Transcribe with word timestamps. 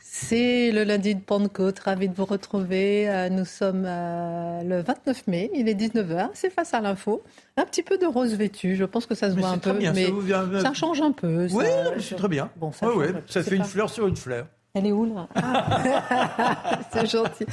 C'est 0.00 0.70
le 0.70 0.84
lundi 0.84 1.14
de 1.14 1.20
Pentecôte, 1.20 1.78
ravi 1.80 2.08
de 2.08 2.14
vous 2.14 2.24
retrouver. 2.24 3.08
Euh, 3.10 3.28
Nous 3.28 3.44
sommes 3.44 3.84
euh, 3.86 4.62
le 4.62 4.80
29 4.82 5.26
mai, 5.26 5.50
il 5.54 5.68
est 5.68 5.74
19h, 5.74 6.30
c'est 6.34 6.50
face 6.50 6.72
à 6.72 6.80
l'info. 6.80 7.22
Un 7.56 7.64
petit 7.64 7.82
peu 7.82 7.98
de 7.98 8.06
rose 8.06 8.34
vêtu, 8.34 8.76
je 8.76 8.84
pense 8.84 9.06
que 9.06 9.14
ça 9.14 9.30
se 9.30 9.34
Mais 9.34 9.40
voit 9.42 9.50
un 9.50 9.58
peu, 9.58 9.72
bien, 9.72 9.92
mais 9.92 10.10
vient- 10.22 10.60
ça 10.60 10.72
change 10.72 11.00
un 11.02 11.12
peu. 11.12 11.48
Oui, 11.52 11.64
c'est 12.00 12.14
très 12.16 12.28
bien. 12.28 12.50
Bon, 12.56 12.70
ça 12.72 12.86
ça 13.26 13.42
fait 13.42 13.56
une 13.56 13.64
fleur 13.64 13.90
sur 13.90 14.06
une 14.06 14.16
fleur. 14.16 14.46
Elle 14.76 14.86
est 14.86 14.92
où 14.92 15.04
là? 15.04 15.28
Ah. 15.36 16.80
C'est 16.92 17.06
gentil. 17.06 17.46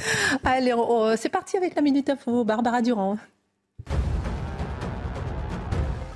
Allez, 0.44 0.74
c'est 1.16 1.28
parti 1.28 1.56
avec 1.56 1.76
la 1.76 1.82
Minute 1.82 2.10
Info, 2.10 2.42
Barbara 2.44 2.82
Durand. 2.82 3.16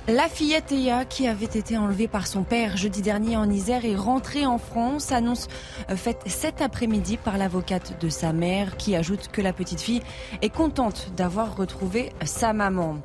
La 0.09 0.29
fillette 0.29 0.71
Eya, 0.71 1.03
qui 1.03 1.27
avait 1.27 1.43
été 1.43 1.77
enlevée 1.77 2.07
par 2.07 2.27
son 2.27 2.43
père 2.43 2.77
jeudi 2.77 3.01
dernier 3.01 3.35
en 3.35 3.49
Isère, 3.49 3.83
est 3.83 3.97
rentrée 3.97 4.45
en 4.45 4.57
France. 4.57 5.11
Annonce 5.11 5.49
euh, 5.89 5.97
faite 5.97 6.21
cet 6.27 6.61
après-midi 6.61 7.17
par 7.17 7.37
l'avocate 7.37 7.99
de 7.99 8.07
sa 8.07 8.31
mère, 8.31 8.77
qui 8.77 8.95
ajoute 8.95 9.27
que 9.27 9.41
la 9.41 9.51
petite 9.51 9.81
fille 9.81 10.01
est 10.41 10.49
contente 10.49 11.11
d'avoir 11.17 11.57
retrouvé 11.57 12.13
sa 12.23 12.53
maman. 12.53 12.99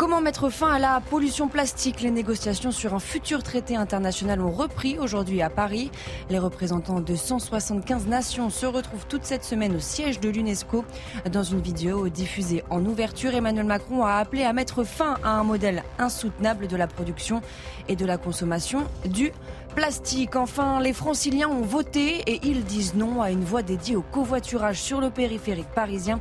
Comment 0.00 0.22
mettre 0.22 0.48
fin 0.48 0.72
à 0.72 0.78
la 0.78 1.02
pollution 1.10 1.48
plastique? 1.48 2.00
Les 2.00 2.10
négociations 2.10 2.70
sur 2.70 2.94
un 2.94 3.00
futur 3.00 3.42
traité 3.42 3.76
international 3.76 4.40
ont 4.40 4.50
repris 4.50 4.98
aujourd'hui 4.98 5.42
à 5.42 5.50
Paris. 5.50 5.90
Les 6.30 6.38
représentants 6.38 7.00
de 7.00 7.14
175 7.14 8.06
nations 8.06 8.48
se 8.48 8.64
retrouvent 8.64 9.04
toute 9.06 9.26
cette 9.26 9.44
semaine 9.44 9.76
au 9.76 9.78
siège 9.78 10.18
de 10.18 10.30
l'UNESCO. 10.30 10.86
Dans 11.30 11.42
une 11.42 11.60
vidéo 11.60 12.08
diffusée 12.08 12.64
en 12.70 12.82
ouverture, 12.86 13.34
Emmanuel 13.34 13.66
Macron 13.66 14.02
a 14.02 14.14
appelé 14.14 14.44
à 14.44 14.54
mettre 14.54 14.84
fin 14.84 15.18
à 15.22 15.32
un 15.32 15.44
modèle 15.44 15.84
insoutenable 15.98 16.66
de 16.66 16.76
la 16.78 16.86
production 16.86 17.42
et 17.86 17.94
de 17.94 18.06
la 18.06 18.16
consommation 18.16 18.84
du 19.04 19.32
plastique. 19.70 20.36
Enfin, 20.36 20.80
les 20.80 20.92
franciliens 20.92 21.48
ont 21.48 21.62
voté 21.62 22.22
et 22.26 22.40
ils 22.44 22.64
disent 22.64 22.94
non 22.94 23.22
à 23.22 23.30
une 23.30 23.44
voie 23.44 23.62
dédiée 23.62 23.96
au 23.96 24.02
covoiturage 24.02 24.80
sur 24.80 25.00
le 25.00 25.10
périphérique 25.10 25.68
parisien. 25.74 26.20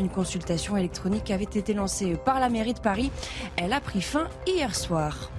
Une 0.00 0.08
consultation 0.08 0.76
électronique 0.76 1.30
avait 1.30 1.44
été 1.44 1.74
lancée 1.74 2.16
par 2.24 2.40
la 2.40 2.48
mairie 2.48 2.74
de 2.74 2.80
Paris. 2.80 3.10
Elle 3.56 3.72
a 3.72 3.80
pris 3.80 4.00
fin 4.00 4.28
hier 4.46 4.74
soir. 4.74 5.30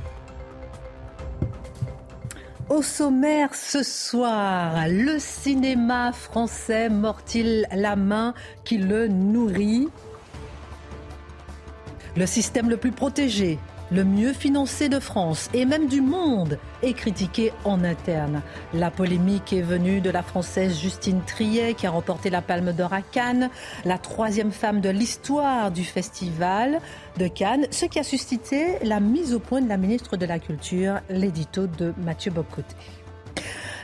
Au 2.68 2.82
sommaire 2.82 3.54
ce 3.54 3.84
soir, 3.84 4.88
le 4.88 5.20
cinéma 5.20 6.12
français 6.12 6.90
mord-il 6.90 7.68
la 7.72 7.96
main 7.96 8.34
qui 8.64 8.80
le 8.80 9.08
nourrit? 9.08 9.88
Le 12.18 12.26
système 12.26 12.70
le 12.70 12.78
plus 12.78 12.92
protégé, 12.92 13.60
le 13.92 14.04
mieux 14.04 14.34
financé 14.34 14.90
de 14.90 15.00
France 15.00 15.50
et 15.54 15.66
même 15.66 15.88
du 15.88 16.02
monde 16.02 16.58
est 16.82 16.94
critiqué 16.94 17.52
en 17.64 17.84
interne. 17.84 18.42
La 18.74 18.92
polémique 18.92 19.54
est 19.54 19.62
venue 19.62 20.02
de 20.02 20.10
la 20.10 20.24
française 20.24 20.80
Justine 20.80 21.22
Triet 21.26 21.74
qui 21.74 21.88
a 21.88 21.92
remporté 21.92 22.30
la 22.30 22.42
Palme 22.42 22.74
d'Or 22.74 22.94
à 22.94 23.02
Cannes, 23.02 23.50
la 23.86 23.98
troisième 23.98 24.52
femme 24.52 24.82
de 24.82 24.90
l'histoire 24.90 25.72
du 25.72 25.84
festival 25.84 26.80
de 27.18 27.28
Cannes, 27.28 27.68
ce 27.72 27.86
qui 27.86 28.00
a 28.00 28.04
suscité 28.04 28.78
la 28.84 29.00
mise 29.00 29.34
au 29.34 29.40
point 29.40 29.62
de 29.62 29.70
la 29.70 29.78
ministre 29.78 30.18
de 30.18 30.26
la 30.26 30.40
Culture, 30.40 31.00
l'édito 31.10 31.68
de 31.68 31.94
Mathieu 31.98 32.32
Bocoté. 32.32 32.76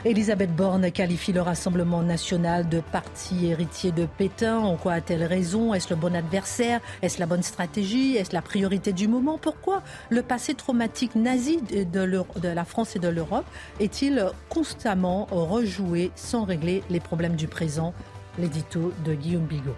Elisabeth 0.04 0.52
Borne 0.56 0.90
qualifie 0.90 1.32
le 1.32 1.42
Rassemblement 1.42 2.02
national 2.02 2.68
de 2.68 2.80
parti 2.80 3.46
héritier 3.46 3.92
de 3.92 4.06
Pétain. 4.06 4.58
En 4.58 4.76
quoi 4.76 4.94
a-t-elle 4.94 5.22
raison? 5.22 5.74
Est-ce 5.74 5.90
le 5.90 5.96
bon 5.96 6.16
adversaire? 6.16 6.80
Est-ce 7.02 7.20
la 7.20 7.26
bonne 7.26 7.44
stratégie? 7.44 8.16
Est-ce 8.16 8.34
la 8.34 8.42
priorité 8.42 8.92
du 8.92 9.06
moment? 9.06 9.38
Pourquoi 9.38 9.84
le 10.10 10.22
passé 10.22 10.54
traumatique 10.54 11.14
nazi 11.14 11.60
de, 11.62 12.48
la 12.48 12.64
France 12.64 12.96
et 12.96 12.98
de 12.98 13.08
l'Europe 13.08 13.46
est-il 13.78 14.26
constamment 14.48 15.28
rejoué 15.30 16.10
sans 16.16 16.42
régler 16.42 16.82
les 16.90 17.00
problèmes 17.00 17.36
du 17.36 17.46
présent? 17.46 17.94
L'édito 18.40 18.92
de 19.04 19.14
Guillaume 19.14 19.46
Bigot. 19.46 19.76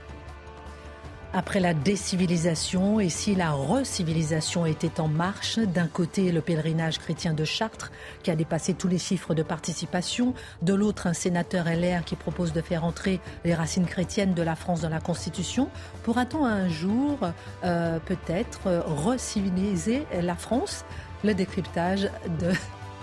Après 1.36 1.58
la 1.58 1.74
décivilisation 1.74 3.00
et 3.00 3.08
si 3.08 3.34
la 3.34 3.50
recivilisation 3.50 4.66
était 4.66 5.00
en 5.00 5.08
marche, 5.08 5.58
d'un 5.58 5.88
côté 5.88 6.30
le 6.30 6.40
pèlerinage 6.40 6.98
chrétien 6.98 7.34
de 7.34 7.44
Chartres 7.44 7.90
qui 8.22 8.30
a 8.30 8.36
dépassé 8.36 8.72
tous 8.72 8.86
les 8.86 8.98
chiffres 8.98 9.34
de 9.34 9.42
participation, 9.42 10.34
de 10.62 10.74
l'autre 10.74 11.08
un 11.08 11.12
sénateur 11.12 11.64
LR 11.64 12.04
qui 12.04 12.14
propose 12.14 12.52
de 12.52 12.60
faire 12.60 12.84
entrer 12.84 13.18
les 13.44 13.52
racines 13.52 13.86
chrétiennes 13.86 14.34
de 14.34 14.42
la 14.42 14.54
France 14.54 14.82
dans 14.82 14.88
la 14.88 15.00
Constitution, 15.00 15.70
pourra-t-on 16.04 16.44
un 16.44 16.68
jour 16.68 17.18
euh, 17.64 17.98
peut-être 17.98 18.84
reciviliser 18.86 20.06
la 20.22 20.36
France? 20.36 20.84
Le 21.24 21.34
décryptage 21.34 22.08
de 22.38 22.52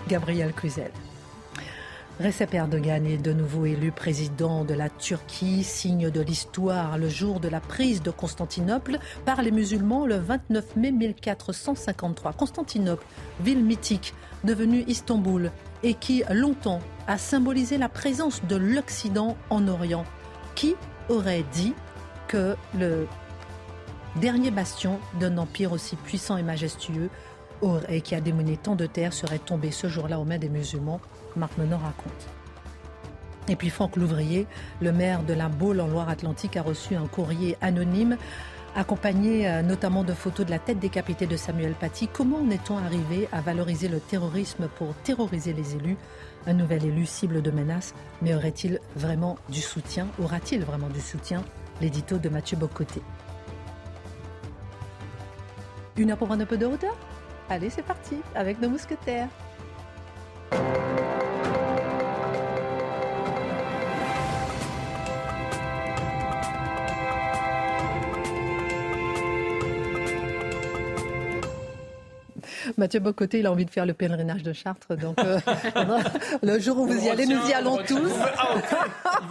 Gabriel 0.08 0.54
Cluzel. 0.54 0.90
Recep 2.20 2.52
Erdogan 2.52 3.06
est 3.06 3.16
de 3.16 3.32
nouveau 3.32 3.64
élu 3.64 3.90
président 3.90 4.64
de 4.64 4.74
la 4.74 4.90
Turquie, 4.90 5.64
signe 5.64 6.10
de 6.10 6.20
l'histoire, 6.20 6.98
le 6.98 7.08
jour 7.08 7.40
de 7.40 7.48
la 7.48 7.58
prise 7.58 8.02
de 8.02 8.10
Constantinople 8.10 8.98
par 9.24 9.40
les 9.40 9.50
musulmans 9.50 10.04
le 10.04 10.16
29 10.16 10.76
mai 10.76 10.92
1453. 10.92 12.34
Constantinople, 12.34 13.04
ville 13.40 13.64
mythique, 13.64 14.12
devenue 14.44 14.84
Istanbul 14.88 15.50
et 15.82 15.94
qui 15.94 16.22
longtemps 16.30 16.80
a 17.06 17.16
symbolisé 17.16 17.78
la 17.78 17.88
présence 17.88 18.44
de 18.44 18.56
l'Occident 18.56 19.36
en 19.48 19.66
Orient. 19.66 20.04
Qui 20.54 20.76
aurait 21.08 21.46
dit 21.54 21.72
que 22.28 22.56
le 22.78 23.08
dernier 24.16 24.50
bastion 24.50 25.00
d'un 25.18 25.38
empire 25.38 25.72
aussi 25.72 25.96
puissant 25.96 26.36
et 26.36 26.42
majestueux 26.42 27.08
et 27.88 28.00
qui 28.00 28.14
a 28.14 28.20
démonié 28.20 28.56
tant 28.56 28.74
de 28.74 28.86
terres 28.86 29.12
serait 29.12 29.38
tombé 29.38 29.70
ce 29.70 29.88
jour-là 29.88 30.18
aux 30.18 30.24
mains 30.24 30.38
des 30.38 30.48
musulmans 30.48 31.00
Marc 31.36 31.56
Menon 31.58 31.78
raconte. 31.78 32.28
Et 33.48 33.56
puis 33.56 33.70
Franck 33.70 33.96
Louvrier, 33.96 34.46
le 34.80 34.92
maire 34.92 35.22
de 35.22 35.34
la 35.34 35.46
en 35.46 35.86
Loire-Atlantique, 35.86 36.56
a 36.56 36.62
reçu 36.62 36.94
un 36.94 37.06
courrier 37.06 37.56
anonyme 37.60 38.16
accompagné 38.74 39.48
euh, 39.48 39.62
notamment 39.62 40.04
de 40.04 40.12
photos 40.12 40.46
de 40.46 40.50
la 40.50 40.58
tête 40.58 40.78
décapitée 40.78 41.26
de 41.26 41.36
Samuel 41.36 41.74
Paty. 41.74 42.08
Comment 42.08 42.38
en 42.38 42.50
est-on 42.50 42.78
arrivé 42.78 43.28
à 43.32 43.40
valoriser 43.40 43.88
le 43.88 44.00
terrorisme 44.00 44.68
pour 44.76 44.94
terroriser 45.02 45.52
les 45.52 45.76
élus? 45.76 45.96
Un 46.46 46.54
nouvel 46.54 46.84
élu 46.84 47.04
cible 47.04 47.42
de 47.42 47.50
menaces, 47.50 47.94
mais 48.22 48.34
aurait-il 48.34 48.80
vraiment 48.96 49.38
du 49.48 49.60
soutien 49.60 50.08
Aura-t-il 50.22 50.64
vraiment 50.64 50.88
du 50.88 51.00
soutien? 51.00 51.42
L'édito 51.80 52.18
de 52.18 52.28
Mathieu 52.28 52.56
Bocoté. 52.56 53.02
Une 55.96 56.10
heure 56.10 56.16
pour 56.16 56.32
un 56.32 56.38
peu 56.38 56.56
de 56.56 56.66
hauteur 56.66 56.96
Allez, 57.50 57.70
c'est 57.70 57.82
parti, 57.82 58.16
avec 58.34 58.60
nos 58.60 58.70
mousquetaires. 58.70 59.28
Mathieu 72.82 72.98
Bocoté, 72.98 73.38
il 73.38 73.46
a 73.46 73.52
envie 73.52 73.64
de 73.64 73.70
faire 73.70 73.86
le 73.86 73.94
pèlerinage 73.94 74.42
de 74.42 74.52
Chartres. 74.52 74.96
Donc, 74.96 75.16
euh, 75.20 75.38
le 76.42 76.58
jour 76.58 76.78
où 76.80 76.86
vous 76.88 77.04
y 77.04 77.08
allez, 77.08 77.26
nous 77.26 77.38
y 77.48 77.52
allons 77.52 77.76
tous. 77.76 78.10
Ah, 78.36 78.56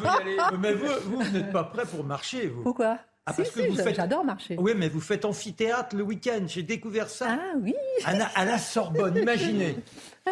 y 0.01 0.07
aller. 0.21 0.38
Mais 0.57 0.71
vous, 0.74 0.86
vous, 1.06 1.19
vous 1.21 1.31
n'êtes 1.33 1.51
pas 1.51 1.65
prêt 1.65 1.83
pour 1.86 2.06
marcher, 2.06 2.48
vous. 2.48 2.63
Pourquoi 2.63 2.98
Ah, 3.25 3.33
Si, 3.33 3.42
parce 3.42 3.50
que 3.53 3.62
si, 3.63 3.68
vous 3.68 3.75
j'a- 3.75 3.83
faites- 3.83 3.95
J'adore 3.98 4.24
marcher. 4.24 4.56
Oui, 4.57 4.71
mais 4.77 4.88
vous 4.88 5.01
faites 5.01 5.25
amphithéâtre 5.25 5.98
le 5.98 6.03
week-end. 6.03 6.44
J'ai 6.48 6.63
découvert 6.63 7.09
ça. 7.09 7.27
Ah 7.31 7.57
oui 7.62 7.75
À 8.06 8.13
la, 8.15 8.27
à 8.36 8.45
la 8.45 8.57
Sorbonne, 8.57 9.18
imaginez. 9.21 9.75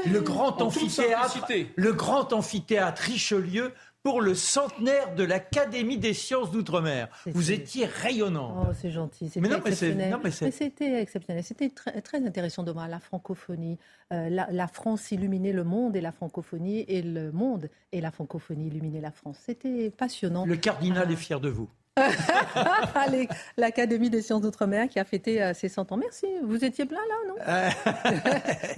Le 0.09 0.21
grand 0.21 0.61
amphithéâtre, 0.61 1.45
le 1.75 1.91
grand 1.91 2.31
amphithéâtre 2.31 3.01
Richelieu 3.01 3.73
pour 4.03 4.21
le 4.21 4.33
centenaire 4.33 5.13
de 5.15 5.23
l'Académie 5.23 5.97
des 5.97 6.13
sciences 6.13 6.51
d'outre-mer. 6.51 7.09
Vous 7.27 7.51
étiez 7.51 7.85
rayonnant. 7.85 8.65
Oh, 8.69 8.73
c'est 8.79 8.91
gentil. 8.91 9.29
C'était 9.29 9.45
exceptionnel. 9.53 10.09
non, 10.11 10.19
mais 10.23 10.31
c'est- 10.31 10.51
c'était 10.51 11.01
exceptionnel. 11.01 11.43
C'était 11.43 11.69
très, 11.69 12.01
très 12.01 12.25
intéressant 12.25 12.63
de 12.63 12.71
voir 12.71 12.87
la 12.87 12.99
francophonie. 12.99 13.77
Euh, 14.13 14.29
la, 14.29 14.47
la 14.51 14.67
France 14.67 15.11
illuminer 15.11 15.51
le 15.51 15.63
monde 15.63 15.95
et 15.95 16.01
la 16.01 16.11
francophonie, 16.11 16.85
et 16.87 17.01
le 17.01 17.31
monde 17.31 17.69
et 17.91 17.99
la 18.01 18.11
francophonie 18.11 18.67
illuminer 18.67 19.01
la 19.01 19.11
France. 19.11 19.37
C'était 19.45 19.89
passionnant. 19.89 20.45
Le 20.45 20.55
cardinal 20.55 21.05
Ah. 21.09 21.11
est 21.11 21.15
fier 21.17 21.39
de 21.39 21.49
vous. 21.49 21.69
L'Académie 23.57 24.09
des 24.09 24.21
sciences 24.21 24.41
d'outre-mer 24.41 24.87
qui 24.89 24.99
a 24.99 25.03
fêté 25.03 25.41
euh, 25.41 25.53
ses 25.53 25.69
100 25.69 25.91
ans. 25.91 25.97
Merci. 25.97 26.27
Vous 26.43 26.63
étiez 26.63 26.85
plein 26.85 26.99
là, 26.99 27.15
non? 27.27 27.35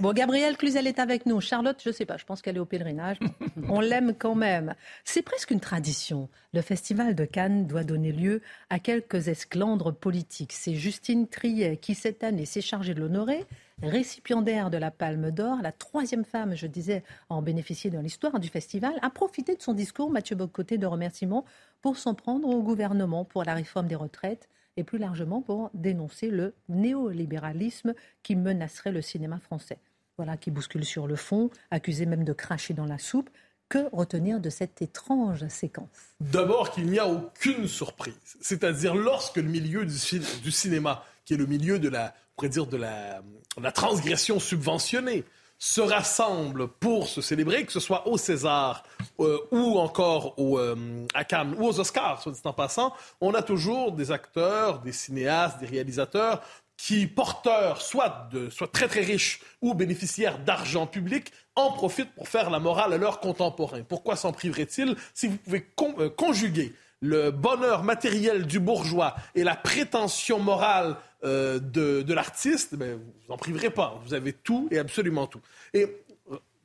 Bon, 0.00 0.12
Gabrielle 0.12 0.56
Cluzel 0.56 0.86
est 0.86 0.98
avec 0.98 1.26
nous. 1.26 1.40
Charlotte, 1.40 1.80
je 1.82 1.90
ne 1.90 1.94
sais 1.94 2.06
pas, 2.06 2.16
je 2.16 2.24
pense 2.24 2.42
qu'elle 2.42 2.56
est 2.56 2.60
au 2.60 2.64
pèlerinage. 2.64 3.18
On 3.68 3.80
l'aime 3.80 4.14
quand 4.18 4.34
même. 4.34 4.74
C'est 5.04 5.22
presque 5.22 5.50
une 5.50 5.60
tradition. 5.60 6.28
Le 6.52 6.62
festival 6.62 7.14
de 7.14 7.24
Cannes 7.24 7.66
doit 7.66 7.84
donner 7.84 8.12
lieu 8.12 8.42
à 8.70 8.78
quelques 8.78 9.28
esclandres 9.28 9.94
politiques. 9.94 10.52
C'est 10.52 10.74
Justine 10.74 11.28
Triet 11.28 11.76
qui, 11.76 11.94
cette 11.94 12.24
année, 12.24 12.46
s'est 12.46 12.60
chargée 12.60 12.94
de 12.94 13.00
l'honorer 13.00 13.46
récipiendaire 13.82 14.70
de 14.70 14.78
la 14.78 14.90
Palme 14.90 15.30
d'Or, 15.30 15.58
la 15.62 15.72
troisième 15.72 16.24
femme, 16.24 16.54
je 16.54 16.66
disais, 16.66 17.02
à 17.28 17.34
en 17.34 17.42
bénéficier 17.42 17.90
dans 17.90 18.00
l'histoire 18.00 18.38
du 18.38 18.48
festival, 18.48 18.94
a 19.02 19.10
profité 19.10 19.56
de 19.56 19.62
son 19.62 19.74
discours, 19.74 20.10
Mathieu 20.10 20.36
Bocoté, 20.36 20.78
de 20.78 20.86
remerciements 20.86 21.44
pour 21.82 21.98
s'en 21.98 22.14
prendre 22.14 22.48
au 22.48 22.62
gouvernement 22.62 23.24
pour 23.24 23.44
la 23.44 23.54
réforme 23.54 23.88
des 23.88 23.96
retraites 23.96 24.48
et 24.76 24.84
plus 24.84 24.98
largement 24.98 25.42
pour 25.42 25.70
dénoncer 25.74 26.28
le 26.28 26.54
néolibéralisme 26.68 27.94
qui 28.22 28.36
menacerait 28.36 28.92
le 28.92 29.02
cinéma 29.02 29.38
français. 29.38 29.78
Voilà, 30.16 30.36
qui 30.36 30.50
bouscule 30.50 30.84
sur 30.84 31.06
le 31.06 31.16
fond, 31.16 31.50
accusé 31.70 32.06
même 32.06 32.24
de 32.24 32.32
cracher 32.32 32.72
dans 32.72 32.86
la 32.86 32.98
soupe. 32.98 33.28
Que 33.68 33.88
retenir 33.94 34.38
de 34.38 34.50
cette 34.50 34.82
étrange 34.82 35.46
séquence? 35.48 35.88
D'abord 36.20 36.70
qu'il 36.70 36.86
n'y 36.86 36.98
a 36.98 37.08
aucune 37.08 37.66
surprise. 37.66 38.36
C'est-à-dire 38.40 38.94
lorsque 38.94 39.36
le 39.36 39.48
milieu 39.48 39.86
du, 39.86 40.52
cinéma, 40.52 41.04
qui 41.24 41.34
est 41.34 41.38
le 41.38 41.46
milieu 41.46 41.78
de 41.78 41.88
la, 41.88 42.14
dire, 42.42 42.66
de 42.66 42.76
la 42.76 43.72
transgression 43.72 44.38
subventionnée, 44.38 45.24
se 45.62 45.80
rassemblent 45.80 46.66
pour 46.66 47.06
se 47.06 47.20
célébrer, 47.20 47.64
que 47.64 47.70
ce 47.70 47.78
soit 47.78 48.08
au 48.08 48.18
César 48.18 48.82
euh, 49.20 49.38
ou 49.52 49.78
encore 49.78 50.36
au, 50.36 50.58
euh, 50.58 51.06
à 51.14 51.22
Cannes 51.22 51.54
ou 51.56 51.68
aux 51.68 51.78
Oscars, 51.78 52.20
soit 52.20 52.32
dit 52.32 52.40
en 52.42 52.52
passant, 52.52 52.92
on 53.20 53.32
a 53.32 53.42
toujours 53.42 53.92
des 53.92 54.10
acteurs, 54.10 54.80
des 54.80 54.90
cinéastes, 54.90 55.60
des 55.60 55.66
réalisateurs 55.66 56.42
qui, 56.76 57.06
porteurs 57.06 57.80
soit, 57.80 58.26
de, 58.32 58.50
soit 58.50 58.72
très 58.72 58.88
très 58.88 59.02
riches 59.02 59.40
ou 59.60 59.72
bénéficiaires 59.72 60.40
d'argent 60.40 60.88
public, 60.88 61.30
en 61.54 61.70
profitent 61.70 62.12
pour 62.16 62.26
faire 62.26 62.50
la 62.50 62.58
morale 62.58 62.92
à 62.92 62.98
leurs 62.98 63.20
contemporains. 63.20 63.84
Pourquoi 63.84 64.16
s'en 64.16 64.32
priverait-il 64.32 64.96
si 65.14 65.28
vous 65.28 65.36
pouvez 65.36 65.64
euh, 66.00 66.10
conjuguer 66.10 66.74
le 67.02 67.30
bonheur 67.30 67.84
matériel 67.84 68.46
du 68.46 68.58
bourgeois 68.58 69.14
et 69.36 69.44
la 69.44 69.54
prétention 69.54 70.40
morale 70.40 70.96
euh, 71.24 71.58
de, 71.58 72.12
l'artiste, 72.12 72.74
ben, 72.74 72.96
vous 72.96 73.32
n'en 73.32 73.36
priverez 73.36 73.70
pas. 73.70 74.00
Vous 74.04 74.14
avez 74.14 74.32
tout 74.32 74.68
et 74.70 74.78
absolument 74.78 75.26
tout. 75.26 75.40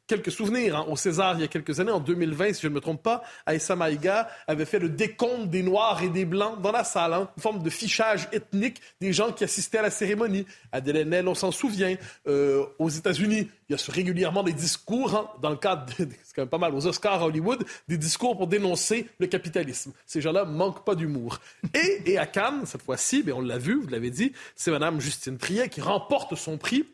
Quelques 0.08 0.32
souvenirs. 0.32 0.78
Hein. 0.78 0.86
Au 0.88 0.96
César, 0.96 1.36
il 1.36 1.42
y 1.42 1.44
a 1.44 1.48
quelques 1.48 1.80
années, 1.80 1.92
en 1.92 2.00
2020, 2.00 2.54
si 2.54 2.62
je 2.62 2.68
ne 2.68 2.74
me 2.74 2.80
trompe 2.80 3.04
pas, 3.04 3.24
Aïssa 3.46 3.76
Maïga 3.76 4.30
avait 4.48 4.66
fait 4.66 4.80
le 4.80 4.90
décompte 4.90 5.50
des 5.50 5.62
Noirs 5.62 6.02
et 6.02 6.10
des 6.10 6.26
Blancs 6.26 6.62
dans 6.62 6.72
la 6.72 6.84
salle, 6.84 7.14
hein, 7.14 7.30
une 7.36 7.44
forme 7.44 7.62
de 7.62 7.70
fichage 7.70 8.28
ethnique 8.32 8.82
des 9.02 9.14
gens 9.14 9.32
qui 9.32 9.44
assistaient 9.44 9.80
à 9.80 9.84
la 9.84 9.92
cérémonie. 9.92 10.46
Adèle 10.72 10.98
Haenel, 10.98 11.28
on 11.28 11.36
s'en 11.36 11.52
souvient. 11.52 11.96
Euh, 12.28 12.66
aux 12.80 12.90
États-Unis, 12.90 13.50
il 13.70 13.76
y 13.76 13.80
a 13.80 13.92
régulièrement 13.92 14.44
des 14.44 14.54
discours, 14.54 15.16
hein, 15.16 15.30
dans 15.42 15.50
le 15.50 15.58
cadre, 15.58 15.86
c'est 15.98 16.08
quand 16.36 16.44
même 16.44 16.50
pas 16.50 16.58
mal, 16.58 16.74
aux 16.74 16.88
Oscars 16.88 17.22
à 17.22 17.26
Hollywood, 17.26 17.66
des 17.88 17.98
discours 17.98 18.38
pour 18.38 18.48
dénoncer 18.48 19.08
le 19.20 19.28
capitalisme. 19.28 19.92
Ces 20.06 20.22
gens-là 20.22 20.46
manquent 20.46 20.86
pas 20.86 20.96
d'humour. 20.96 21.40
Et, 21.74 22.12
et 22.12 22.18
à 22.18 22.26
Cannes, 22.26 22.66
cette 22.66 22.82
fois-ci, 22.82 23.24
ben, 23.24 23.34
on 23.34 23.42
l'a 23.42 23.58
vu, 23.58 23.82
vous 23.82 23.88
l'avez 23.88 24.10
dit, 24.10 24.32
c'est 24.56 24.72
Mme 24.72 25.02
Justine 25.02 25.38
Triet 25.38 25.70
qui 25.70 25.82
remporte 25.82 26.36
son 26.36 26.58
prix 26.58 26.86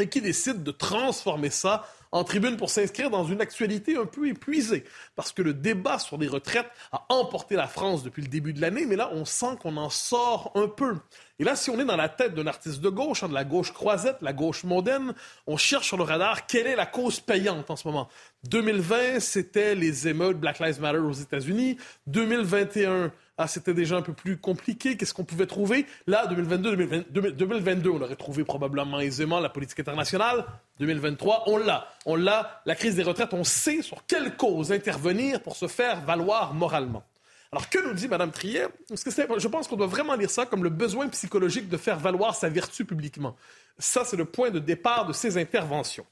et 0.00 0.08
qui 0.08 0.20
décide 0.20 0.62
de 0.62 0.70
transformer 0.70 1.50
ça 1.50 1.86
en 2.14 2.22
tribune 2.22 2.56
pour 2.56 2.70
s'inscrire 2.70 3.10
dans 3.10 3.24
une 3.24 3.40
actualité 3.40 3.96
un 3.96 4.06
peu 4.06 4.28
épuisée. 4.28 4.84
Parce 5.16 5.32
que 5.32 5.42
le 5.42 5.52
débat 5.52 5.98
sur 5.98 6.16
les 6.16 6.28
retraites 6.28 6.70
a 6.92 7.04
emporté 7.08 7.56
la 7.56 7.66
France 7.66 8.04
depuis 8.04 8.22
le 8.22 8.28
début 8.28 8.52
de 8.52 8.60
l'année, 8.60 8.86
mais 8.86 8.94
là, 8.94 9.10
on 9.12 9.24
sent 9.24 9.58
qu'on 9.60 9.76
en 9.76 9.90
sort 9.90 10.52
un 10.54 10.68
peu. 10.68 10.94
Et 11.40 11.44
là, 11.44 11.56
si 11.56 11.70
on 11.70 11.80
est 11.80 11.84
dans 11.84 11.96
la 11.96 12.08
tête 12.08 12.36
d'un 12.36 12.46
artiste 12.46 12.80
de 12.80 12.88
gauche, 12.88 13.24
hein, 13.24 13.28
de 13.28 13.34
la 13.34 13.42
gauche 13.42 13.72
croisette, 13.72 14.18
la 14.22 14.32
gauche 14.32 14.62
moderne, 14.62 15.12
on 15.48 15.56
cherche 15.56 15.88
sur 15.88 15.96
le 15.96 16.04
radar 16.04 16.46
quelle 16.46 16.68
est 16.68 16.76
la 16.76 16.86
cause 16.86 17.18
payante 17.18 17.68
en 17.68 17.74
ce 17.74 17.88
moment. 17.88 18.08
2020, 18.44 19.18
c'était 19.18 19.74
les 19.74 20.06
émeutes 20.06 20.38
Black 20.38 20.60
Lives 20.60 20.80
Matter 20.80 20.98
aux 20.98 21.12
États-Unis. 21.12 21.78
2021, 22.06 23.10
ah, 23.36 23.48
c'était 23.48 23.74
déjà 23.74 23.96
un 23.96 24.02
peu 24.02 24.12
plus 24.12 24.36
compliqué. 24.36 24.96
Qu'est-ce 24.96 25.12
qu'on 25.12 25.24
pouvait 25.24 25.46
trouver? 25.46 25.86
Là, 26.06 26.26
2022, 26.28 27.04
2022, 27.32 27.90
on 27.90 28.00
aurait 28.00 28.14
trouvé 28.14 28.44
probablement 28.44 29.00
aisément 29.00 29.40
la 29.40 29.48
politique 29.48 29.80
internationale. 29.80 30.44
2023, 30.78 31.44
on 31.48 31.56
l'a. 31.56 31.88
On 32.06 32.14
l'a. 32.14 32.62
La 32.64 32.76
crise 32.76 32.94
des 32.94 33.02
retraites, 33.02 33.34
on 33.34 33.42
sait 33.42 33.82
sur 33.82 34.06
quelle 34.06 34.36
cause 34.36 34.70
intervenir 34.70 35.42
pour 35.42 35.56
se 35.56 35.66
faire 35.66 36.00
valoir 36.02 36.54
moralement. 36.54 37.02
Alors, 37.50 37.68
que 37.68 37.84
nous 37.84 37.94
dit 37.94 38.06
Mme 38.06 38.30
Trier? 38.30 38.66
Parce 38.88 39.02
que 39.02 39.10
je 39.10 39.48
pense 39.48 39.66
qu'on 39.66 39.76
doit 39.76 39.88
vraiment 39.88 40.14
lire 40.14 40.30
ça 40.30 40.46
comme 40.46 40.62
le 40.62 40.70
besoin 40.70 41.08
psychologique 41.08 41.68
de 41.68 41.76
faire 41.76 41.98
valoir 41.98 42.36
sa 42.36 42.48
vertu 42.48 42.84
publiquement. 42.84 43.34
Ça, 43.78 44.04
c'est 44.04 44.16
le 44.16 44.24
point 44.26 44.50
de 44.50 44.60
départ 44.60 45.06
de 45.06 45.12
ses 45.12 45.38
interventions. 45.38 46.06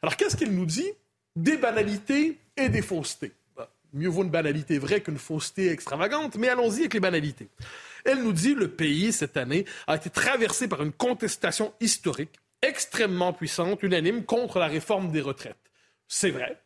Alors, 0.00 0.16
qu'est-ce 0.16 0.36
qu'il 0.36 0.52
nous 0.52 0.66
dit? 0.66 0.90
Des 1.34 1.56
banalités 1.56 2.38
et 2.56 2.68
des 2.68 2.82
faussetés 2.82 3.32
mieux 3.92 4.08
vaut 4.08 4.22
une 4.22 4.30
banalité 4.30 4.78
vraie 4.78 5.00
qu'une 5.00 5.18
fausseté 5.18 5.70
extravagante, 5.70 6.36
mais 6.36 6.48
allons-y 6.48 6.80
avec 6.80 6.94
les 6.94 7.00
banalités. 7.00 7.48
Elle 8.04 8.22
nous 8.22 8.32
dit 8.32 8.54
le 8.54 8.68
pays, 8.68 9.12
cette 9.12 9.36
année, 9.36 9.64
a 9.86 9.96
été 9.96 10.10
traversé 10.10 10.68
par 10.68 10.82
une 10.82 10.92
contestation 10.92 11.72
historique 11.80 12.38
extrêmement 12.62 13.32
puissante, 13.32 13.82
unanime, 13.82 14.24
contre 14.24 14.58
la 14.58 14.66
réforme 14.66 15.10
des 15.10 15.20
retraites. 15.20 15.56
C'est 16.06 16.30
vrai. 16.30 16.58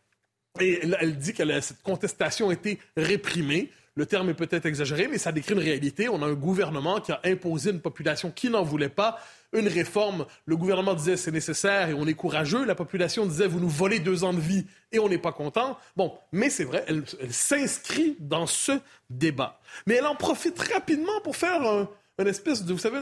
Et 0.61 0.81
elle, 0.83 1.17
dit 1.17 1.33
que 1.33 1.61
cette 1.61 1.83
contestation 1.83 2.51
a 2.51 2.53
été 2.53 2.79
réprimée. 2.97 3.71
Le 3.95 4.07
terme 4.07 4.31
est 4.31 4.35
peut-être 4.35 4.67
exagéré, 4.67 5.09
mais 5.09 5.19
ça 5.19 5.33
décrit 5.33 5.55
une 5.55 5.61
réalité. 5.61 6.09
On 6.09 6.23
a 6.23 6.27
un 6.27 6.35
gouvernement 6.35 7.01
qui 7.01 7.13
a 7.13 7.21
imposé 7.25 7.71
une 7.71 7.81
population 7.81 8.31
qui 8.31 8.49
n'en 8.49 8.63
voulait 8.63 8.89
pas 8.89 9.19
une 9.53 9.69
réforme. 9.69 10.27
Le 10.47 10.57
gouvernement 10.57 10.95
disait 10.95 11.17
c'est 11.17 11.31
nécessaire 11.31 11.91
et 11.91 11.95
on 11.95 12.07
est 12.07 12.15
courageux. 12.15 12.65
La 12.65 12.75
population 12.75 13.27
disait 13.27 13.47
vous 13.47 13.61
nous 13.61 13.69
volez 13.69 14.01
deux 14.01 14.25
ans 14.25 14.33
de 14.33 14.41
vie 14.41 14.67
et 14.93 14.99
on 14.99 15.09
n'est 15.09 15.19
pas 15.19 15.33
content. 15.33 15.79
Bon, 15.97 16.17
mais 16.33 16.51
c'est 16.51 16.65
vrai, 16.65 16.85
elle, 16.89 17.05
s'inscrit 17.31 18.17
dans 18.21 18.47
ce 18.47 18.73
débat. 19.11 19.61
Mais 19.87 19.95
elle 19.95 20.07
en 20.07 20.17
profite 20.17 20.59
rapidement 20.59 21.21
pour 21.23 21.37
faire 21.37 21.63
un, 21.63 21.89
une 22.19 22.29
espèce 22.29 22.65
de, 22.65 22.73
vous 22.73 22.79
savez, 22.79 22.99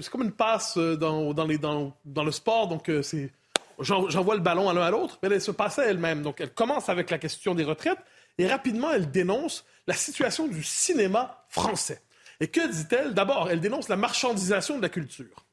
c'est 0.00 0.10
comme 0.10 0.22
une 0.22 0.32
passe 0.32 0.76
euh, 0.76 0.96
dans, 0.96 1.32
dans, 1.34 1.46
les, 1.46 1.58
dans, 1.58 1.96
dans 2.04 2.24
le 2.24 2.32
sport. 2.32 2.68
Donc, 2.68 2.88
euh, 2.88 3.02
c'est, 3.02 3.32
j'envoie 3.80 4.34
le 4.34 4.42
ballon 4.42 4.68
à 4.68 4.74
l'un 4.74 4.82
à 4.82 4.90
l'autre, 4.90 5.18
mais 5.22 5.28
elle 5.30 5.40
se 5.40 5.50
passe 5.50 5.78
à 5.78 5.86
elle-même. 5.86 6.22
Donc, 6.22 6.40
elle 6.40 6.52
commence 6.52 6.88
avec 6.88 7.10
la 7.10 7.18
question 7.18 7.54
des 7.54 7.64
retraites 7.64 7.98
et 8.38 8.46
rapidement, 8.46 8.90
elle 8.90 9.10
dénonce 9.10 9.64
la 9.86 9.94
situation 9.94 10.46
du 10.46 10.62
cinéma 10.62 11.44
français. 11.48 12.02
Et 12.40 12.48
que 12.48 12.66
dit-elle? 12.70 13.12
D'abord, 13.12 13.50
elle 13.50 13.60
dénonce 13.60 13.88
la 13.88 13.96
marchandisation 13.96 14.78
de 14.78 14.82
la 14.82 14.88
culture. 14.88 15.44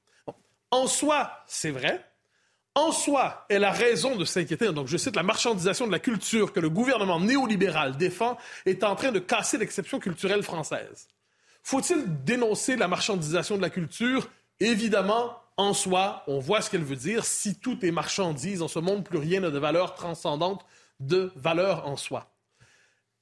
En 0.71 0.87
soi, 0.87 1.31
c'est 1.47 1.71
vrai. 1.71 2.03
En 2.75 2.91
soi, 2.91 3.45
elle 3.49 3.63
a 3.63 3.71
raison 3.71 4.15
de 4.15 4.25
s'inquiéter. 4.25 4.71
Donc, 4.71 4.87
je 4.87 4.97
cite, 4.97 5.15
la 5.15 5.23
marchandisation 5.23 5.87
de 5.87 5.91
la 5.91 5.99
culture 5.99 6.53
que 6.53 6.59
le 6.59 6.69
gouvernement 6.69 7.19
néolibéral 7.19 7.97
défend 7.97 8.37
est 8.65 8.83
en 8.83 8.95
train 8.95 9.11
de 9.11 9.19
casser 9.19 9.57
l'exception 9.57 9.99
culturelle 9.99 10.43
française. 10.43 11.07
Faut-il 11.63 12.23
dénoncer 12.23 12.75
la 12.75 12.87
marchandisation 12.87 13.57
de 13.57 13.61
la 13.61 13.69
culture? 13.69 14.29
Évidemment, 14.59 15.41
en 15.57 15.73
soi, 15.73 16.23
on 16.27 16.39
voit 16.39 16.61
ce 16.61 16.69
qu'elle 16.69 16.83
veut 16.83 16.95
dire. 16.95 17.25
Si 17.25 17.55
tout 17.55 17.83
est 17.83 17.91
marchandise, 17.91 18.61
en 18.61 18.67
ce 18.67 18.79
monde, 18.79 19.03
plus 19.03 19.17
rien 19.17 19.39
n'a 19.39 19.49
de 19.49 19.57
valeur 19.57 19.95
transcendante, 19.95 20.63
de 20.99 21.31
valeur 21.35 21.87
en 21.87 21.95
soi. 21.97 22.29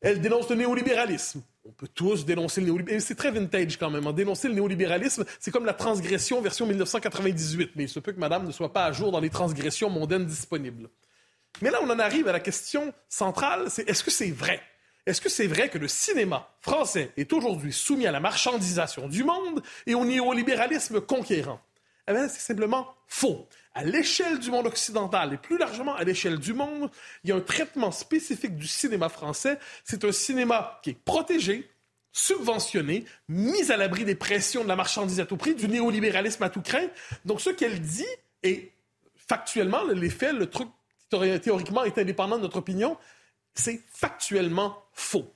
Elle 0.01 0.19
dénonce 0.19 0.49
le 0.49 0.57
néolibéralisme. 0.57 1.41
On 1.67 1.72
peut 1.72 1.88
tous 1.88 2.25
dénoncer 2.25 2.62
le 2.62 2.67
néolibéralisme. 2.67 3.07
C'est 3.07 3.15
très 3.15 3.31
vintage 3.31 3.77
quand 3.77 3.89
même. 3.89 4.05
Hein. 4.05 4.13
Dénoncer 4.13 4.48
le 4.48 4.53
néolibéralisme, 4.53 5.25
c'est 5.39 5.50
comme 5.50 5.65
la 5.65 5.74
transgression 5.74 6.39
version 6.39 6.67
1998. 6.67 7.72
Mais 7.75 7.84
il 7.86 7.89
se 7.89 8.00
peut 8.00 8.12
que 8.12 8.19
madame 8.19 8.45
ne 8.45 8.51
soit 8.51 8.72
pas 8.72 8.86
à 8.86 8.91
jour 8.91 9.12
dans 9.12 9.19
les 9.19 9.31
transgressions 9.31 9.89
mondaines 9.89 10.25
disponibles. 10.25 10.89
Mais 11.62 11.72
là, 11.72 11.79
on 11.81 11.89
en 11.89 11.98
arrive 11.98 12.27
à 12.27 12.31
la 12.34 12.39
question 12.39 12.93
centrale, 13.10 13.69
c'est 13.69 13.89
est-ce 13.89 14.03
que 14.03 14.12
c'est 14.12 14.29
vrai? 14.29 14.62
Est-ce 15.05 15.22
que 15.22 15.29
c'est 15.29 15.48
vrai 15.48 15.69
que 15.69 15.77
le 15.77 15.88
cinéma 15.88 16.50
français 16.62 17.12
est 17.17 17.31
aujourd'hui 17.34 17.74
soumis 17.74 18.07
à 18.07 18.12
la 18.12 18.19
marchandisation 18.19 19.07
du 19.07 19.24
monde 19.24 19.62
et 19.88 19.95
au 19.95 20.05
néolibéralisme 20.05 21.01
conquérant? 21.01 21.60
Eh 22.07 22.13
c'est 22.29 22.39
simplement 22.39 22.93
faux 23.07 23.47
à 23.75 23.83
l'échelle 23.83 24.39
du 24.39 24.51
monde 24.51 24.67
occidental 24.67 25.33
et 25.33 25.38
plus 25.38 25.57
largement 25.57 25.95
à 25.95 26.03
l'échelle 26.03 26.39
du 26.39 26.53
monde, 26.53 26.89
il 27.24 27.29
y 27.29 27.33
a 27.33 27.35
un 27.35 27.41
traitement 27.41 27.91
spécifique 27.91 28.55
du 28.55 28.67
cinéma 28.67 29.09
français. 29.09 29.59
C'est 29.83 30.05
un 30.05 30.13
cinéma 30.13 30.79
qui 30.81 30.91
est 30.91 30.97
protégé, 31.03 31.69
subventionné, 32.13 33.03
mis 33.27 33.69
à 33.71 33.77
l'abri 33.77 34.05
des 34.05 34.15
pressions 34.15 34.63
de 34.63 34.69
la 34.69 34.77
marchandise 34.77 35.19
à 35.19 35.25
tout 35.25 35.35
prix, 35.35 35.55
du 35.55 35.67
néolibéralisme 35.67 36.41
à 36.43 36.50
tout 36.50 36.62
craint. 36.62 36.88
Donc 37.25 37.41
ce 37.41 37.50
qu'elle 37.50 37.81
dit 37.81 38.05
est 38.43 38.71
factuellement, 39.27 39.83
les 39.83 40.09
le 40.31 40.45
truc 40.45 40.69
théoriquement 41.09 41.83
est 41.83 41.97
indépendant 41.97 42.38
de 42.38 42.43
notre 42.43 42.57
opinion, 42.57 42.97
c'est 43.53 43.81
factuellement 43.91 44.83
faux. 44.93 45.31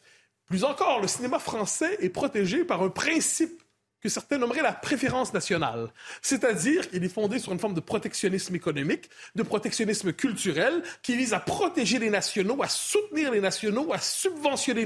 Plus 0.45 0.63
encore, 0.63 1.01
le 1.01 1.07
cinéma 1.07 1.39
français 1.39 1.97
est 1.99 2.09
protégé 2.09 2.63
par 2.63 2.81
un 2.81 2.89
principe 2.89 3.61
que 4.01 4.09
certains 4.09 4.37
nommeraient 4.37 4.61
la 4.61 4.73
préférence 4.73 5.33
nationale. 5.33 5.89
C'est-à-dire 6.21 6.89
qu'il 6.89 7.03
est 7.03 7.09
fondé 7.09 7.39
sur 7.39 7.51
une 7.51 7.59
forme 7.59 7.73
de 7.73 7.79
protectionnisme 7.79 8.55
économique, 8.55 9.09
de 9.35 9.43
protectionnisme 9.43 10.13
culturel, 10.13 10.81
qui 11.01 11.15
vise 11.15 11.33
à 11.33 11.39
protéger 11.39 11.99
les 11.99 12.09
nationaux, 12.09 12.61
à 12.63 12.69
soutenir 12.69 13.31
les 13.31 13.41
nationaux, 13.41 13.91
à 13.93 13.99
subventionner 13.99 14.85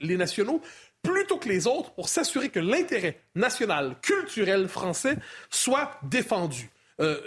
les, 0.00 0.16
nationaux, 0.16 0.60
plutôt 1.02 1.38
que 1.38 1.48
les 1.48 1.66
autres 1.66 1.92
pour 1.92 2.08
s'assurer 2.08 2.48
que 2.48 2.60
l'intérêt 2.60 3.20
national, 3.34 3.96
culturel 4.00 4.68
français 4.68 5.16
soit 5.50 5.98
défendu. 6.02 6.70
Euh, 7.00 7.20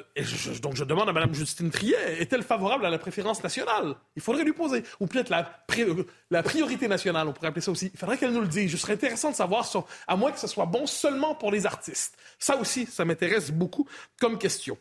donc 0.62 0.76
je 0.76 0.86
demande 0.86 1.10
à 1.10 1.14
Mme 1.14 1.34
Justine 1.34 1.70
Triet, 1.70 2.22
est-elle 2.22 2.44
favorable 2.44 2.86
à 2.86 2.90
la 2.90 2.98
préférence 2.98 3.44
nationale? 3.44 3.96
Il 4.16 4.22
faudrait 4.22 4.46
lui 4.46 4.54
poser. 4.54 4.84
Ou 5.00 5.08
peut-être 5.08 5.30
la, 5.30 5.64
euh, 5.80 6.04
la, 6.32 6.42
priorité 6.42 6.88
nationale, 6.88 7.28
on 7.28 7.34
pourrait 7.34 7.50
appeler 7.50 7.62
ça 7.62 7.72
aussi. 7.72 7.92
Il 7.94 8.00
faudrait 8.00 8.18
qu'elle 8.18 8.32
nous 8.32 8.42
le 8.42 8.48
dise. 8.48 8.72
Je 8.72 8.78
serais 8.78 8.94
intéressant 8.94 9.32
de 9.32 9.36
savoir, 9.36 9.68
à 10.08 10.16
moins 10.16 10.32
que 10.32 10.40
ce 10.40 10.48
soit 10.48 10.66
bon 10.66 10.86
seulement 10.86 11.36
pour 11.36 11.52
les 11.52 11.66
artistes. 11.66 12.18
Ça 12.40 12.56
aussi, 12.58 12.86
ça 12.86 13.04
m'intéresse 13.04 13.52
beaucoup 13.52 13.88
comme 14.20 14.38
question. 14.38 14.78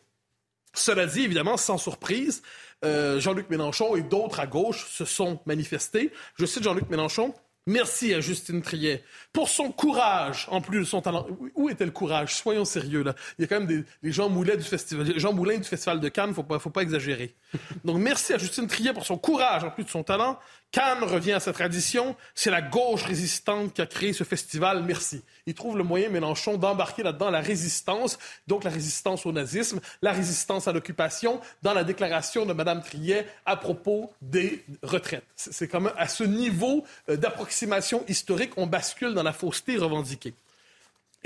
Cela 0.73 1.05
dit, 1.05 1.23
évidemment, 1.23 1.57
sans 1.57 1.77
surprise, 1.77 2.43
euh, 2.85 3.19
Jean-Luc 3.19 3.49
Mélenchon 3.49 3.95
et 3.95 4.03
d'autres 4.03 4.39
à 4.39 4.47
gauche 4.47 4.87
se 4.89 5.05
sont 5.05 5.39
manifestés. 5.45 6.11
Je 6.35 6.45
cite 6.45 6.63
Jean-Luc 6.63 6.89
Mélenchon. 6.89 7.33
Merci 7.67 8.13
à 8.13 8.21
Justine 8.21 8.61
Triet 8.61 9.03
pour 9.33 9.49
son 9.49 9.73
courage, 9.73 10.47
en 10.49 10.61
plus 10.61 10.79
de 10.79 10.83
son 10.85 11.01
talent. 11.01 11.27
Où 11.53 11.69
était 11.69 11.83
le 11.83 11.91
courage? 11.91 12.33
Soyons 12.33 12.63
sérieux, 12.63 13.03
là. 13.03 13.13
Il 13.37 13.41
y 13.41 13.43
a 13.43 13.47
quand 13.47 13.59
même 13.59 13.67
des, 13.67 13.83
des 14.01 14.11
Jean, 14.13 14.29
Moulin 14.29 14.55
du 14.55 14.63
festival, 14.63 15.19
Jean 15.19 15.33
Moulin 15.33 15.57
du 15.57 15.65
Festival 15.65 15.99
de 15.99 16.07
Cannes, 16.07 16.33
faut 16.33 16.43
pas, 16.43 16.59
faut 16.59 16.69
pas 16.69 16.81
exagérer. 16.81 17.35
Donc, 17.83 17.97
merci 17.97 18.33
à 18.33 18.37
Justine 18.37 18.67
Triet 18.67 18.93
pour 18.93 19.05
son 19.05 19.17
courage, 19.17 19.65
en 19.65 19.69
plus 19.69 19.83
de 19.83 19.89
son 19.89 20.01
talent. 20.01 20.39
Cannes 20.71 21.03
revient 21.03 21.33
à 21.33 21.39
sa 21.39 21.53
tradition. 21.53 22.15
C'est 22.35 22.51
la 22.51 22.61
gauche 22.61 23.03
résistante 23.03 23.73
qui 23.73 23.81
a 23.81 23.85
créé 23.85 24.13
ce 24.13 24.23
festival. 24.23 24.83
Merci. 24.83 25.23
Il 25.45 25.53
trouve 25.53 25.77
le 25.77 25.83
moyen, 25.83 26.09
Mélenchon, 26.09 26.57
d'embarquer 26.57 27.03
là-dedans 27.03 27.29
la 27.29 27.39
résistance, 27.39 28.19
donc 28.47 28.63
la 28.63 28.69
résistance 28.69 29.25
au 29.25 29.31
nazisme, 29.31 29.79
la 30.01 30.11
résistance 30.11 30.67
à 30.67 30.73
l'occupation, 30.73 31.39
dans 31.63 31.73
la 31.73 31.83
déclaration 31.83 32.45
de 32.45 32.53
Mme 32.53 32.81
Triet 32.83 33.25
à 33.45 33.55
propos 33.55 34.11
des 34.21 34.63
retraites. 34.83 35.23
C'est 35.35 35.67
quand 35.67 35.81
même 35.81 35.93
à 35.97 36.07
ce 36.07 36.23
niveau 36.23 36.83
euh, 37.09 37.15
d'approximation 37.15 38.03
historique, 38.07 38.51
on 38.57 38.67
bascule 38.67 39.13
dans 39.13 39.23
la 39.23 39.33
fausseté 39.33 39.77
revendiquée. 39.77 40.33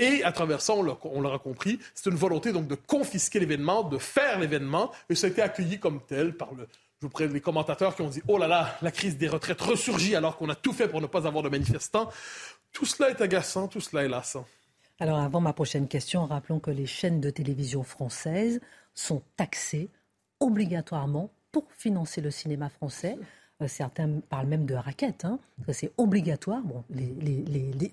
Et 0.02 0.24
à 0.24 0.32
travers 0.32 0.60
ça, 0.60 0.74
on 0.74 1.20
l'aura 1.20 1.38
compris, 1.38 1.78
c'est 1.94 2.10
une 2.10 2.16
volonté 2.16 2.52
donc 2.52 2.66
de 2.66 2.74
confisquer 2.74 3.38
l'événement, 3.38 3.84
de 3.84 3.98
faire 3.98 4.40
l'événement, 4.40 4.90
et 5.08 5.14
ça 5.14 5.28
a 5.28 5.30
été 5.30 5.40
accueilli 5.40 5.78
comme 5.78 6.00
tel 6.04 6.36
par 6.36 6.50
les 7.20 7.40
commentateurs 7.40 7.94
qui 7.94 8.02
ont 8.02 8.08
dit 8.08 8.20
Oh 8.26 8.36
là 8.36 8.48
là, 8.48 8.76
la 8.82 8.90
crise 8.90 9.16
des 9.16 9.28
retraites 9.28 9.60
ressurgit 9.60 10.16
alors 10.16 10.36
qu'on 10.36 10.48
a 10.48 10.56
tout 10.56 10.72
fait 10.72 10.88
pour 10.88 11.00
ne 11.00 11.06
pas 11.06 11.28
avoir 11.28 11.44
de 11.44 11.48
manifestants. 11.48 12.10
Tout 12.72 12.84
cela 12.84 13.10
est 13.10 13.20
agaçant, 13.20 13.68
tout 13.68 13.80
cela 13.80 14.04
est 14.04 14.08
lassant. 14.08 14.44
Alors, 14.98 15.18
avant 15.18 15.40
ma 15.40 15.52
prochaine 15.52 15.86
question, 15.86 16.26
rappelons 16.26 16.58
que 16.58 16.72
les 16.72 16.86
chaînes 16.86 17.20
de 17.20 17.30
télévision 17.30 17.84
françaises 17.84 18.60
sont 18.94 19.22
taxées 19.36 19.88
obligatoirement 20.40 21.30
pour 21.52 21.72
financer 21.72 22.20
le 22.20 22.32
cinéma 22.32 22.68
français. 22.70 23.16
Euh, 23.62 23.68
certains 23.68 24.20
parlent 24.28 24.46
même 24.46 24.66
de 24.66 24.74
raquettes. 24.74 25.24
Hein. 25.24 25.38
C'est 25.70 25.92
obligatoire, 25.96 26.62
bon, 26.62 26.84
les, 26.90 27.14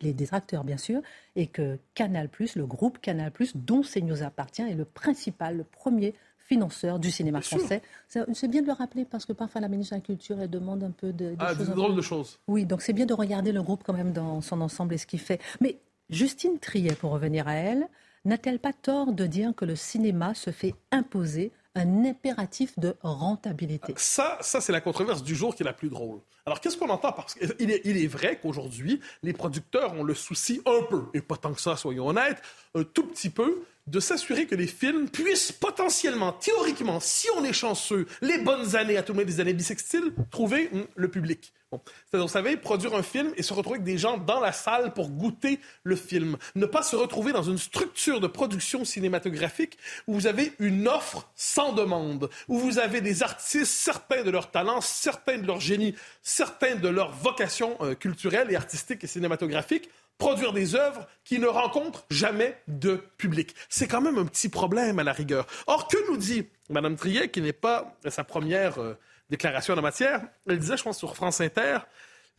les, 0.02 0.14
détracteurs 0.14 0.64
bien 0.64 0.78
sûr, 0.78 1.02
et 1.36 1.48
que 1.48 1.78
Canal, 1.94 2.30
le 2.56 2.66
groupe 2.66 3.00
Canal, 3.00 3.32
dont 3.56 3.82
CNews 3.82 4.24
appartient, 4.24 4.62
est 4.62 4.76
le 4.76 4.86
principal, 4.86 5.58
le 5.58 5.64
premier 5.64 6.14
financeur 6.40 6.98
du 6.98 7.12
cinéma 7.12 7.42
français. 7.42 7.82
C'est 8.08 8.48
bien 8.48 8.62
de 8.62 8.68
le 8.68 8.74
rappeler 8.74 9.06
parce 9.06 9.26
que 9.26 9.34
parfois 9.34 9.62
la 9.62 9.68
ministre 9.68 9.94
de 9.94 10.00
la 10.00 10.06
Culture 10.06 10.42
elle 10.42 10.50
demande 10.50 10.84
un 10.84 10.90
peu 10.90 11.14
de, 11.14 11.36
ah, 11.38 11.54
choses. 11.54 11.70
drôles 11.70 11.96
de 11.96 12.02
choses. 12.02 12.40
Oui, 12.48 12.66
donc 12.66 12.82
c'est 12.82 12.94
bien 12.94 13.06
de 13.06 13.14
regarder 13.14 13.52
le 13.52 13.62
groupe 13.62 13.84
quand 13.86 13.94
même 13.94 14.14
dans 14.14 14.42
son 14.42 14.60
ensemble 14.62 14.96
et 14.96 14.98
ce 14.98 15.06
qu'il 15.06 15.20
fait. 15.20 15.40
Mais 15.62 15.78
Justine 16.10 16.58
Triet, 16.58 16.96
pour 16.96 17.12
revenir 17.12 17.48
à 17.48 17.54
elle, 17.54 17.88
n'a-t-elle 18.26 18.58
pas 18.58 18.74
tort 18.74 19.14
de 19.14 19.28
dire 19.28 19.54
que 19.56 19.64
le 19.64 19.76
cinéma 19.76 20.34
se 20.34 20.50
fait 20.50 20.74
imposer 20.92 21.52
un 21.80 22.06
impératif 22.06 22.78
de 22.78 22.96
rentabilité. 23.02 23.94
Ça, 23.98 24.38
ça 24.42 24.62
c'est 24.62 24.72
la 24.72 24.82
controverse 24.82 25.24
du 25.24 25.36
jour 25.36 25.56
qui 25.56 25.64
est 25.64 25.66
la 25.66 25.74
plus 25.74 25.90
drôle. 25.90 26.20
Alors, 26.46 26.62
qu'est-ce 26.62 26.78
qu'on 26.78 26.90
entend? 26.90 27.12
Parce 27.12 27.36
qu'il 27.36 27.70
est, 27.70 27.82
il 27.86 28.04
est 28.04 28.08
vrai 28.08 28.40
qu'aujourd'hui, 28.42 29.00
les 29.22 29.34
producteurs 29.34 29.94
ont 29.94 30.04
le 30.04 30.16
souci 30.16 30.62
un 30.66 30.84
peu, 30.90 31.04
et 31.14 31.22
pas 31.22 31.38
tant 31.38 31.54
que 31.54 31.62
ça, 31.62 31.76
soyons 31.76 32.08
honnêtes, 32.08 32.42
un 32.74 32.84
tout 32.84 33.06
petit 33.06 33.30
peu, 33.30 33.64
de 33.88 34.00
s'assurer 34.00 34.46
que 34.46 34.56
les 34.56 34.68
films 34.68 35.10
puissent 35.10 35.52
potentiellement, 35.52 36.32
théoriquement, 36.32 37.00
si 37.00 37.28
on 37.36 37.44
est 37.44 37.54
chanceux, 37.54 38.06
les 38.22 38.38
bonnes 38.40 38.76
années, 38.76 38.98
à 38.98 39.04
tout 39.04 39.14
des 39.14 39.40
années 39.40 39.54
bissextiles, 39.54 40.14
trouver 40.32 40.70
hum, 40.72 40.86
le 40.96 41.08
public. 41.10 41.54
C'est-à-dire, 41.72 42.26
vous 42.26 42.34
savez, 42.34 42.58
produire 42.58 42.96
un 42.96 43.04
film 43.04 43.32
et 43.38 43.44
se 43.44 43.54
retrouver 43.54 43.76
avec 43.76 43.86
des 43.86 44.00
gens 44.00 44.18
dans 44.18 44.40
la 44.40 44.52
salle 44.52 44.92
pour 44.94 45.10
goûter 45.12 45.60
le 45.84 45.96
film. 45.96 46.38
Ne 46.56 46.66
pas 46.66 46.82
se 46.82 46.96
retrouver 46.96 47.32
dans 47.32 47.44
une 47.44 47.60
structure 47.60 48.20
de 48.20 48.26
production 48.26 48.86
cinématographique 48.86 49.78
où 50.08 50.16
vous 50.16 50.26
avez 50.26 50.54
une 50.58 50.88
offre 50.88 51.30
sans 51.36 51.74
demande, 51.74 52.30
où 52.48 52.58
vous 52.58 52.80
avez 52.80 53.02
des 53.02 53.22
artistes, 53.22 53.72
certains 53.72 54.24
de 54.24 54.32
leur 54.32 54.50
talent, 54.50 54.82
certains 54.82 55.38
de 55.38 55.46
leur 55.46 55.60
génie, 55.60 55.94
certains 56.24 56.76
de 56.76 56.88
leur 56.88 57.12
vocation 57.12 57.78
euh, 57.82 57.94
culturelle 57.94 58.48
et 58.50 58.56
artistique 58.56 59.04
et 59.04 59.08
cinématographique, 59.08 59.90
produire 60.20 60.54
des 60.54 60.76
œuvres 60.76 61.08
qui 61.24 61.40
ne 61.40 61.48
rencontrent 61.48 62.06
jamais 62.12 62.56
de 62.68 63.02
public. 63.18 63.56
C'est 63.70 63.88
quand 63.88 64.02
même 64.02 64.20
un 64.20 64.26
petit 64.26 64.50
problème 64.50 65.00
à 65.00 65.04
la 65.04 65.14
rigueur. 65.14 65.48
Or, 65.66 65.88
que 65.88 65.98
nous 66.12 66.18
dit 66.18 66.48
Mme 66.70 66.96
Triet, 66.96 67.30
qui 67.30 67.42
n'est 67.42 67.54
pas 67.54 67.98
sa 68.08 68.24
première 68.24 68.80
euh, 68.80 68.96
déclaration 69.32 69.74
en 69.74 69.76
la 69.78 69.82
matière? 69.82 70.22
Elle 70.48 70.60
disait, 70.60 70.78
je 70.78 70.84
pense, 70.84 71.00
sur 71.00 71.16
France 71.16 71.42
Inter, 71.42 71.80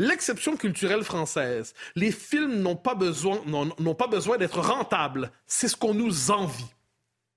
L'exception 0.00 0.56
culturelle 0.56 1.04
française, 1.04 1.74
les 1.94 2.10
films 2.10 2.62
n'ont 2.62 2.74
pas 2.74 2.94
besoin, 2.94 3.42
n'ont 3.44 3.94
pas 3.94 4.06
besoin 4.06 4.38
d'être 4.38 4.58
rentables. 4.58 5.30
C'est 5.46 5.68
ce 5.68 5.76
qu'on 5.76 5.92
nous 5.92 6.30
envie. 6.30 6.72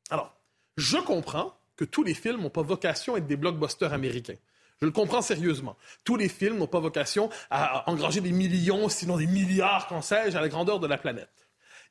Alors, 0.09 0.33
je 0.77 0.95
comprends 0.95 1.57
que 1.75 1.83
tous 1.83 2.03
les 2.03 2.13
films 2.13 2.39
n'ont 2.39 2.49
pas 2.49 2.61
vocation 2.61 3.15
à 3.15 3.17
être 3.17 3.27
des 3.27 3.35
blockbusters 3.35 3.91
américains. 3.91 4.37
Je 4.83 4.87
le 4.87 4.91
comprends 4.91 5.21
sérieusement. 5.21 5.77
Tous 6.03 6.17
les 6.17 6.27
films 6.27 6.57
n'ont 6.57 6.67
pas 6.67 6.81
vocation 6.81 7.29
à 7.49 7.89
engranger 7.89 8.19
des 8.19 8.33
millions, 8.33 8.89
sinon 8.89 9.15
des 9.15 9.27
milliards, 9.27 9.87
qu'en 9.87 10.01
sais-je, 10.01 10.35
à 10.35 10.41
la 10.41 10.49
grandeur 10.49 10.81
de 10.81 10.87
la 10.87 10.97
planète. 10.97 11.29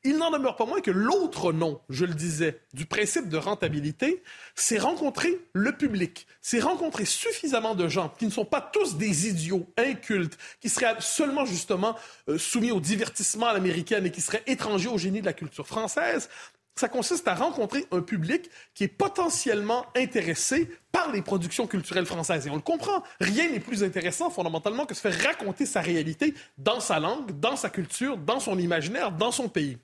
Il 0.05 0.19
n'en 0.19 0.31
demeure 0.31 0.57
pas 0.57 0.67
moins 0.67 0.83
que 0.83 0.91
l'autre 0.91 1.55
nom, 1.55 1.81
je 1.89 2.05
le 2.05 2.13
disais, 2.13 2.61
du 2.75 2.85
principe 2.85 3.31
de 3.31 3.39
rentabilité, 3.39 4.23
c'est 4.55 4.79
rencontrer 4.79 5.39
le 5.55 5.73
public. 5.73 6.27
C'est 6.43 6.61
rencontrer 6.61 7.07
suffisamment 7.07 7.75
de 7.75 7.89
gens 7.89 8.13
qui 8.19 8.27
ne 8.27 8.31
sont 8.31 8.45
pas 8.45 8.61
tous 8.61 8.97
des 8.97 9.29
idiots 9.29 9.67
incultes, 9.79 10.37
qui 10.61 10.69
seraient 10.69 10.97
seulement 10.99 11.47
justement 11.47 11.97
euh, 12.29 12.37
soumis 12.37 12.73
au 12.73 12.81
divertissement 12.81 13.47
à 13.47 13.55
l'américaine 13.55 14.05
et 14.05 14.11
qui 14.11 14.21
seraient 14.21 14.43
étrangers 14.47 14.89
au 14.89 14.99
génie 14.99 15.21
de 15.21 15.27
la 15.27 15.33
culture 15.33 15.67
française, 15.67 16.29
ça 16.75 16.89
consiste 16.89 17.29
à 17.29 17.35
rencontrer 17.35 17.87
un 17.91 18.01
public 18.01 18.51
qui 18.75 18.85
est 18.85 18.89
potentiellement 18.89 19.87
intéressé 19.95 20.71
par 20.91 21.13
les 21.13 21.23
productions 21.23 21.67
culturelles 21.67 22.07
françaises. 22.07 22.47
Et 22.47 22.51
on 22.51 22.57
le 22.57 22.63
comprend, 22.63 23.03
rien 23.21 23.51
n'est 23.51 23.61
plus 23.61 23.85
intéressant 23.85 24.31
fondamentalement 24.31 24.87
que 24.87 24.95
se 24.95 25.01
faire 25.01 25.19
raconter 25.23 25.67
sa 25.67 25.81
réalité 25.81 26.35
dans 26.59 26.81
sa 26.81 26.99
langue, 26.99 27.39
dans 27.41 27.57
sa 27.57 27.71
culture, 27.71 28.17
dans 28.17 28.41
son 28.41 28.59
imaginaire, 28.59 29.13
dans 29.13 29.33
son 29.33 29.49
pays. 29.49 29.79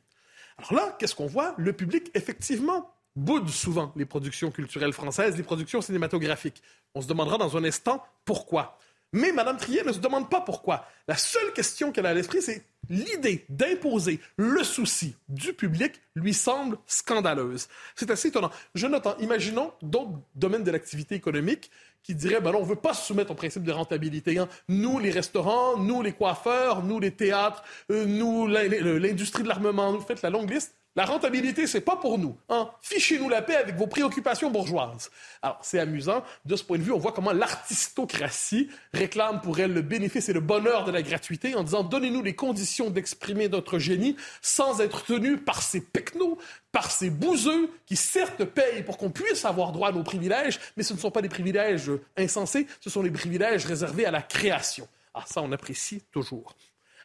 Alors 0.59 0.73
là, 0.73 0.97
qu'est-ce 0.99 1.15
qu'on 1.15 1.27
voit? 1.27 1.55
Le 1.57 1.73
public, 1.73 2.11
effectivement, 2.15 2.91
boude 3.15 3.49
souvent 3.49 3.93
les 3.97 4.07
productions 4.07 4.51
culturelles 4.51 4.93
françaises, 4.93 5.37
les 5.37 5.43
productions 5.43 5.81
cinématographiques. 5.81 6.63
On 6.95 7.01
se 7.01 7.07
demandera 7.07 7.39
dans 7.39 7.57
un 7.57 7.65
instant 7.65 8.03
pourquoi. 8.25 8.79
Mais 9.13 9.33
Mme 9.33 9.57
Trier 9.57 9.83
ne 9.85 9.93
se 9.93 9.99
demande 9.99 10.29
pas 10.29 10.41
pourquoi. 10.41 10.87
La 11.07 11.17
seule 11.17 11.53
question 11.55 11.93
qu'elle 11.93 12.07
a 12.07 12.11
à 12.11 12.15
l'esprit, 12.15 12.43
c'est 12.43 12.63
l'idée 12.91 13.45
d'imposer 13.49 14.21
le 14.37 14.63
souci 14.63 15.17
du 15.29 15.53
public 15.53 16.01
lui 16.15 16.35
semble 16.35 16.79
scandaleuse. 16.87 17.69
C'est 17.95 18.11
assez 18.11 18.29
étonnant. 18.29 18.51
Je 18.75 18.87
note, 18.87 19.07
imaginons 19.21 19.73
d'autres 19.83 20.13
domaines 20.35 20.65
de 20.65 20.71
l'activité 20.71 21.15
économique 21.15 21.71
qui 22.03 22.15
diraient, 22.15 22.41
ben 22.41 22.55
on 22.55 22.61
ne 22.61 22.67
veut 22.67 22.77
pas 22.77 22.95
se 22.95 23.07
soumettre 23.07 23.33
au 23.33 23.35
principe 23.35 23.65
de 23.65 23.73
rentabilité. 23.73 24.39
Hein. 24.39 24.49
Nous, 24.69 24.99
les 24.99 25.11
restaurants, 25.11 25.77
nous, 25.77 26.03
les 26.03 26.13
coiffeurs, 26.13 26.83
nous, 26.83 27.01
les 27.01 27.11
théâtres, 27.11 27.63
euh, 27.91 28.07
nous, 28.07 28.47
l'industrie 28.47 29.43
de 29.43 29.49
l'armement, 29.49 29.93
nous 29.93 30.01
faites 30.01 30.23
la 30.23 30.31
longue 30.31 30.51
liste. 30.51 30.78
La 30.97 31.05
rentabilité, 31.05 31.67
c'est 31.67 31.81
pas 31.81 31.97
pour 31.97 32.19
nous. 32.19 32.37
Hein? 32.49 32.71
Fichez-nous 32.81 33.29
la 33.29 33.41
paix 33.41 33.55
avec 33.55 33.77
vos 33.77 33.87
préoccupations 33.87 34.51
bourgeoises. 34.51 35.11
Alors, 35.43 35.59
c'est 35.63 35.79
amusant. 35.79 36.25
De 36.45 36.57
ce 36.57 36.65
point 36.65 36.79
de 36.79 36.83
vue, 36.83 36.93
on 36.93 36.99
voit 36.99 37.13
comment 37.13 37.33
l'artistocratie 37.33 38.69
réclame 38.93 39.41
pour 39.41 39.61
elle 39.61 39.73
le 39.73 39.83
bénéfice 39.83 40.29
et 40.29 40.33
le 40.33 40.41
bonheur 40.41 40.85
de 40.85 40.91
la 40.91 41.03
gratuité 41.03 41.55
en 41.55 41.63
disant 41.63 41.85
donnez-nous 41.85 42.23
les 42.23 42.35
conditions 42.35 42.91
d'exprimer 42.91 43.49
notre 43.49 43.79
génie 43.79 44.17
sans 44.43 44.81
être 44.81 45.05
tenu 45.05 45.37
par 45.37 45.63
ces 45.63 45.81
pecnos, 45.81 46.37
par 46.73 46.91
ces 46.91 47.11
bouseux 47.11 47.71
qui 47.87 47.95
certes 47.95 48.45
payent 48.45 48.83
pour 48.83 48.99
qu'on 48.99 49.11
puisse 49.11 49.45
avoir 49.45 49.71
droit 49.71 49.91
à 49.91 49.93
nos 49.93 50.03
privilèges, 50.03 50.59
mais 50.77 50.83
ce 50.83 50.95
ne 50.95 50.99
sont 50.99 51.13
pas 51.13 51.23
des 51.23 51.29
privilèges 51.29 51.93
insensés, 52.17 52.67
ce 52.81 52.91
sont 52.91 53.03
des 53.03 53.11
privilèges 53.11 53.67
réservés 53.67 54.07
à 54.07 54.11
la 54.11 54.23
création. 54.23 54.89
Ah, 55.15 55.25
ça, 55.27 55.43
on 55.43 55.53
apprécie 55.53 56.03
toujours. 56.11 56.57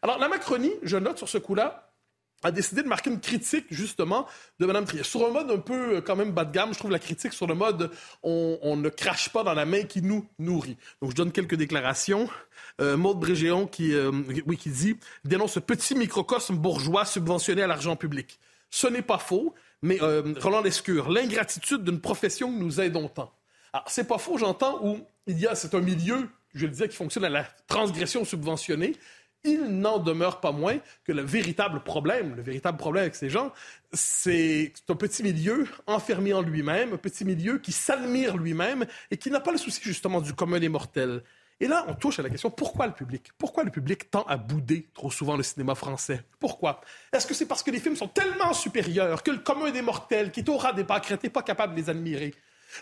Alors, 0.01 0.17
la 0.19 0.29
Macronie, 0.29 0.73
je 0.83 0.97
note 0.97 1.17
sur 1.17 1.29
ce 1.29 1.37
coup-là, 1.37 1.92
a 2.43 2.51
décidé 2.51 2.83
de 2.83 2.87
marquer 2.87 3.09
une 3.09 3.19
critique 3.19 3.65
justement 3.71 4.27
de 4.59 4.65
Mme 4.65 4.85
Trier. 4.85 5.03
Sur 5.03 5.25
un 5.25 5.31
mode 5.31 5.49
un 5.51 5.57
peu 5.57 5.95
euh, 5.95 6.01
quand 6.01 6.15
même 6.15 6.31
bas 6.31 6.45
de 6.45 6.51
gamme, 6.51 6.73
je 6.73 6.79
trouve 6.79 6.91
la 6.91 6.99
critique 6.99 7.33
sur 7.33 7.47
le 7.47 7.55
mode 7.55 7.89
on, 8.21 8.75
ne 8.75 8.89
crache 8.89 9.29
pas 9.29 9.43
dans 9.43 9.53
la 9.53 9.65
main 9.65 9.83
qui 9.83 10.01
nous 10.01 10.27
nourrit. 10.39 10.77
Donc 11.01 11.11
je 11.11 11.15
donne 11.15 11.31
quelques 11.31 11.55
déclarations. 11.55 12.29
Euh, 12.81 12.97
Maude 12.97 13.19
Brégéon 13.19 13.67
qui, 13.67 13.93
euh, 13.93 14.11
oui, 14.45 14.57
qui 14.57 14.69
dit 14.69 14.97
dénonce 15.23 15.53
ce 15.53 15.59
petit 15.59 15.95
microcosme 15.95 16.55
bourgeois 16.55 17.05
subventionné 17.05 17.61
à 17.61 17.67
l'argent 17.67 17.95
public. 17.95 18.39
Ce 18.69 18.87
n'est 18.87 19.03
pas 19.03 19.19
faux, 19.19 19.53
mais 19.83 20.01
euh, 20.01 20.33
Roland 20.39 20.61
Lescure, 20.61 21.09
l'ingratitude 21.09 21.83
d'une 21.83 21.99
profession 21.99 22.51
que 22.51 22.57
nous 22.57 22.81
aidons 22.81 23.07
tant. 23.07 23.31
Alors 23.71 23.85
c'est 23.87 24.07
pas 24.07 24.17
faux, 24.17 24.37
j'entends 24.37 24.83
où 24.83 24.99
il 25.27 25.39
y 25.39 25.45
a 25.45 25.55
c'est 25.55 25.75
un 25.75 25.79
milieu, 25.79 26.29
je 26.55 26.65
le 26.65 26.71
disais, 26.71 26.89
qui 26.89 26.95
fonctionne 26.95 27.25
à 27.25 27.29
la 27.29 27.43
transgression 27.67 28.25
subventionnée 28.25 28.95
il 29.43 29.65
n'en 29.65 29.99
demeure 29.99 30.39
pas 30.39 30.51
moins 30.51 30.77
que 31.03 31.11
le 31.11 31.21
véritable 31.21 31.81
problème, 31.81 32.35
le 32.35 32.41
véritable 32.41 32.77
problème 32.77 33.03
avec 33.03 33.15
ces 33.15 33.29
gens, 33.29 33.51
c'est 33.91 34.73
un 34.89 34.95
petit 34.95 35.23
milieu 35.23 35.67
enfermé 35.87 36.33
en 36.33 36.41
lui-même, 36.41 36.93
un 36.93 36.97
petit 36.97 37.25
milieu 37.25 37.57
qui 37.57 37.71
s'admire 37.71 38.37
lui-même 38.37 38.85
et 39.11 39.17
qui 39.17 39.29
n'a 39.29 39.39
pas 39.39 39.51
le 39.51 39.57
souci 39.57 39.81
justement 39.83 40.21
du 40.21 40.33
commun 40.33 40.59
des 40.59 40.69
mortels. 40.69 41.23
Et 41.59 41.67
là, 41.67 41.85
on 41.87 41.93
touche 41.93 42.19
à 42.19 42.23
la 42.23 42.29
question 42.29 42.49
pourquoi 42.49 42.87
le 42.87 42.93
public? 42.93 43.31
Pourquoi 43.37 43.63
le 43.63 43.71
public 43.71 44.09
tend 44.09 44.23
à 44.23 44.37
bouder 44.37 44.89
trop 44.93 45.11
souvent 45.11 45.37
le 45.37 45.43
cinéma 45.43 45.75
français? 45.75 46.23
Pourquoi? 46.39 46.81
Est-ce 47.13 47.27
que 47.27 47.33
c'est 47.33 47.45
parce 47.45 47.63
que 47.63 47.71
les 47.71 47.79
films 47.79 47.95
sont 47.95 48.07
tellement 48.07 48.53
supérieurs 48.53 49.23
que 49.23 49.31
le 49.31 49.37
commun 49.37 49.71
des 49.71 49.81
mortels, 49.81 50.31
qui 50.31 50.41
est 50.41 50.49
au 50.49 50.57
ras 50.57 50.73
des 50.73 50.83
pâquerettes, 50.83 51.23
n'est 51.23 51.29
pas 51.29 51.43
capable 51.43 51.75
de 51.75 51.79
les 51.79 51.89
admirer? 51.89 52.33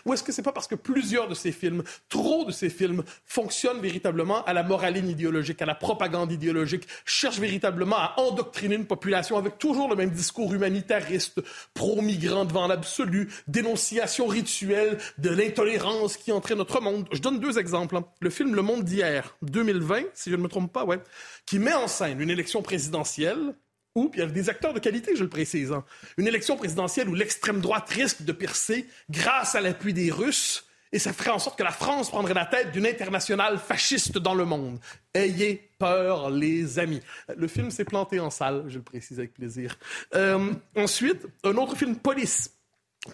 Ou 0.04 0.12
est-ce 0.12 0.22
que 0.22 0.32
c'est 0.32 0.42
pas 0.42 0.52
parce 0.52 0.66
que 0.66 0.74
plusieurs 0.74 1.28
de 1.28 1.34
ces 1.34 1.52
films, 1.52 1.82
trop 2.08 2.44
de 2.44 2.52
ces 2.52 2.70
films, 2.70 3.02
fonctionnent 3.24 3.80
véritablement 3.80 4.44
à 4.44 4.52
la 4.52 4.62
moraline 4.62 5.08
idéologique, 5.08 5.62
à 5.62 5.66
la 5.66 5.74
propagande 5.74 6.32
idéologique, 6.32 6.86
cherchent 7.04 7.38
véritablement 7.38 7.96
à 7.96 8.14
endoctriner 8.18 8.76
une 8.76 8.86
population 8.86 9.36
avec 9.36 9.58
toujours 9.58 9.88
le 9.88 9.96
même 9.96 10.10
discours 10.10 10.52
humanitariste, 10.52 11.40
pro-migrant 11.74 12.44
devant 12.44 12.66
l'absolu, 12.66 13.28
dénonciation 13.46 14.26
rituelle 14.26 14.98
de 15.18 15.30
l'intolérance 15.30 16.16
qui 16.16 16.32
entrait 16.32 16.54
notre 16.54 16.80
monde? 16.80 17.08
Je 17.12 17.20
donne 17.20 17.40
deux 17.40 17.58
exemples. 17.58 17.96
Hein. 17.96 18.04
Le 18.20 18.30
film 18.30 18.54
Le 18.54 18.62
Monde 18.62 18.84
d'hier, 18.84 19.36
2020, 19.42 20.02
si 20.14 20.30
je 20.30 20.36
ne 20.36 20.42
me 20.42 20.48
trompe 20.48 20.72
pas, 20.72 20.84
ouais, 20.84 21.00
qui 21.46 21.58
met 21.58 21.74
en 21.74 21.88
scène 21.88 22.20
une 22.20 22.30
élection 22.30 22.62
présidentielle 22.62 23.54
ou, 23.94 24.08
puis 24.08 24.20
il 24.20 24.24
y 24.24 24.26
a 24.26 24.30
des 24.30 24.48
acteurs 24.48 24.72
de 24.72 24.78
qualité, 24.78 25.16
je 25.16 25.22
le 25.22 25.28
précise, 25.28 25.72
hein. 25.72 25.84
une 26.16 26.26
élection 26.26 26.56
présidentielle 26.56 27.08
où 27.08 27.14
l'extrême 27.14 27.60
droite 27.60 27.88
risque 27.90 28.22
de 28.22 28.32
percer 28.32 28.86
grâce 29.10 29.54
à 29.54 29.60
l'appui 29.60 29.92
des 29.92 30.10
Russes, 30.10 30.66
et 30.92 30.98
ça 30.98 31.12
ferait 31.12 31.30
en 31.30 31.38
sorte 31.38 31.58
que 31.58 31.62
la 31.62 31.72
France 31.72 32.10
prendrait 32.10 32.34
la 32.34 32.44
tête 32.44 32.70
d'une 32.72 32.86
internationale 32.86 33.58
fasciste 33.58 34.18
dans 34.18 34.34
le 34.34 34.44
monde. 34.44 34.78
Ayez 35.14 35.70
peur, 35.78 36.30
les 36.30 36.78
amis. 36.78 37.00
Le 37.34 37.48
film 37.48 37.70
s'est 37.70 37.86
planté 37.86 38.20
en 38.20 38.30
salle, 38.30 38.64
je 38.68 38.76
le 38.76 38.84
précise 38.84 39.18
avec 39.18 39.32
plaisir. 39.32 39.78
Euh, 40.14 40.52
ensuite, 40.76 41.26
un 41.44 41.56
autre 41.56 41.76
film, 41.76 41.96
Police, 41.96 42.50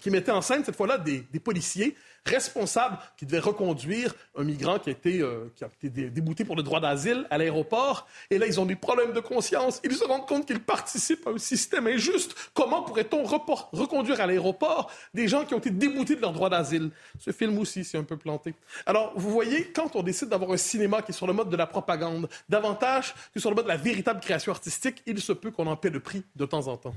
qui 0.01 0.11
mettait 0.11 0.31
en 0.31 0.41
scène 0.41 0.63
cette 0.63 0.75
fois-là 0.75 0.97
des, 0.97 1.23
policiers 1.43 1.95
responsable 2.25 2.97
qui 3.17 3.25
devait 3.25 3.39
reconduire 3.39 4.13
un 4.37 4.43
migrant 4.43 4.77
qui 4.77 4.89
a 4.89 4.91
été, 4.91 5.21
euh, 5.21 5.49
débouté 5.81 6.43
pour 6.43 6.55
le 6.55 6.61
droit 6.61 6.79
d'asile 6.79 7.25
à 7.29 7.37
l'aéroport. 7.37 8.07
Et 8.29 8.37
là, 8.37 8.45
ils 8.45 8.59
ont 8.59 8.65
des 8.65 8.75
problèmes 8.75 9.13
de 9.13 9.19
conscience. 9.19 9.79
Ils 9.83 9.95
se 9.95 10.03
rendent 10.03 10.27
compte 10.27 10.45
qu'ils 10.45 10.59
participent 10.59 11.25
à 11.25 11.31
un 11.31 11.37
système 11.37 11.87
injuste. 11.87 12.35
Comment 12.53 12.83
pourrait-on 12.83 13.23
reconduire 13.23 14.19
à 14.21 14.27
l'aéroport 14.27 14.91
des 15.13 15.27
gens 15.27 15.45
qui 15.45 15.53
ont 15.53 15.59
été 15.59 15.71
déboutés 15.71 16.15
de 16.15 16.21
leur 16.21 16.33
droit 16.33 16.49
d'asile? 16.49 16.91
Ce 17.19 17.31
film 17.31 17.57
aussi, 17.57 17.83
c'est 17.83 17.97
un 17.97 18.03
peu 18.03 18.17
planté. 18.17 18.53
Alors, 18.85 19.13
vous 19.15 19.31
voyez, 19.31 19.71
quand 19.71 19.95
on 19.95 20.03
décide 20.03 20.27
d'avoir 20.27 20.51
un 20.51 20.57
cinéma 20.57 21.01
qui 21.01 21.11
est 21.11 21.15
sur 21.15 21.25
le 21.25 21.33
mode 21.33 21.49
de 21.49 21.57
la 21.57 21.67
propagande, 21.67 22.29
davantage 22.49 23.15
que 23.33 23.39
sur 23.39 23.49
le 23.49 23.55
mode 23.55 23.65
de 23.65 23.69
la 23.69 23.77
véritable 23.77 24.19
création 24.19 24.51
artistique, 24.51 25.01
il 25.07 25.19
se 25.21 25.31
peut 25.31 25.51
qu'on 25.51 25.67
en 25.67 25.77
paie 25.77 25.89
le 25.89 26.01
prix 26.01 26.23
de 26.35 26.45
temps 26.45 26.67
en 26.67 26.77
temps. 26.77 26.93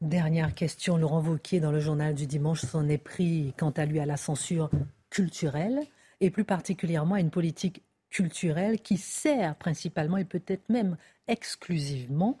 Dernière 0.00 0.54
question, 0.54 0.96
Laurent 0.96 1.20
Wauquiez, 1.20 1.58
dans 1.58 1.72
le 1.72 1.80
journal 1.80 2.14
du 2.14 2.26
dimanche, 2.26 2.60
s'en 2.60 2.88
est 2.88 2.98
pris, 2.98 3.52
quant 3.58 3.70
à 3.70 3.84
lui, 3.84 3.98
à 3.98 4.06
la 4.06 4.16
censure 4.16 4.70
culturelle, 5.10 5.80
et 6.20 6.30
plus 6.30 6.44
particulièrement 6.44 7.16
à 7.16 7.20
une 7.20 7.30
politique 7.30 7.82
culturelle 8.08 8.80
qui 8.80 8.96
sert 8.96 9.56
principalement 9.56 10.16
et 10.16 10.24
peut-être 10.24 10.68
même 10.68 10.96
exclusivement 11.26 12.38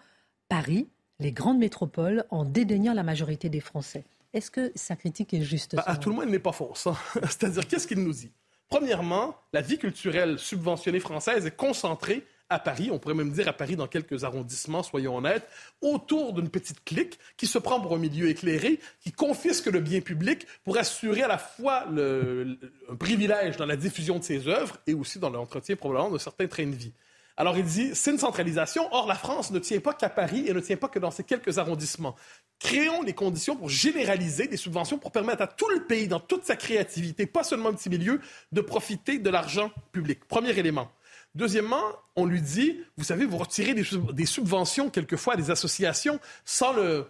Paris, 0.48 0.88
les 1.18 1.32
grandes 1.32 1.58
métropoles, 1.58 2.24
en 2.30 2.44
dédaignant 2.44 2.94
la 2.94 3.02
majorité 3.02 3.48
des 3.48 3.60
Français. 3.60 4.04
Est-ce 4.34 4.52
que 4.52 4.70
sa 4.76 4.94
critique 4.94 5.34
est 5.34 5.42
juste 5.42 5.74
bah, 5.74 5.82
À 5.86 5.96
tout 5.96 6.10
le 6.10 6.14
monde, 6.14 6.24
elle 6.26 6.30
n'est 6.30 6.38
pas 6.38 6.52
fausse. 6.52 6.86
Hein. 6.86 6.96
C'est-à-dire, 7.24 7.66
qu'est-ce 7.66 7.88
qu'il 7.88 8.02
nous 8.02 8.12
dit? 8.12 8.30
Premièrement, 8.68 9.34
la 9.52 9.62
vie 9.62 9.78
culturelle 9.78 10.38
subventionnée 10.38 11.00
française 11.00 11.44
est 11.44 11.56
concentrée 11.56 12.24
à 12.50 12.58
Paris, 12.58 12.90
on 12.90 12.98
pourrait 12.98 13.14
même 13.14 13.30
dire 13.30 13.48
à 13.48 13.52
Paris 13.52 13.76
dans 13.76 13.86
quelques 13.86 14.24
arrondissements, 14.24 14.82
soyons 14.82 15.16
honnêtes, 15.16 15.46
autour 15.82 16.32
d'une 16.32 16.48
petite 16.48 16.82
clique 16.84 17.18
qui 17.36 17.46
se 17.46 17.58
prend 17.58 17.80
pour 17.80 17.94
un 17.94 17.98
milieu 17.98 18.28
éclairé, 18.28 18.80
qui 19.00 19.12
confisque 19.12 19.66
le 19.66 19.80
bien 19.80 20.00
public 20.00 20.46
pour 20.64 20.78
assurer 20.78 21.22
à 21.22 21.28
la 21.28 21.38
fois 21.38 21.84
le, 21.90 22.58
un 22.90 22.96
privilège 22.96 23.56
dans 23.56 23.66
la 23.66 23.76
diffusion 23.76 24.18
de 24.18 24.24
ses 24.24 24.48
œuvres 24.48 24.78
et 24.86 24.94
aussi 24.94 25.18
dans 25.18 25.30
l'entretien 25.30 25.76
probablement 25.76 26.10
de 26.10 26.18
certains 26.18 26.46
trains 26.46 26.66
de 26.66 26.74
vie. 26.74 26.92
Alors 27.36 27.56
il 27.56 27.64
dit, 27.64 27.94
c'est 27.94 28.10
une 28.10 28.18
centralisation. 28.18 28.88
Or, 28.90 29.06
la 29.06 29.14
France 29.14 29.52
ne 29.52 29.60
tient 29.60 29.78
pas 29.78 29.94
qu'à 29.94 30.08
Paris 30.08 30.44
et 30.48 30.52
ne 30.52 30.58
tient 30.58 30.76
pas 30.76 30.88
que 30.88 30.98
dans 30.98 31.12
ces 31.12 31.22
quelques 31.22 31.58
arrondissements. 31.58 32.16
Créons 32.58 33.02
les 33.02 33.12
conditions 33.12 33.54
pour 33.54 33.68
généraliser 33.68 34.48
des 34.48 34.56
subventions 34.56 34.98
pour 34.98 35.12
permettre 35.12 35.42
à 35.42 35.46
tout 35.46 35.68
le 35.68 35.84
pays, 35.84 36.08
dans 36.08 36.18
toute 36.18 36.44
sa 36.44 36.56
créativité, 36.56 37.26
pas 37.26 37.44
seulement 37.44 37.68
un 37.68 37.74
petit 37.74 37.90
milieu, 37.90 38.20
de 38.50 38.60
profiter 38.60 39.20
de 39.20 39.30
l'argent 39.30 39.70
public. 39.92 40.24
Premier 40.24 40.58
élément. 40.58 40.90
Deuxièmement, 41.34 41.84
on 42.16 42.26
lui 42.26 42.42
dit, 42.42 42.80
vous 42.96 43.04
savez, 43.04 43.24
vous 43.24 43.36
retirez 43.36 43.74
des, 43.74 44.26
subventions 44.26 44.90
quelquefois 44.90 45.34
à 45.34 45.36
des 45.36 45.50
associations 45.50 46.18
sans 46.44 46.72
le... 46.72 47.06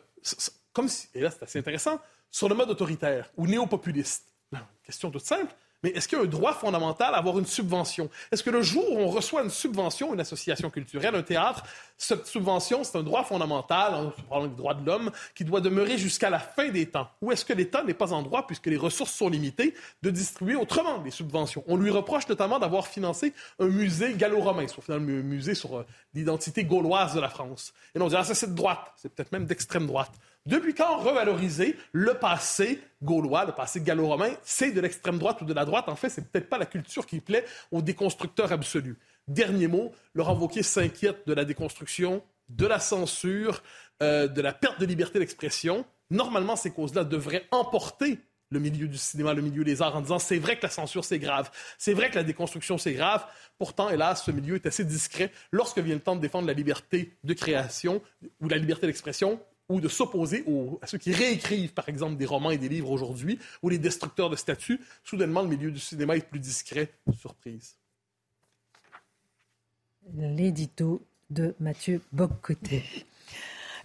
Comme 0.73 0.89
et 1.15 1.21
là 1.21 1.31
c'est 1.31 1.43
assez 1.43 1.59
intéressant, 1.59 1.99
sur 2.31 2.49
le 2.49 2.55
mode 2.55 2.71
autoritaire 2.71 3.31
ou 3.37 3.47
néo-populiste. 3.47 4.25
Question 4.85 5.11
toute 5.11 5.25
simple. 5.25 5.55
Mais 5.83 5.91
est-ce 5.91 6.09
qu'il 6.09 6.19
y 6.19 6.21
a 6.21 6.25
un 6.25 6.27
droit 6.27 6.55
fondamental 6.55 7.15
à 7.15 7.19
avoir 7.19 7.39
une 7.39 7.47
subvention? 7.47 8.11
Est-ce 8.33 8.43
que 8.43 8.51
le 8.51 8.63
jour 8.63 8.85
où 8.91 8.99
on 8.99 9.09
reçoit 9.09 9.43
une 9.45 9.51
subvention, 9.51 10.13
une 10.13 10.21
association 10.21 10.71
culturelle, 10.71 11.15
un 11.15 11.23
théâtre, 11.23 11.63
cette 11.97 12.27
subvention, 12.27 12.83
c'est 12.83 12.99
un 12.99 13.03
droit 13.03 13.25
fondamental, 13.25 13.95
on 13.95 14.23
parle 14.29 14.51
des 14.51 14.57
droits 14.57 14.75
de 14.75 14.85
l'homme, 14.85 15.11
qui 15.35 15.45
doit 15.45 15.61
demeurer 15.61 15.97
jusqu'à 15.97 16.31
la 16.31 16.41
fin 16.41 16.69
des 16.69 16.87
temps? 16.87 17.09
Ou 17.23 17.31
est-ce 17.31 17.45
que 17.45 17.53
l'État 17.53 17.85
n'est 17.85 17.95
pas 17.95 18.13
en 18.13 18.23
droit, 18.23 18.47
puisque 18.47 18.67
les 18.67 18.77
ressources 18.77 19.13
sont 19.13 19.29
limitées, 19.29 19.75
de 20.03 20.11
distribuer 20.11 20.57
autrement 20.57 21.01
les 21.05 21.13
subventions? 21.13 21.63
On 21.69 21.77
lui 21.77 21.91
reproche 21.91 22.29
notamment 22.29 22.59
d'avoir 22.59 22.89
financé 22.89 23.33
un 23.61 23.69
musée 23.69 24.15
gallo-romain, 24.15 24.67
soit 24.67 24.95
un 24.95 24.99
musée 24.99 25.55
sur 25.55 25.79
euh, 25.79 25.87
l'identité 26.15 26.65
gauloise 26.65 27.15
de 27.15 27.21
la 27.21 27.29
France. 27.29 27.73
Et 27.95 28.01
on 28.01 28.09
dit, 28.09 28.17
ah, 28.17 28.25
ça 28.25 28.35
c'est 28.35 28.51
de 28.51 28.57
droite, 28.57 28.93
c'est 28.97 29.15
peut-être 29.15 29.31
même 29.31 29.47
d'extrême 29.47 29.87
droite. 29.87 30.13
Depuis 30.49 30.73
quand 30.73 30.97
revaloriser 30.97 31.77
le 31.93 32.15
passé 32.15 32.81
gaulois, 33.03 33.45
le 33.45 33.53
passé 33.53 33.83
gallo-romain, 33.83 34.31
c'est 34.43 34.71
de 34.71 34.81
l'extrême 34.81 35.19
droite 35.19 35.43
ou 35.43 35.45
de 35.45 35.53
la 35.53 35.67
droite? 35.67 35.91
En 35.91 35.95
fait, 35.95 36.09
c'est 36.09 36.27
peut-être 36.27 36.49
pas 36.49 36.57
la 36.57 36.65
culture 36.65 37.05
qui 37.05 37.21
plaît 37.21 37.45
aux 37.71 37.83
déconstructeurs 37.83 38.51
absolus. 38.51 38.97
Dernier 39.27 39.67
mot, 39.67 39.93
Laurent 40.15 40.35
Wauquiez 40.35 40.63
s'inquiète 40.63 41.27
de 41.27 41.35
la 41.35 41.45
déconstruction, 41.45 42.23
de 42.49 42.67
la 42.67 42.79
censure, 42.79 43.63
euh, 44.03 44.27
de 44.27 44.41
la 44.41 44.55
perte 44.55 44.81
de 44.81 44.87
liberté 44.87 45.19
d'expression. 45.19 45.85
Normalement, 46.11 46.57
ces 46.57 46.71
causes-là 46.71 47.05
devraient 47.05 47.45
emporter 47.51 48.19
le 48.49 48.59
milieu 48.59 48.89
du 48.89 48.97
cinéma, 48.97 49.35
le 49.35 49.43
milieu 49.43 49.65
des 49.65 49.83
arts, 49.83 49.97
en 49.97 50.01
disant 50.01 50.19
c'est 50.19 50.39
vrai 50.39 50.57
que 50.57 50.63
la 50.63 50.71
censure 50.71 51.05
c'est 51.05 51.19
grave, 51.19 51.51
c'est 51.77 51.93
vrai 51.93 52.09
que 52.09 52.15
la 52.15 52.25
déconstruction 52.25 52.79
c'est 52.79 52.95
grave. 52.95 53.23
Pourtant, 53.59 53.91
hélas, 53.91 54.25
ce 54.25 54.31
milieu 54.31 54.55
est 54.55 54.65
assez 54.65 54.87
discret 54.87 55.31
lorsque 55.53 55.79
vient 55.79 55.97
le 55.97 56.01
temps 56.01 56.17
de 56.17 56.23
défendre 56.23 56.47
la 56.47 56.55
liberté 56.55 57.13
de 57.23 57.35
création 57.35 58.01
ou 58.41 58.49
la 58.49 58.57
liberté 58.57 58.87
d'expression 58.87 59.39
ou 59.69 59.81
de 59.81 59.89
s'opposer 59.89 60.45
à 60.81 60.87
ceux 60.87 60.99
qui 60.99 61.13
réécrivent, 61.13 61.73
par 61.73 61.89
exemple, 61.89 62.17
des 62.17 62.27
romans 62.27 62.51
et 62.51 62.59
des 62.59 62.69
livres 62.69 62.91
aujourd'hui, 62.91 63.39
ou 63.63 63.69
les 63.69 63.79
destructeurs 63.79 64.31
de 64.31 64.37
statues, 64.37 64.81
soudainement, 65.05 65.43
le 65.43 65.49
milieu 65.49 65.71
du 65.71 65.81
cinéma 65.81 66.17
est 66.17 66.29
plus 66.29 66.41
discret. 66.41 66.93
Surprise. 67.19 67.77
L'édito 70.15 71.03
de 71.29 71.55
Mathieu 71.61 72.01
Boccoté. 72.13 72.83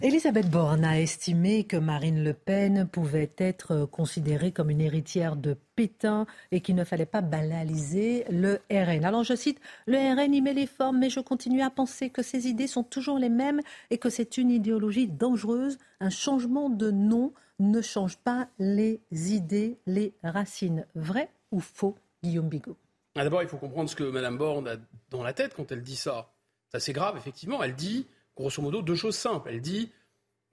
Elisabeth 0.04 0.50
Borne 0.50 0.84
a 0.84 1.00
estimé 1.00 1.64
que 1.64 1.78
Marine 1.78 2.22
Le 2.22 2.34
Pen 2.34 2.86
pouvait 2.86 3.32
être 3.38 3.86
considérée 3.86 4.52
comme 4.52 4.68
une 4.68 4.82
héritière 4.82 5.34
de 5.34 5.56
Pétain 5.76 6.26
et 6.52 6.60
qu'il 6.60 6.74
ne 6.74 6.84
fallait 6.84 7.06
pas 7.06 7.22
banaliser 7.22 8.26
le 8.28 8.60
RN. 8.70 9.06
Alors 9.06 9.24
je 9.24 9.34
cite, 9.34 9.62
le 9.86 9.96
RN 9.96 10.34
y 10.34 10.42
met 10.42 10.52
les 10.52 10.66
formes, 10.66 10.98
mais 10.98 11.08
je 11.08 11.20
continue 11.20 11.62
à 11.62 11.70
penser 11.70 12.10
que 12.10 12.20
ses 12.20 12.48
idées 12.48 12.66
sont 12.66 12.82
toujours 12.82 13.18
les 13.18 13.30
mêmes 13.30 13.62
et 13.88 13.96
que 13.96 14.10
c'est 14.10 14.36
une 14.36 14.50
idéologie 14.50 15.08
dangereuse. 15.08 15.78
Un 16.00 16.10
changement 16.10 16.68
de 16.68 16.90
nom 16.90 17.32
ne 17.58 17.80
change 17.80 18.18
pas 18.18 18.48
les 18.58 19.00
idées, 19.10 19.78
les 19.86 20.12
racines. 20.22 20.84
Vrai 20.94 21.30
ou 21.50 21.60
faux, 21.60 21.96
Guillaume 22.22 22.50
Bigot? 22.50 22.76
Ah, 23.16 23.24
D'abord, 23.24 23.42
il 23.42 23.48
faut 23.48 23.56
comprendre 23.56 23.88
ce 23.88 23.96
que 23.96 24.04
Mme 24.04 24.36
Borne 24.36 24.68
a 24.68 24.76
dans 25.08 25.22
la 25.22 25.32
tête 25.32 25.54
quand 25.56 25.72
elle 25.72 25.82
dit 25.82 25.96
ça. 25.96 26.30
C'est 26.68 26.76
assez 26.76 26.92
grave, 26.92 27.16
effectivement. 27.16 27.62
Elle 27.62 27.74
dit 27.74 28.06
grosso 28.36 28.62
modo, 28.62 28.82
deux 28.82 28.94
choses 28.94 29.16
simples. 29.16 29.50
Elle 29.50 29.60
dit 29.60 29.90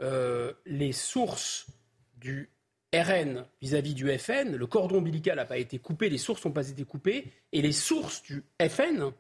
euh, 0.01 0.53
les 0.65 0.91
sources 0.91 1.67
du 2.17 2.49
RN 2.93 3.45
vis-à-vis 3.61 3.93
du 3.93 4.17
FN, 4.17 4.55
le 4.55 4.67
cordon 4.67 4.97
ombilical 4.97 5.37
n'a 5.37 5.45
pas 5.45 5.57
été 5.57 5.79
coupé, 5.79 6.09
les 6.09 6.17
sources 6.17 6.43
n'ont 6.45 6.51
pas 6.51 6.69
été 6.69 6.83
coupées, 6.83 7.25
et 7.51 7.61
les 7.61 7.71
sources 7.71 8.21
du 8.23 8.43
FN 8.69 9.11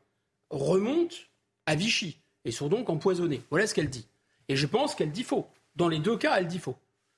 remontent 0.49 1.15
à 1.65 1.75
Vichy 1.75 2.17
et 2.43 2.51
sont 2.51 2.67
donc 2.67 2.89
empoisonnées. 2.89 3.41
Voilà 3.49 3.67
ce 3.67 3.73
qu'elle 3.73 3.89
dit. 3.89 4.07
Et 4.49 4.55
je 4.55 4.67
pense 4.67 4.95
qu'elle 4.95 5.11
dit 5.11 5.23
faux. 5.23 5.47
Dans 5.75 5.87
les 5.87 5.99
deux 5.99 6.17
cas, 6.17 6.37
elle 6.37 6.47
dit 6.47 6.59
faux. 6.59 6.75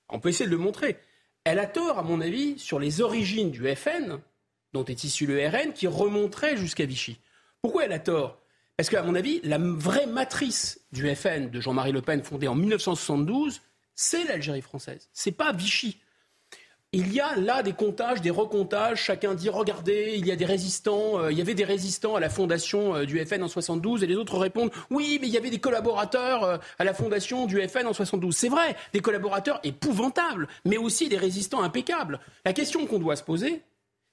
On 0.10 0.20
peut 0.20 0.30
essayer 0.30 0.46
de 0.46 0.52
le 0.52 0.62
montrer. 0.62 0.98
Elle 1.44 1.60
a 1.60 1.66
tort, 1.66 1.98
à 1.98 2.04
mon 2.04 2.22
avis, 2.22 2.60
sur 2.60 2.80
les 2.80 3.02
origines 3.02 3.50
du 3.50 3.68
FN, 3.76 4.20
dont 4.74 4.86
est 4.86 5.04
issu 5.04 5.26
le 5.26 5.46
RN, 5.48 5.74
qui 5.74 5.88
remonterait 5.88 6.56
jusqu'à 6.56 6.86
Vichy. 6.86 7.18
Pourquoi 7.62 7.86
elle 7.86 7.94
a 7.94 8.00
tort? 8.00 8.43
Parce 8.78 8.90
qu'à 8.90 9.04
mon 9.04 9.16
avis, 9.16 9.40
la 9.44 9.58
vraie 9.60 10.08
matrice 10.08 10.82
du 10.92 11.14
FN 11.16 11.50
de 11.50 11.62
Jean-Marie 11.62 11.92
Le 11.92 12.02
Pen, 12.02 12.24
fondée 12.24 12.48
en 12.48 12.56
1972, 12.56 13.62
c'est 13.96 14.24
l'Algérie 14.24 14.62
française. 14.62 15.10
C'est 15.14 15.32
pas 15.32 15.52
Vichy. 15.52 16.00
il 16.92 17.14
y 17.14 17.20
a 17.20 17.36
là 17.36 17.62
des 17.62 17.74
comptages, 17.74 18.22
des 18.22 18.32
recomptages. 18.32 19.04
Chacun 19.04 19.36
dit 19.36 19.50
regardez, 19.50 20.16
il 20.18 20.26
y 20.26 20.32
a 20.32 20.36
des 20.36 20.46
résistants. 20.46 21.20
Euh, 21.20 21.32
il 21.32 21.38
y 21.38 21.42
avait 21.42 21.54
des 21.54 21.64
résistants 21.64 22.16
à 22.16 22.20
la 22.20 22.30
fondation 22.30 22.96
euh, 22.96 23.06
du 23.06 23.24
FN 23.24 23.44
en 23.44 23.48
72, 23.48 24.04
et 24.04 24.08
les 24.08 24.16
autres 24.16 24.38
répondent 24.40 24.72
oui, 24.90 25.20
mais 25.22 25.28
il 25.28 25.34
y 25.34 25.38
avait 25.38 25.52
des 25.52 25.60
collaborateurs 25.60 26.44
euh, 26.44 26.58
à 26.80 26.84
la 26.84 26.96
fondation 26.96 27.46
du 27.46 27.62
FN 27.68 27.86
en 27.86 27.94
72. 27.94 28.36
C'est 28.36 28.50
vrai, 28.50 28.76
des 28.92 29.02
collaborateurs 29.02 29.60
épouvantables, 29.64 30.48
mais 30.66 30.78
aussi 30.78 31.10
des 31.10 31.18
résistants 31.18 31.62
impeccables. 31.62 32.20
La 32.44 32.54
question 32.54 32.88
qu'on 32.88 33.00
doit 33.00 33.16
se 33.16 33.24
poser, 33.24 33.62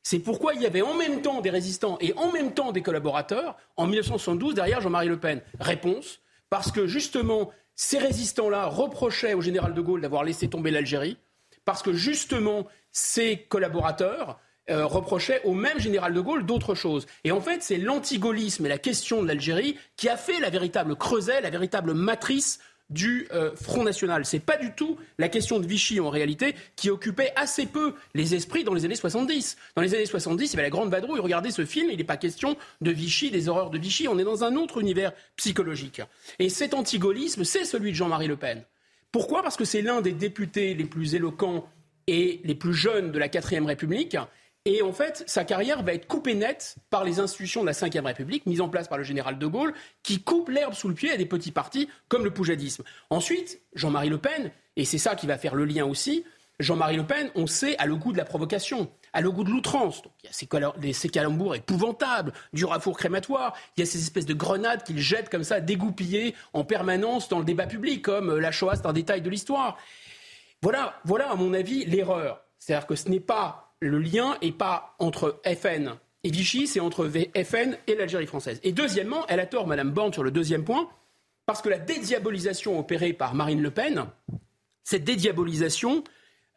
c'est 0.02 0.18
pourquoi 0.18 0.54
il 0.54 0.62
y 0.62 0.66
avait 0.66 0.82
en 0.82 0.94
même 0.94 1.22
temps 1.22 1.40
des 1.40 1.50
résistants 1.50 1.98
et 2.00 2.14
en 2.16 2.32
même 2.32 2.52
temps 2.52 2.72
des 2.72 2.82
collaborateurs 2.82 3.56
en 3.76 3.86
1972 3.86 4.54
derrière 4.54 4.80
Jean-Marie 4.80 5.08
Le 5.08 5.18
Pen. 5.18 5.42
Réponse 5.60 6.20
parce 6.48 6.72
que 6.72 6.86
justement 6.86 7.50
ces 7.74 7.98
résistants-là 7.98 8.66
reprochaient 8.66 9.34
au 9.34 9.40
général 9.40 9.74
de 9.74 9.80
Gaulle 9.80 10.02
d'avoir 10.02 10.24
laissé 10.24 10.48
tomber 10.48 10.70
l'Algérie 10.70 11.16
parce 11.64 11.82
que 11.82 11.92
justement, 11.92 12.66
ses 12.92 13.46
collaborateurs 13.48 14.40
euh, 14.70 14.86
reprochaient 14.86 15.40
au 15.44 15.54
même 15.54 15.78
général 15.78 16.12
de 16.12 16.20
Gaulle 16.20 16.44
d'autres 16.46 16.74
choses. 16.74 17.06
Et 17.24 17.32
en 17.32 17.40
fait, 17.40 17.62
c'est 17.62 17.78
l'antigaullisme 17.78 18.66
et 18.66 18.68
la 18.68 18.78
question 18.78 19.22
de 19.22 19.28
l'Algérie 19.28 19.78
qui 19.96 20.08
a 20.08 20.16
fait 20.16 20.40
la 20.40 20.50
véritable 20.50 20.96
creuset, 20.96 21.40
la 21.40 21.50
véritable 21.50 21.94
matrice 21.94 22.60
du 22.90 23.28
euh, 23.32 23.54
Front 23.54 23.84
National. 23.84 24.24
Ce 24.24 24.36
n'est 24.36 24.40
pas 24.40 24.56
du 24.56 24.72
tout 24.72 24.98
la 25.18 25.28
question 25.28 25.58
de 25.58 25.66
Vichy 25.66 26.00
en 26.00 26.10
réalité 26.10 26.54
qui 26.76 26.90
occupait 26.90 27.32
assez 27.36 27.66
peu 27.66 27.94
les 28.14 28.34
esprits 28.34 28.64
dans 28.64 28.74
les 28.74 28.84
années 28.84 28.96
70. 28.96 29.56
Dans 29.76 29.82
les 29.82 29.94
années 29.94 30.06
70, 30.06 30.44
il 30.44 30.50
y 30.50 30.54
avait 30.54 30.64
la 30.64 30.70
grande 30.70 30.90
vadrouille. 30.90 31.20
Regardez 31.20 31.50
ce 31.50 31.64
film, 31.64 31.88
il 31.90 31.96
n'est 31.96 32.04
pas 32.04 32.16
question 32.16 32.56
de 32.80 32.90
Vichy, 32.90 33.30
des 33.30 33.48
horreurs 33.48 33.70
de 33.70 33.78
Vichy. 33.78 34.08
On 34.08 34.18
est 34.18 34.24
dans 34.24 34.44
un 34.44 34.56
autre 34.56 34.80
univers 34.80 35.12
psychologique. 35.36 36.02
Et 36.38 36.48
cet 36.48 36.74
antigaullisme, 36.74 37.44
c'est 37.44 37.64
celui 37.64 37.92
de 37.92 37.96
Jean-Marie 37.96 38.28
Le 38.28 38.36
Pen. 38.36 38.62
Pourquoi? 39.12 39.42
Parce 39.42 39.56
que 39.56 39.64
c'est 39.64 39.82
l'un 39.82 40.00
des 40.00 40.12
députés 40.12 40.74
les 40.74 40.84
plus 40.84 41.14
éloquents 41.14 41.68
et 42.06 42.40
les 42.44 42.54
plus 42.54 42.74
jeunes 42.74 43.12
de 43.12 43.18
la 43.18 43.28
4ème 43.28 43.66
République. 43.66 44.16
Et 44.72 44.82
en 44.82 44.92
fait, 44.92 45.24
sa 45.26 45.44
carrière 45.44 45.82
va 45.82 45.94
être 45.94 46.06
coupée 46.06 46.34
nette 46.34 46.76
par 46.90 47.02
les 47.02 47.18
institutions 47.18 47.62
de 47.62 47.66
la 47.66 47.72
Ve 47.72 48.04
République, 48.04 48.46
mises 48.46 48.60
en 48.60 48.68
place 48.68 48.86
par 48.86 48.98
le 48.98 49.02
général 49.02 49.36
de 49.36 49.46
Gaulle, 49.48 49.74
qui 50.04 50.22
coupent 50.22 50.48
l'herbe 50.48 50.74
sous 50.74 50.86
le 50.86 50.94
pied 50.94 51.10
à 51.10 51.16
des 51.16 51.26
petits 51.26 51.50
partis 51.50 51.88
comme 52.06 52.22
le 52.22 52.30
poujadisme. 52.30 52.84
Ensuite, 53.10 53.60
Jean-Marie 53.74 54.10
Le 54.10 54.18
Pen, 54.18 54.52
et 54.76 54.84
c'est 54.84 54.98
ça 54.98 55.16
qui 55.16 55.26
va 55.26 55.38
faire 55.38 55.56
le 55.56 55.64
lien 55.64 55.84
aussi, 55.84 56.24
Jean-Marie 56.60 56.98
Le 56.98 57.04
Pen, 57.04 57.32
on 57.34 57.48
sait, 57.48 57.76
a 57.78 57.86
le 57.86 57.96
goût 57.96 58.12
de 58.12 58.16
la 58.18 58.24
provocation, 58.24 58.92
a 59.12 59.20
le 59.20 59.32
goût 59.32 59.42
de 59.42 59.50
l'outrance. 59.50 60.02
il 60.22 60.26
y 60.26 60.90
a 60.90 60.92
ces, 60.92 61.08
calembours 61.08 61.56
épouvantables, 61.56 62.32
du 62.52 62.64
rafour 62.64 62.96
crématoire, 62.96 63.56
il 63.76 63.80
y 63.80 63.82
a 63.82 63.86
ces 63.86 63.98
espèces 63.98 64.26
de 64.26 64.34
grenades 64.34 64.84
qu'il 64.84 65.00
jette 65.00 65.30
comme 65.30 65.42
ça, 65.42 65.58
dégoupillées 65.58 66.36
en 66.52 66.62
permanence 66.62 67.28
dans 67.28 67.40
le 67.40 67.44
débat 67.44 67.66
public, 67.66 68.02
comme 68.02 68.30
euh, 68.30 68.40
la 68.40 68.52
Shoah, 68.52 68.76
c'est 68.76 68.86
un 68.86 68.92
détail 68.92 69.20
de 69.20 69.30
l'histoire. 69.30 69.78
Voilà, 70.62 70.94
voilà, 71.04 71.32
à 71.32 71.34
mon 71.34 71.54
avis, 71.54 71.84
l'erreur. 71.86 72.44
C'est-à-dire 72.60 72.86
que 72.86 72.94
ce 72.94 73.08
n'est 73.08 73.18
pas 73.18 73.69
le 73.80 73.98
lien 73.98 74.36
n'est 74.42 74.52
pas 74.52 74.94
entre 74.98 75.40
FN 75.44 75.96
et 76.22 76.30
Vichy, 76.30 76.66
c'est 76.66 76.80
entre 76.80 77.08
FN 77.08 77.78
et 77.86 77.94
l'Algérie 77.94 78.26
française. 78.26 78.60
Et 78.62 78.72
deuxièmement, 78.72 79.26
elle 79.28 79.40
a 79.40 79.46
tort, 79.46 79.66
Madame 79.66 79.90
Borne, 79.90 80.12
sur 80.12 80.22
le 80.22 80.30
deuxième 80.30 80.64
point, 80.64 80.90
parce 81.46 81.62
que 81.62 81.70
la 81.70 81.78
dédiabolisation 81.78 82.78
opérée 82.78 83.14
par 83.14 83.34
Marine 83.34 83.62
Le 83.62 83.70
Pen, 83.70 84.04
cette 84.84 85.04
dédiabolisation, 85.04 86.04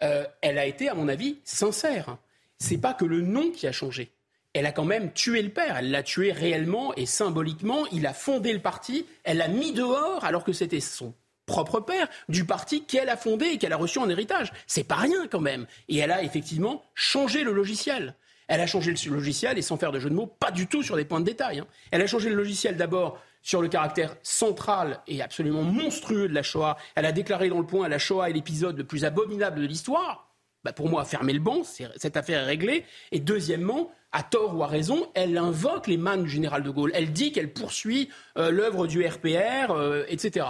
euh, 0.02 0.26
elle 0.42 0.58
a 0.58 0.66
été, 0.66 0.90
à 0.90 0.96
mon 0.96 1.08
avis, 1.08 1.40
sincère. 1.46 2.18
C'est 2.60 2.78
pas 2.78 2.94
que 2.94 3.06
le 3.06 3.22
nom 3.22 3.52
qui 3.52 3.66
a 3.68 3.72
changé. 3.72 4.12
Elle 4.54 4.66
a 4.66 4.72
quand 4.72 4.86
même 4.86 5.14
tué 5.14 5.42
le 5.42 5.50
père. 5.50 5.78
Elle 5.78 5.92
l'a 5.92 6.04
tué 6.04 6.32
réellement 6.32 6.94
et 6.96 7.06
symboliquement. 7.06 7.86
Il 7.92 8.06
a 8.06 8.14
fondé 8.14 8.54
le 8.54 8.60
parti. 8.60 9.06
Elle 9.24 9.38
l'a 9.38 9.48
mis 9.48 9.72
dehors 9.72 10.24
alors 10.26 10.44
que 10.44 10.54
c'était 10.54 10.80
son 10.80 11.14
propre 11.46 11.80
père 11.80 12.08
du 12.30 12.46
parti 12.46 12.86
qu'elle 12.86 13.10
a 13.10 13.18
fondé 13.18 13.46
et 13.48 13.58
qu'elle 13.58 13.74
a 13.74 13.78
reçu 13.78 14.00
en 14.00 14.10
héritage. 14.10 14.52
C'est 14.68 14.84
pas 14.84 14.96
rien 14.96 15.28
quand 15.28 15.42
même. 15.42 15.66
Et 15.90 15.98
elle 15.98 16.12
a 16.12 16.24
effectivement 16.24 16.84
changé 16.96 17.44
le 17.44 17.52
logiciel. 17.52 18.16
Elle 18.48 18.62
a 18.62 18.68
changé 18.68 18.94
le 18.94 19.16
logiciel 19.16 19.58
et 19.58 19.62
sans 19.62 19.78
faire 19.78 19.92
de 19.92 20.00
jeu 20.00 20.10
de 20.10 20.16
mots, 20.16 20.28
pas 20.28 20.52
du 20.52 20.68
tout 20.68 20.84
sur 20.84 20.96
des 20.96 21.06
points 21.06 21.20
de 21.20 21.26
détail. 21.26 21.60
Hein. 21.60 21.68
Elle 21.92 22.02
a 22.02 22.08
changé 22.08 22.30
le 22.30 22.36
logiciel 22.36 22.76
d'abord 22.76 23.20
sur 23.42 23.62
le 23.62 23.68
caractère 23.68 24.16
central 24.24 25.02
et 25.08 25.22
absolument 25.22 25.64
monstrueux 25.64 26.28
de 26.28 26.34
la 26.34 26.44
Shoah. 26.44 26.78
Elle 26.96 27.06
a 27.06 27.12
déclaré 27.12 27.50
dans 27.50 27.60
le 27.60 27.66
point 27.66 27.88
la 27.88 28.00
Shoah 28.00 28.30
est 28.30 28.34
l'épisode 28.34 28.78
le 28.78 28.84
plus 28.84 29.06
abominable 29.06 29.62
de 29.62 29.66
l'histoire. 29.66 30.33
Bah 30.64 30.72
pour 30.72 30.90
moi, 30.90 31.04
fermer 31.04 31.34
le 31.34 31.40
banc, 31.40 31.64
cette 31.64 32.16
affaire 32.16 32.44
est 32.44 32.46
réglée. 32.46 32.86
Et 33.12 33.20
deuxièmement, 33.20 33.92
à 34.14 34.24
tort 34.24 34.56
ou 34.56 34.64
à 34.64 34.68
raison, 34.68 35.10
elle 35.14 35.38
invoque 35.38 35.88
les 35.88 35.98
mains 35.98 36.18
du 36.18 36.30
général 36.30 36.64
de 36.64 36.70
Gaulle. 36.70 36.92
Elle 36.94 37.12
dit 37.12 37.34
qu'elle 37.34 37.52
poursuit 37.52 38.10
euh, 38.38 38.50
l'œuvre 38.50 38.88
du 38.88 39.06
RPR, 39.06 39.72
euh, 39.72 40.06
etc. 40.08 40.46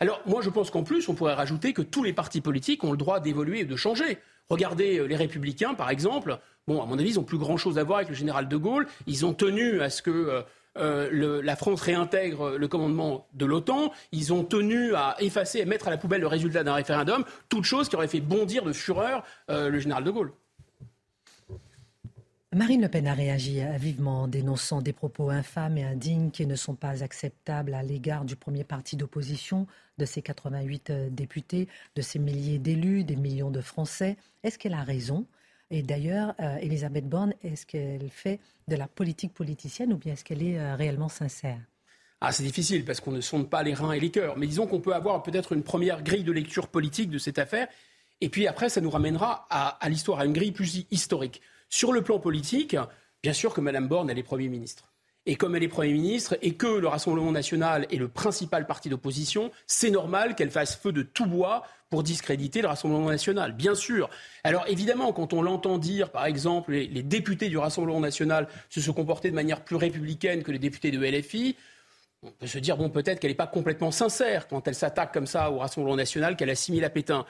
Alors 0.00 0.22
moi 0.24 0.40
je 0.40 0.48
pense 0.48 0.70
qu'en 0.70 0.84
plus 0.84 1.08
on 1.08 1.14
pourrait 1.14 1.34
rajouter 1.34 1.72
que 1.72 1.82
tous 1.82 2.02
les 2.02 2.12
partis 2.12 2.40
politiques 2.40 2.84
ont 2.84 2.92
le 2.92 2.96
droit 2.96 3.20
d'évoluer 3.20 3.60
et 3.60 3.64
de 3.64 3.76
changer. 3.76 4.18
Regardez 4.48 4.98
euh, 4.98 5.04
les 5.04 5.16
républicains 5.16 5.74
par 5.74 5.90
exemple. 5.90 6.38
Bon, 6.66 6.82
à 6.82 6.86
mon 6.86 6.98
avis, 6.98 7.10
ils 7.10 7.16
n'ont 7.16 7.24
plus 7.24 7.38
grand-chose 7.38 7.78
à 7.78 7.82
voir 7.82 7.98
avec 7.98 8.10
le 8.10 8.14
général 8.14 8.46
de 8.46 8.56
Gaulle. 8.56 8.86
Ils 9.06 9.26
ont 9.26 9.32
tenu 9.34 9.80
à 9.80 9.90
ce 9.90 10.02
que 10.02 10.44
euh, 10.76 11.08
euh, 11.12 11.42
la 11.42 11.56
France 11.56 11.80
réintègre 11.80 12.56
le 12.56 12.68
commandement 12.68 13.26
de 13.34 13.46
l'OTAN. 13.46 13.92
Ils 14.12 14.32
ont 14.32 14.44
tenu 14.44 14.94
à 14.94 15.16
effacer 15.20 15.60
et 15.60 15.64
mettre 15.64 15.88
à 15.88 15.90
la 15.90 15.96
poubelle 15.96 16.20
le 16.20 16.26
résultat 16.26 16.64
d'un 16.64 16.74
référendum, 16.74 17.24
toute 17.48 17.64
chose 17.64 17.88
qui 17.88 17.96
aurait 17.96 18.08
fait 18.08 18.20
bondir 18.20 18.64
de 18.64 18.72
fureur 18.72 19.24
le 19.48 19.78
général 19.78 20.04
de 20.04 20.10
Gaulle. 20.10 20.32
Marine 22.54 22.80
Le 22.80 22.88
Pen 22.88 23.06
a 23.06 23.12
réagi 23.12 23.60
vivement 23.76 24.22
en 24.22 24.26
dénonçant 24.26 24.80
des 24.80 24.94
propos 24.94 25.28
infâmes 25.28 25.76
et 25.76 25.84
indignes 25.84 26.30
qui 26.30 26.46
ne 26.46 26.56
sont 26.56 26.74
pas 26.74 27.04
acceptables 27.04 27.74
à 27.74 27.82
l'égard 27.82 28.24
du 28.24 28.36
premier 28.36 28.64
parti 28.64 28.96
d'opposition, 28.96 29.66
de 29.98 30.06
ses 30.06 30.22
88 30.22 30.90
euh, 30.90 31.08
députés, 31.10 31.68
de 31.94 32.02
ses 32.02 32.18
milliers 32.18 32.58
d'élus, 32.58 33.04
des 33.04 33.16
millions 33.16 33.50
de 33.50 33.60
Français. 33.60 34.16
Est-ce 34.44 34.58
qu'elle 34.58 34.74
a 34.74 34.82
raison? 34.82 35.26
Et 35.70 35.82
d'ailleurs, 35.82 36.34
euh, 36.40 36.56
Elisabeth 36.58 37.08
Borne, 37.08 37.34
est-ce 37.42 37.66
qu'elle 37.66 38.08
fait 38.10 38.40
de 38.68 38.76
la 38.76 38.86
politique 38.86 39.34
politicienne 39.34 39.92
ou 39.92 39.96
bien 39.96 40.14
est-ce 40.14 40.24
qu'elle 40.24 40.42
est 40.42 40.58
euh, 40.58 40.74
réellement 40.74 41.08
sincère? 41.08 41.60
Ah, 42.20 42.32
c'est 42.32 42.42
difficile 42.42 42.84
parce 42.84 43.00
qu'on 43.00 43.12
ne 43.12 43.20
sonde 43.20 43.48
pas 43.48 43.62
les 43.62 43.74
reins 43.74 43.92
et 43.92 44.00
les 44.00 44.10
cœurs. 44.10 44.36
Mais 44.38 44.46
disons 44.46 44.66
qu'on 44.66 44.80
peut 44.80 44.94
avoir 44.94 45.22
peut-être 45.22 45.52
une 45.52 45.62
première 45.62 46.02
grille 46.02 46.24
de 46.24 46.32
lecture 46.32 46.68
politique 46.68 47.10
de 47.10 47.18
cette 47.18 47.38
affaire. 47.38 47.68
Et 48.20 48.28
puis 48.28 48.46
après, 48.46 48.68
ça 48.68 48.80
nous 48.80 48.90
ramènera 48.90 49.46
à, 49.50 49.68
à 49.68 49.88
l'histoire, 49.88 50.20
à 50.20 50.24
une 50.24 50.32
grille 50.32 50.52
plus 50.52 50.86
historique. 50.90 51.40
Sur 51.68 51.92
le 51.92 52.02
plan 52.02 52.18
politique, 52.18 52.76
bien 53.22 53.32
sûr 53.32 53.54
que 53.54 53.60
Mme 53.60 53.86
Borne, 53.88 54.10
elle 54.10 54.18
est 54.18 54.24
Premier 54.24 54.48
ministre. 54.48 54.92
Et 55.28 55.36
comme 55.36 55.54
elle 55.54 55.62
est 55.62 55.68
Premier 55.68 55.92
ministre 55.92 56.38
et 56.40 56.54
que 56.54 56.66
le 56.66 56.88
Rassemblement 56.88 57.32
national 57.32 57.86
est 57.90 57.96
le 57.96 58.08
principal 58.08 58.66
parti 58.66 58.88
d'opposition, 58.88 59.50
c'est 59.66 59.90
normal 59.90 60.34
qu'elle 60.34 60.50
fasse 60.50 60.74
feu 60.74 60.90
de 60.90 61.02
tout 61.02 61.26
bois 61.26 61.64
pour 61.90 62.02
discréditer 62.02 62.62
le 62.62 62.68
Rassemblement 62.68 63.10
national, 63.10 63.52
bien 63.52 63.74
sûr. 63.74 64.08
Alors 64.42 64.64
évidemment, 64.68 65.12
quand 65.12 65.34
on 65.34 65.42
l'entend 65.42 65.76
dire, 65.76 66.12
par 66.12 66.24
exemple, 66.24 66.72
les, 66.72 67.02
députés 67.02 67.50
du 67.50 67.58
Rassemblement 67.58 68.00
national 68.00 68.48
se 68.70 68.80
sont 68.80 68.94
comportés 68.94 69.28
de 69.28 69.34
manière 69.34 69.62
plus 69.62 69.76
républicaine 69.76 70.42
que 70.42 70.50
les 70.50 70.58
députés 70.58 70.90
de 70.90 70.98
LFI, 70.98 71.56
on 72.22 72.30
peut 72.30 72.46
se 72.46 72.58
dire, 72.58 72.78
bon, 72.78 72.88
peut-être 72.88 73.20
qu'elle 73.20 73.30
n'est 73.30 73.36
pas 73.36 73.46
complètement 73.46 73.90
sincère 73.90 74.48
quand 74.48 74.66
elle 74.66 74.74
s'attaque 74.74 75.12
comme 75.12 75.26
ça 75.26 75.50
au 75.50 75.58
Rassemblement 75.58 75.96
national, 75.96 76.36
qu'elle 76.36 76.50
assimile 76.50 76.86
à 76.86 76.90
Pétain. 76.90 77.26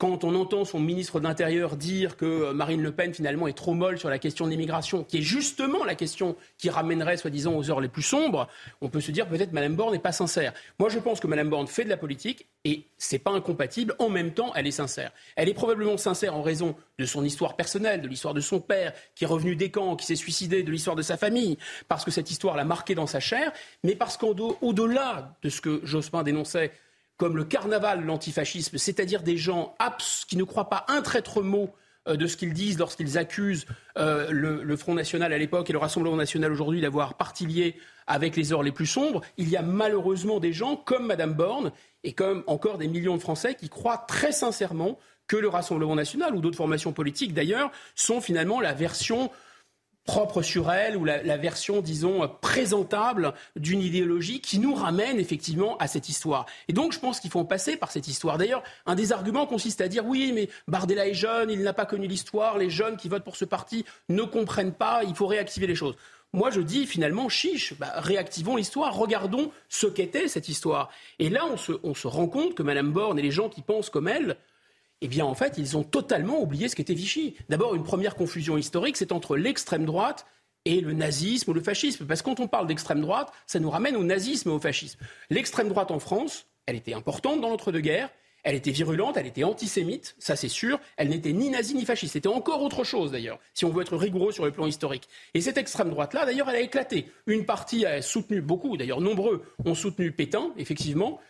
Quand 0.00 0.24
on 0.24 0.34
entend 0.34 0.64
son 0.64 0.80
ministre 0.80 1.20
de 1.20 1.24
l'Intérieur 1.24 1.76
dire 1.76 2.16
que 2.16 2.24
euh, 2.24 2.52
Marine 2.54 2.80
Le 2.80 2.90
Pen, 2.90 3.12
finalement, 3.12 3.46
est 3.48 3.52
trop 3.52 3.74
molle 3.74 3.98
sur 3.98 4.08
la 4.08 4.18
question 4.18 4.46
de 4.46 4.50
l'immigration, 4.50 5.04
qui 5.04 5.18
est 5.18 5.22
justement 5.22 5.84
la 5.84 5.94
question 5.94 6.36
qui 6.56 6.70
ramènerait, 6.70 7.18
soi-disant, 7.18 7.52
aux 7.52 7.70
heures 7.70 7.82
les 7.82 7.88
plus 7.88 8.00
sombres, 8.00 8.48
on 8.80 8.88
peut 8.88 9.02
se 9.02 9.10
dire 9.10 9.28
peut-être 9.28 9.52
Mme 9.52 9.76
Borne 9.76 9.92
n'est 9.92 9.98
pas 9.98 10.12
sincère. 10.12 10.54
Moi, 10.78 10.88
je 10.88 10.98
pense 10.98 11.20
que 11.20 11.26
Mme 11.26 11.50
Borne 11.50 11.66
fait 11.66 11.84
de 11.84 11.90
la 11.90 11.98
politique 11.98 12.46
et 12.64 12.86
c'est 12.96 13.18
pas 13.18 13.32
incompatible. 13.32 13.94
En 13.98 14.08
même 14.08 14.32
temps, 14.32 14.54
elle 14.54 14.66
est 14.66 14.70
sincère. 14.70 15.12
Elle 15.36 15.50
est 15.50 15.54
probablement 15.54 15.98
sincère 15.98 16.34
en 16.34 16.40
raison 16.40 16.76
de 16.98 17.04
son 17.04 17.22
histoire 17.22 17.54
personnelle, 17.54 18.00
de 18.00 18.08
l'histoire 18.08 18.32
de 18.32 18.40
son 18.40 18.58
père, 18.58 18.94
qui 19.14 19.24
est 19.24 19.26
revenu 19.26 19.54
des 19.54 19.70
camps, 19.70 19.96
qui 19.96 20.06
s'est 20.06 20.16
suicidé, 20.16 20.62
de 20.62 20.70
l'histoire 20.70 20.96
de 20.96 21.02
sa 21.02 21.18
famille, 21.18 21.58
parce 21.88 22.06
que 22.06 22.10
cette 22.10 22.30
histoire 22.30 22.56
l'a 22.56 22.64
marqué 22.64 22.94
dans 22.94 23.06
sa 23.06 23.20
chair, 23.20 23.52
mais 23.84 23.96
parce 23.96 24.16
qu'au-delà 24.16 25.36
de 25.42 25.50
ce 25.50 25.60
que 25.60 25.82
Jospin 25.84 26.22
dénonçait, 26.22 26.72
comme 27.20 27.36
le 27.36 27.44
carnaval, 27.44 28.02
l'antifascisme, 28.02 28.78
c'est-à-dire 28.78 29.22
des 29.22 29.36
gens 29.36 29.74
abs 29.78 30.24
qui 30.26 30.38
ne 30.38 30.44
croient 30.44 30.70
pas 30.70 30.86
un 30.88 31.02
traître 31.02 31.42
mot 31.42 31.68
euh, 32.08 32.16
de 32.16 32.26
ce 32.26 32.38
qu'ils 32.38 32.54
disent 32.54 32.78
lorsqu'ils 32.78 33.18
accusent 33.18 33.66
euh, 33.98 34.28
le, 34.30 34.76
Front 34.78 34.94
National 34.94 35.30
à 35.34 35.36
l'époque 35.36 35.68
et 35.68 35.74
le 35.74 35.78
Rassemblement 35.78 36.16
National 36.16 36.50
aujourd'hui 36.50 36.80
d'avoir 36.80 37.18
parti 37.18 37.44
lié 37.44 37.76
avec 38.06 38.36
les 38.36 38.54
heures 38.54 38.62
les 38.62 38.72
plus 38.72 38.86
sombres, 38.86 39.20
il 39.36 39.50
y 39.50 39.58
a 39.58 39.60
malheureusement 39.60 40.40
des 40.40 40.54
gens 40.54 40.76
comme 40.76 41.08
Madame 41.08 41.34
Borne 41.34 41.72
et 42.04 42.14
comme 42.14 42.42
encore 42.46 42.78
des 42.78 42.88
millions 42.88 43.16
de 43.16 43.20
Français 43.20 43.54
qui 43.54 43.68
croient 43.68 44.02
très 44.08 44.32
sincèrement 44.32 44.98
que 45.26 45.36
le 45.36 45.48
Rassemblement 45.48 45.96
National 45.96 46.34
ou 46.34 46.40
d'autres 46.40 46.56
formations 46.56 46.94
politiques 46.94 47.34
d'ailleurs 47.34 47.70
sont 47.96 48.22
finalement 48.22 48.62
la 48.62 48.72
version 48.72 49.30
propre 50.04 50.42
sur 50.42 50.72
elle 50.72 50.96
ou 50.96 51.04
la, 51.04 51.36
version, 51.36 51.80
disons, 51.80 52.28
présentable 52.40 53.34
d'une 53.56 53.80
idéologie 53.80 54.40
qui 54.40 54.58
nous 54.58 54.74
ramène 54.74 55.18
effectivement 55.18 55.76
à 55.78 55.86
cette 55.86 56.08
histoire. 56.08 56.46
Et 56.68 56.72
donc, 56.72 56.92
je 56.92 56.98
pense 56.98 57.20
qu'il 57.20 57.30
faut 57.30 57.44
passer 57.44 57.76
par 57.76 57.90
cette 57.92 58.08
histoire. 58.08 58.38
D'ailleurs, 58.38 58.62
un 58.86 58.94
des 58.94 59.12
arguments 59.12 59.46
consiste 59.46 59.80
à 59.80 59.88
dire 59.88 60.06
oui, 60.06 60.32
mais 60.34 60.48
Bardella 60.68 61.06
est 61.06 61.14
jeune, 61.14 61.50
il 61.50 61.62
n'a 61.62 61.72
pas 61.72 61.86
connu 61.86 62.06
l'histoire, 62.06 62.58
les 62.58 62.70
jeunes 62.70 62.96
qui 62.96 63.08
votent 63.08 63.24
pour 63.24 63.36
ce 63.36 63.44
parti 63.44 63.84
ne 64.08 64.22
comprennent 64.22 64.74
pas, 64.74 65.02
il 65.04 65.14
faut 65.14 65.26
réactiver 65.26 65.66
les 65.66 65.74
choses. 65.74 65.96
Moi, 66.32 66.50
je 66.50 66.60
dis 66.60 66.86
finalement, 66.86 67.28
chiche, 67.28 67.74
bah, 67.74 67.92
réactivons 67.96 68.56
l'histoire, 68.56 68.94
regardons 68.94 69.50
ce 69.68 69.88
qu'était 69.88 70.28
cette 70.28 70.48
histoire. 70.48 70.90
Et 71.18 71.28
là, 71.28 71.44
on 71.50 71.56
se, 71.56 71.72
on 71.82 71.94
se 71.94 72.06
rend 72.06 72.28
compte 72.28 72.54
que 72.54 72.62
Mme 72.62 72.92
Borne 72.92 73.18
et 73.18 73.22
les 73.22 73.32
gens 73.32 73.48
qui 73.48 73.62
pensent 73.62 73.90
comme 73.90 74.06
elle, 74.06 74.36
eh 75.00 75.08
bien 75.08 75.24
en 75.24 75.34
fait, 75.34 75.54
ils 75.58 75.76
ont 75.76 75.82
totalement 75.82 76.40
oublié 76.40 76.68
ce 76.68 76.76
qu'était 76.76 76.94
Vichy. 76.94 77.34
D'abord, 77.48 77.74
une 77.74 77.84
première 77.84 78.14
confusion 78.14 78.56
historique, 78.56 78.96
c'est 78.96 79.12
entre 79.12 79.36
l'extrême 79.36 79.84
droite 79.84 80.26
et 80.64 80.80
le 80.80 80.92
nazisme 80.92 81.50
ou 81.50 81.54
le 81.54 81.62
fascisme. 81.62 82.06
Parce 82.06 82.22
que 82.22 82.26
quand 82.26 82.40
on 82.40 82.48
parle 82.48 82.66
d'extrême 82.66 83.00
droite, 83.00 83.32
ça 83.46 83.60
nous 83.60 83.70
ramène 83.70 83.96
au 83.96 84.04
nazisme 84.04 84.50
et 84.50 84.52
au 84.52 84.60
fascisme. 84.60 84.98
L'extrême 85.30 85.68
droite 85.68 85.90
en 85.90 85.98
France, 85.98 86.46
elle 86.66 86.76
était 86.76 86.92
importante 86.92 87.40
dans 87.40 87.48
l'entre-deux-guerres, 87.48 88.10
elle 88.42 88.54
était 88.54 88.70
virulente, 88.70 89.16
elle 89.16 89.26
était 89.26 89.44
antisémite, 89.44 90.14
ça 90.18 90.34
c'est 90.34 90.48
sûr. 90.48 90.80
Elle 90.96 91.08
n'était 91.08 91.32
ni 91.32 91.50
nazie 91.50 91.74
ni 91.74 91.84
fasciste. 91.84 92.14
C'était 92.14 92.28
encore 92.28 92.62
autre 92.62 92.84
chose 92.84 93.12
d'ailleurs, 93.12 93.38
si 93.54 93.64
on 93.64 93.70
veut 93.70 93.82
être 93.82 93.96
rigoureux 93.96 94.32
sur 94.32 94.44
le 94.44 94.50
plan 94.50 94.66
historique. 94.66 95.08
Et 95.34 95.40
cette 95.40 95.58
extrême 95.58 95.90
droite-là, 95.90 96.24
d'ailleurs, 96.24 96.48
elle 96.48 96.56
a 96.56 96.60
éclaté. 96.60 97.10
Une 97.26 97.44
partie 97.44 97.84
a 97.84 98.00
soutenu, 98.00 98.40
beaucoup 98.40 98.76
d'ailleurs, 98.76 99.00
nombreux 99.00 99.44
ont 99.64 99.74
soutenu 99.74 100.12
Pétain, 100.12 100.52
effectivement. 100.56 101.20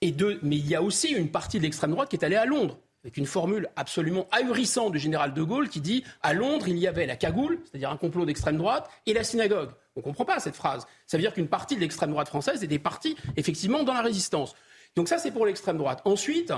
Et 0.00 0.10
deux, 0.10 0.38
mais 0.42 0.56
il 0.56 0.66
y 0.66 0.74
a 0.74 0.82
aussi 0.82 1.12
une 1.12 1.30
partie 1.30 1.58
de 1.58 1.64
l'extrême 1.64 1.90
droite 1.90 2.08
qui 2.08 2.16
est 2.16 2.24
allée 2.24 2.36
à 2.36 2.46
Londres 2.46 2.78
avec 3.04 3.18
une 3.18 3.26
formule 3.26 3.68
absolument 3.76 4.26
ahurissante 4.32 4.92
du 4.92 4.98
général 4.98 5.34
de 5.34 5.42
Gaulle 5.42 5.68
qui 5.68 5.80
dit 5.80 6.04
à 6.22 6.32
Londres, 6.32 6.68
il 6.68 6.78
y 6.78 6.86
avait 6.86 7.06
la 7.06 7.16
cagoule, 7.16 7.58
c'est-à-dire 7.64 7.90
un 7.90 7.98
complot 7.98 8.24
d'extrême 8.24 8.56
droite, 8.56 8.90
et 9.04 9.12
la 9.12 9.22
synagogue. 9.22 9.70
On 9.94 10.00
ne 10.00 10.04
comprend 10.04 10.24
pas 10.24 10.40
cette 10.40 10.56
phrase. 10.56 10.86
Ça 11.06 11.18
veut 11.18 11.20
dire 11.20 11.34
qu'une 11.34 11.48
partie 11.48 11.76
de 11.76 11.80
l'extrême 11.80 12.10
droite 12.10 12.28
française 12.28 12.64
était 12.64 12.78
partie 12.78 13.14
effectivement 13.36 13.84
dans 13.84 13.92
la 13.92 14.00
résistance. 14.00 14.54
Donc 14.96 15.08
ça, 15.08 15.18
c'est 15.18 15.30
pour 15.30 15.44
l'extrême 15.44 15.76
droite. 15.76 16.00
Ensuite, 16.06 16.52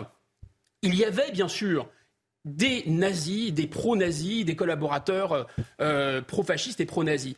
il 0.83 0.95
y 0.95 1.05
avait 1.05 1.33
bien 1.33 1.49
sûr 1.49 1.89
des 2.45 2.85
nazis, 2.87 3.53
des 3.53 3.67
pro-nazis, 3.67 4.45
des 4.45 4.55
collaborateurs 4.55 5.33
euh, 5.33 5.45
euh, 5.81 6.23
pro-fascistes 6.23 6.81
et 6.81 6.87
pro-nazis. 6.87 7.35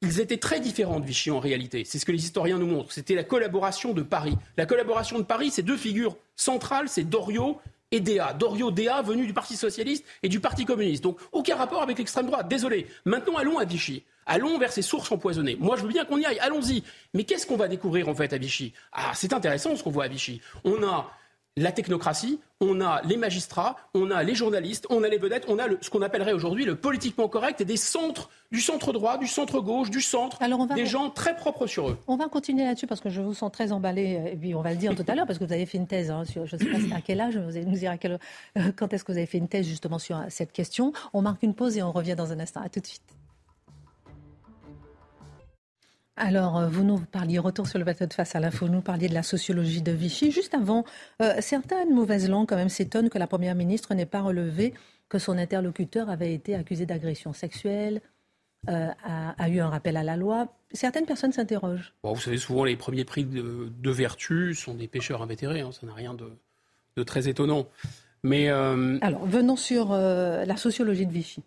Ils 0.00 0.20
étaient 0.20 0.38
très 0.38 0.60
différents 0.60 1.00
de 1.00 1.06
Vichy 1.06 1.30
en 1.30 1.40
réalité. 1.40 1.84
C'est 1.84 1.98
ce 1.98 2.06
que 2.06 2.12
les 2.12 2.24
historiens 2.24 2.58
nous 2.58 2.66
montrent. 2.66 2.92
C'était 2.92 3.14
la 3.14 3.24
collaboration 3.24 3.92
de 3.92 4.02
Paris. 4.02 4.36
La 4.56 4.64
collaboration 4.64 5.18
de 5.18 5.24
Paris, 5.24 5.50
c'est 5.50 5.62
deux 5.62 5.76
figures 5.76 6.16
centrales, 6.36 6.88
c'est 6.88 7.04
Doriot 7.04 7.60
et 7.90 8.00
Déa. 8.00 8.32
Doriot 8.32 8.70
Déa 8.70 9.02
venu 9.02 9.26
du 9.26 9.32
Parti 9.32 9.56
socialiste 9.56 10.04
et 10.22 10.28
du 10.28 10.40
Parti 10.40 10.64
communiste. 10.64 11.02
Donc 11.02 11.18
aucun 11.32 11.56
rapport 11.56 11.82
avec 11.82 11.98
l'extrême 11.98 12.26
droite. 12.26 12.48
Désolé. 12.48 12.86
Maintenant, 13.04 13.36
allons 13.36 13.58
à 13.58 13.64
Vichy. 13.64 14.04
Allons 14.26 14.58
vers 14.58 14.72
ces 14.72 14.82
sources 14.82 15.10
empoisonnées. 15.12 15.56
Moi, 15.60 15.76
je 15.76 15.82
veux 15.82 15.88
bien 15.88 16.04
qu'on 16.04 16.18
y 16.18 16.24
aille. 16.24 16.38
Allons-y. 16.40 16.82
Mais 17.14 17.24
qu'est-ce 17.24 17.46
qu'on 17.46 17.56
va 17.56 17.68
découvrir 17.68 18.08
en 18.08 18.14
fait 18.14 18.32
à 18.32 18.38
Vichy? 18.38 18.72
Ah, 18.92 19.12
c'est 19.14 19.32
intéressant 19.32 19.76
ce 19.76 19.84
qu'on 19.84 19.90
voit 19.90 20.04
à 20.04 20.08
Vichy. 20.08 20.40
On 20.64 20.82
a 20.82 21.10
la 21.56 21.72
technocratie, 21.72 22.38
on 22.60 22.80
a 22.82 23.00
les 23.02 23.16
magistrats, 23.16 23.76
on 23.94 24.10
a 24.10 24.22
les 24.22 24.34
journalistes, 24.34 24.86
on 24.90 25.02
a 25.02 25.08
les 25.08 25.16
vedettes, 25.16 25.44
on 25.48 25.58
a 25.58 25.64
ce 25.80 25.88
qu'on 25.88 26.02
appellerait 26.02 26.32
aujourd'hui 26.32 26.64
le 26.64 26.74
politiquement 26.74 27.28
correct 27.28 27.60
et 27.62 27.64
des 27.64 27.78
centres, 27.78 28.28
du 28.52 28.60
centre 28.60 28.92
droit, 28.92 29.16
du 29.16 29.26
centre 29.26 29.60
gauche, 29.60 29.90
du 29.90 30.00
centre, 30.00 30.38
des 30.74 30.86
gens 30.86 31.08
très 31.10 31.34
propres 31.34 31.66
sur 31.66 31.88
eux. 31.88 31.98
On 32.08 32.16
va 32.16 32.28
continuer 32.28 32.64
là-dessus 32.64 32.86
parce 32.86 33.00
que 33.00 33.08
je 33.08 33.22
vous 33.22 33.34
sens 33.34 33.50
très 33.50 33.72
emballé, 33.72 34.20
et 34.32 34.36
puis 34.36 34.54
on 34.54 34.60
va 34.60 34.70
le 34.70 34.76
dire 34.76 34.94
tout 34.94 35.04
à 35.08 35.14
l'heure 35.14 35.26
parce 35.26 35.38
que 35.38 35.44
vous 35.44 35.52
avez 35.52 35.66
fait 35.66 35.78
une 35.78 35.86
thèse, 35.86 36.10
hein, 36.10 36.24
sur, 36.24 36.46
je 36.46 36.56
ne 36.56 36.60
sais 36.60 36.66
pas 36.66 36.96
à 36.96 37.00
quel 37.00 37.20
âge, 37.20 37.38
vous 37.38 37.56
allez 37.56 37.64
nous 37.64 37.78
dire 37.78 37.96
euh, 38.04 38.72
quand 38.76 38.92
est-ce 38.92 39.04
que 39.04 39.12
vous 39.12 39.18
avez 39.18 39.26
fait 39.26 39.38
une 39.38 39.48
thèse 39.48 39.66
justement 39.66 39.98
sur 39.98 40.20
cette 40.28 40.52
question. 40.52 40.92
On 41.14 41.22
marque 41.22 41.42
une 41.42 41.54
pause 41.54 41.76
et 41.78 41.82
on 41.82 41.92
revient 41.92 42.16
dans 42.16 42.32
un 42.32 42.40
instant. 42.40 42.60
À 42.60 42.68
tout 42.68 42.80
de 42.80 42.86
suite. 42.86 43.15
Alors, 46.16 46.56
euh, 46.56 46.68
vous 46.68 46.82
nous 46.82 46.98
parliez, 46.98 47.38
retour 47.38 47.66
sur 47.66 47.78
le 47.78 47.84
bateau 47.84 48.06
de 48.06 48.12
face 48.12 48.34
à 48.34 48.40
l'info, 48.40 48.68
nous 48.68 48.80
parliez 48.80 49.08
de 49.08 49.14
la 49.14 49.22
sociologie 49.22 49.82
de 49.82 49.92
Vichy. 49.92 50.30
Juste 50.30 50.54
avant, 50.54 50.84
euh, 51.20 51.34
certaines 51.40 51.94
mauvaises 51.94 52.28
langues 52.28 52.48
quand 52.48 52.56
même 52.56 52.70
s'étonnent 52.70 53.10
que 53.10 53.18
la 53.18 53.26
Première 53.26 53.54
ministre 53.54 53.92
n'ait 53.94 54.06
pas 54.06 54.22
relevé 54.22 54.72
que 55.10 55.18
son 55.18 55.36
interlocuteur 55.36 56.08
avait 56.08 56.32
été 56.32 56.54
accusé 56.54 56.86
d'agression 56.86 57.34
sexuelle, 57.34 58.00
euh, 58.68 58.88
a, 59.04 59.48
eu 59.48 59.60
un 59.60 59.68
rappel 59.68 59.96
à 59.98 60.02
la 60.02 60.16
loi. 60.16 60.48
Certaines 60.72 61.04
personnes 61.04 61.32
s'interrogent. 61.32 61.92
vous 62.02 62.16
savez, 62.16 62.38
souvent 62.38 62.64
les 62.64 62.76
premiers 62.76 63.04
prix 63.04 63.24
de, 63.24 63.90
vertu 63.90 64.54
sont 64.54 64.74
des 64.74 64.88
pêcheurs 64.88 65.22
invétérés, 65.22 65.60
hein. 65.60 65.70
ça 65.70 65.86
n'a 65.86 65.94
rien 65.94 66.14
de, 66.14 67.02
très 67.04 67.28
étonnant. 67.28 67.68
Mais, 68.24 68.48
Alors, 68.48 69.24
venons 69.26 69.54
sur 69.54 69.92
la 69.92 70.56
sociologie 70.56 71.06
de 71.06 71.12
Vichy. 71.12 71.42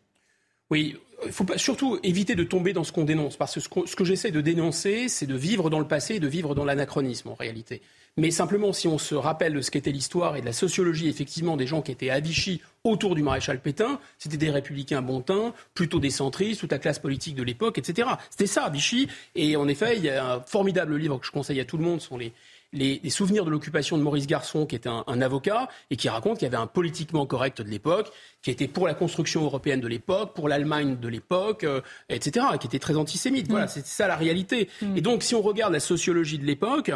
Oui, 0.69 0.95
il 1.25 1.32
faut 1.32 1.43
pas, 1.43 1.58
surtout 1.58 1.99
éviter 2.03 2.36
de 2.36 2.43
tomber 2.43 2.73
dans 2.73 2.84
ce 2.84 2.91
qu'on 2.91 3.03
dénonce, 3.03 3.38
parce 3.38 3.55
que 3.55 3.60
ce 3.60 3.95
que, 3.95 4.05
j'essaie 4.05 4.32
de 4.32 4.41
dénoncer, 4.41 5.08
c'est 5.10 5.25
de 5.25 5.36
vivre 5.36 5.69
dans 5.69 5.79
le 5.79 5.88
passé 5.88 6.15
et 6.15 6.19
de 6.19 6.27
vivre 6.27 6.55
dans 6.55 6.65
l'anachronisme 6.65 7.29
en 7.29 7.34
réalité. 7.34 7.82
Mais 8.17 8.32
simplement, 8.32 8.73
si 8.73 8.88
on 8.88 8.97
se 8.97 9.15
rappelle 9.15 9.53
de 9.53 9.62
ce 9.62 9.71
qu'était 9.71 9.91
l'histoire 9.91 10.36
et 10.36 10.41
de 10.41 10.45
la 10.45 10.53
sociologie, 10.53 11.08
effectivement, 11.08 11.58
des 11.58 11.67
gens 11.67 11.82
qui 11.82 11.91
étaient 11.91 12.10
à 12.10 12.19
Vichy 12.19 12.62
autour 12.84 13.15
du 13.15 13.21
maréchal 13.21 13.62
Pétain, 13.62 13.99
c'était 14.17 14.38
des 14.38 14.49
républicains 14.49 15.01
bon 15.01 15.21
teint, 15.21 15.53
plutôt 15.73 15.99
des 15.99 16.10
centristes, 16.10 16.60
toute 16.60 16.71
la 16.71 16.79
classe 16.79 16.99
politique 16.99 17.36
de 17.36 17.43
l'époque, 17.43 17.77
etc. 17.77 18.10
C'était 18.29 18.47
ça, 18.47 18.69
Vichy. 18.69 19.08
Et 19.36 19.55
en 19.55 19.67
effet, 19.67 19.95
il 19.97 20.03
y 20.03 20.10
a 20.10 20.34
un 20.34 20.41
formidable 20.41 20.97
livre 20.97 21.17
que 21.19 21.25
je 21.25 21.32
conseille 21.32 21.60
à 21.60 21.65
tout 21.65 21.77
le 21.77 21.84
monde, 21.84 22.01
sont 22.01 22.17
les, 22.17 22.34
les, 22.73 23.10
souvenirs 23.10 23.45
de 23.45 23.49
l'occupation 23.49 23.97
de 23.97 24.03
Maurice 24.03 24.27
Garçon, 24.27 24.65
qui 24.65 24.75
était 24.75 24.89
un, 24.89 25.21
avocat, 25.21 25.69
et 25.89 25.95
qui 25.95 26.10
raconte 26.10 26.39
qu'il 26.39 26.45
y 26.45 26.53
avait 26.53 26.62
un 26.62 26.67
politiquement 26.67 27.25
correct 27.25 27.62
de 27.62 27.69
l'époque, 27.69 28.12
qui 28.41 28.51
était 28.51 28.67
pour 28.67 28.88
la 28.88 28.93
construction 28.93 29.43
européenne 29.43 29.82
de 29.82 29.88
l'époque, 29.88 30.34
pour 30.34 30.47
l'Allemagne 30.47 30.97
de 30.99 31.08
l'époque, 31.08 31.63
euh, 31.63 31.82
etc., 32.10 32.45
qui 32.60 32.67
était 32.67 32.79
très 32.79 32.95
antisémite. 32.95 33.49
Voilà, 33.49 33.65
mm. 33.65 33.69
c'est 33.69 33.86
ça 33.86 34.08
la 34.08 34.15
réalité. 34.15 34.69
Mm. 34.82 34.97
Et 34.97 35.01
donc, 35.01 35.23
si 35.23 35.36
on 35.36 35.41
regarde 35.41 35.73
la 35.73 35.79
sociologie 35.79 36.38
de 36.38 36.45
l'époque, 36.45 36.91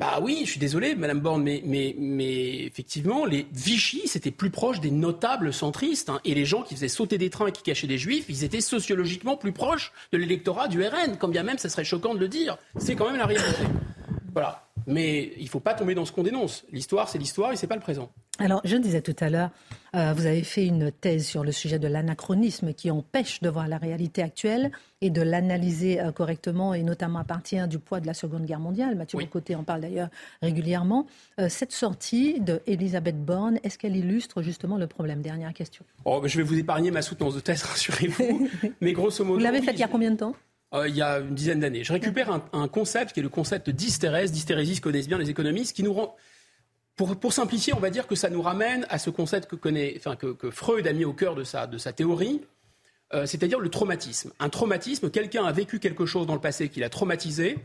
bah 0.00 0.18
oui, 0.22 0.40
je 0.46 0.52
suis 0.52 0.58
désolé, 0.58 0.94
Madame 0.94 1.20
Borne, 1.20 1.42
mais, 1.42 1.62
mais, 1.66 1.94
mais 1.98 2.64
effectivement, 2.64 3.26
les 3.26 3.46
Vichy, 3.52 4.08
c'était 4.08 4.30
plus 4.30 4.48
proche 4.48 4.80
des 4.80 4.90
notables 4.90 5.52
centristes. 5.52 6.08
Hein, 6.08 6.20
et 6.24 6.34
les 6.34 6.46
gens 6.46 6.62
qui 6.62 6.74
faisaient 6.74 6.88
sauter 6.88 7.18
des 7.18 7.28
trains 7.28 7.48
et 7.48 7.52
qui 7.52 7.62
cachaient 7.62 7.86
des 7.86 7.98
juifs, 7.98 8.24
ils 8.30 8.42
étaient 8.42 8.62
sociologiquement 8.62 9.36
plus 9.36 9.52
proches 9.52 9.92
de 10.10 10.16
l'électorat 10.16 10.68
du 10.68 10.82
RN, 10.82 11.18
quand 11.18 11.28
bien 11.28 11.42
même 11.42 11.58
ça 11.58 11.68
serait 11.68 11.84
choquant 11.84 12.14
de 12.14 12.18
le 12.18 12.28
dire. 12.28 12.56
C'est 12.78 12.96
quand 12.96 13.08
même 13.08 13.18
la 13.18 13.26
réalité. 13.26 13.62
Voilà. 14.32 14.69
Mais 14.90 15.32
il 15.36 15.44
ne 15.44 15.48
faut 15.48 15.60
pas 15.60 15.74
tomber 15.74 15.94
dans 15.94 16.04
ce 16.04 16.12
qu'on 16.12 16.22
dénonce. 16.22 16.64
L'histoire, 16.72 17.08
c'est 17.08 17.18
l'histoire 17.18 17.52
et 17.52 17.56
ce 17.56 17.62
n'est 17.62 17.68
pas 17.68 17.76
le 17.76 17.80
présent. 17.80 18.10
Alors, 18.40 18.62
je 18.64 18.76
disais 18.78 19.02
tout 19.02 19.16
à 19.20 19.28
l'heure, 19.28 19.50
euh, 19.94 20.14
vous 20.14 20.24
avez 20.24 20.42
fait 20.42 20.64
une 20.64 20.90
thèse 20.90 21.26
sur 21.26 21.44
le 21.44 21.52
sujet 21.52 21.78
de 21.78 21.86
l'anachronisme 21.86 22.72
qui 22.72 22.90
empêche 22.90 23.42
de 23.42 23.50
voir 23.50 23.68
la 23.68 23.76
réalité 23.76 24.22
actuelle 24.22 24.70
et 25.02 25.10
de 25.10 25.20
l'analyser 25.20 26.00
euh, 26.00 26.10
correctement, 26.10 26.72
et 26.72 26.82
notamment 26.82 27.18
à 27.18 27.24
partir 27.24 27.68
du 27.68 27.78
poids 27.78 28.00
de 28.00 28.06
la 28.06 28.14
Seconde 28.14 28.46
Guerre 28.46 28.58
mondiale. 28.58 28.94
Mathieu 28.94 29.18
oui. 29.18 29.54
en 29.54 29.62
parle 29.62 29.82
d'ailleurs 29.82 30.08
régulièrement. 30.40 31.06
Euh, 31.38 31.50
cette 31.50 31.72
sortie 31.72 32.40
d'Elisabeth 32.40 33.22
Borne, 33.22 33.58
est-ce 33.62 33.76
qu'elle 33.76 33.96
illustre 33.96 34.40
justement 34.40 34.78
le 34.78 34.86
problème? 34.86 35.20
Dernière 35.20 35.52
question. 35.52 35.84
Oh, 36.06 36.22
je 36.24 36.38
vais 36.38 36.42
vous 36.42 36.58
épargner 36.58 36.90
ma 36.90 37.02
soutenance 37.02 37.34
de 37.34 37.40
thèse, 37.40 37.62
rassurez-vous. 37.64 38.48
Mais 38.80 38.94
grosso 38.94 39.22
modo. 39.22 39.38
Vous 39.38 39.44
l'avez 39.44 39.60
faite 39.60 39.74
il 39.74 39.80
y 39.80 39.84
a 39.84 39.88
combien 39.88 40.12
de 40.12 40.16
temps? 40.16 40.34
Euh, 40.74 40.88
il 40.88 40.96
y 40.96 41.02
a 41.02 41.18
une 41.18 41.34
dizaine 41.34 41.60
d'années. 41.60 41.84
Je 41.84 41.92
récupère 41.92 42.30
un, 42.52 42.68
concept 42.68 43.12
qui 43.12 43.20
est 43.20 43.22
le 43.22 43.28
concept 43.28 43.70
d'hystérèse. 43.70 44.32
D'hystérésis 44.32 44.80
connaissent 44.80 45.08
bien 45.08 45.18
les 45.18 45.30
économistes, 45.30 45.74
qui 45.74 45.82
nous 45.82 45.92
rend. 45.92 46.16
Pour, 46.96 47.32
simplifier, 47.32 47.72
on 47.72 47.80
va 47.80 47.88
dire 47.88 48.06
que 48.06 48.14
ça 48.14 48.28
nous 48.28 48.42
ramène 48.42 48.86
à 48.90 48.98
ce 48.98 49.08
concept 49.08 49.48
que, 49.48 49.56
connaît, 49.56 49.94
enfin, 49.96 50.16
que, 50.16 50.50
Freud 50.50 50.86
a 50.86 50.92
mis 50.92 51.06
au 51.06 51.14
cœur 51.14 51.34
de 51.34 51.44
sa, 51.44 51.66
de 51.66 51.78
sa 51.78 51.94
théorie, 51.94 52.42
euh, 53.14 53.24
c'est-à-dire 53.24 53.58
le 53.58 53.70
traumatisme. 53.70 54.32
Un 54.38 54.50
traumatisme, 54.50 55.10
quelqu'un 55.10 55.44
a 55.44 55.52
vécu 55.52 55.78
quelque 55.78 56.04
chose 56.04 56.26
dans 56.26 56.34
le 56.34 56.42
passé 56.42 56.68
qui 56.68 56.80
l'a 56.80 56.90
traumatisé, 56.90 57.56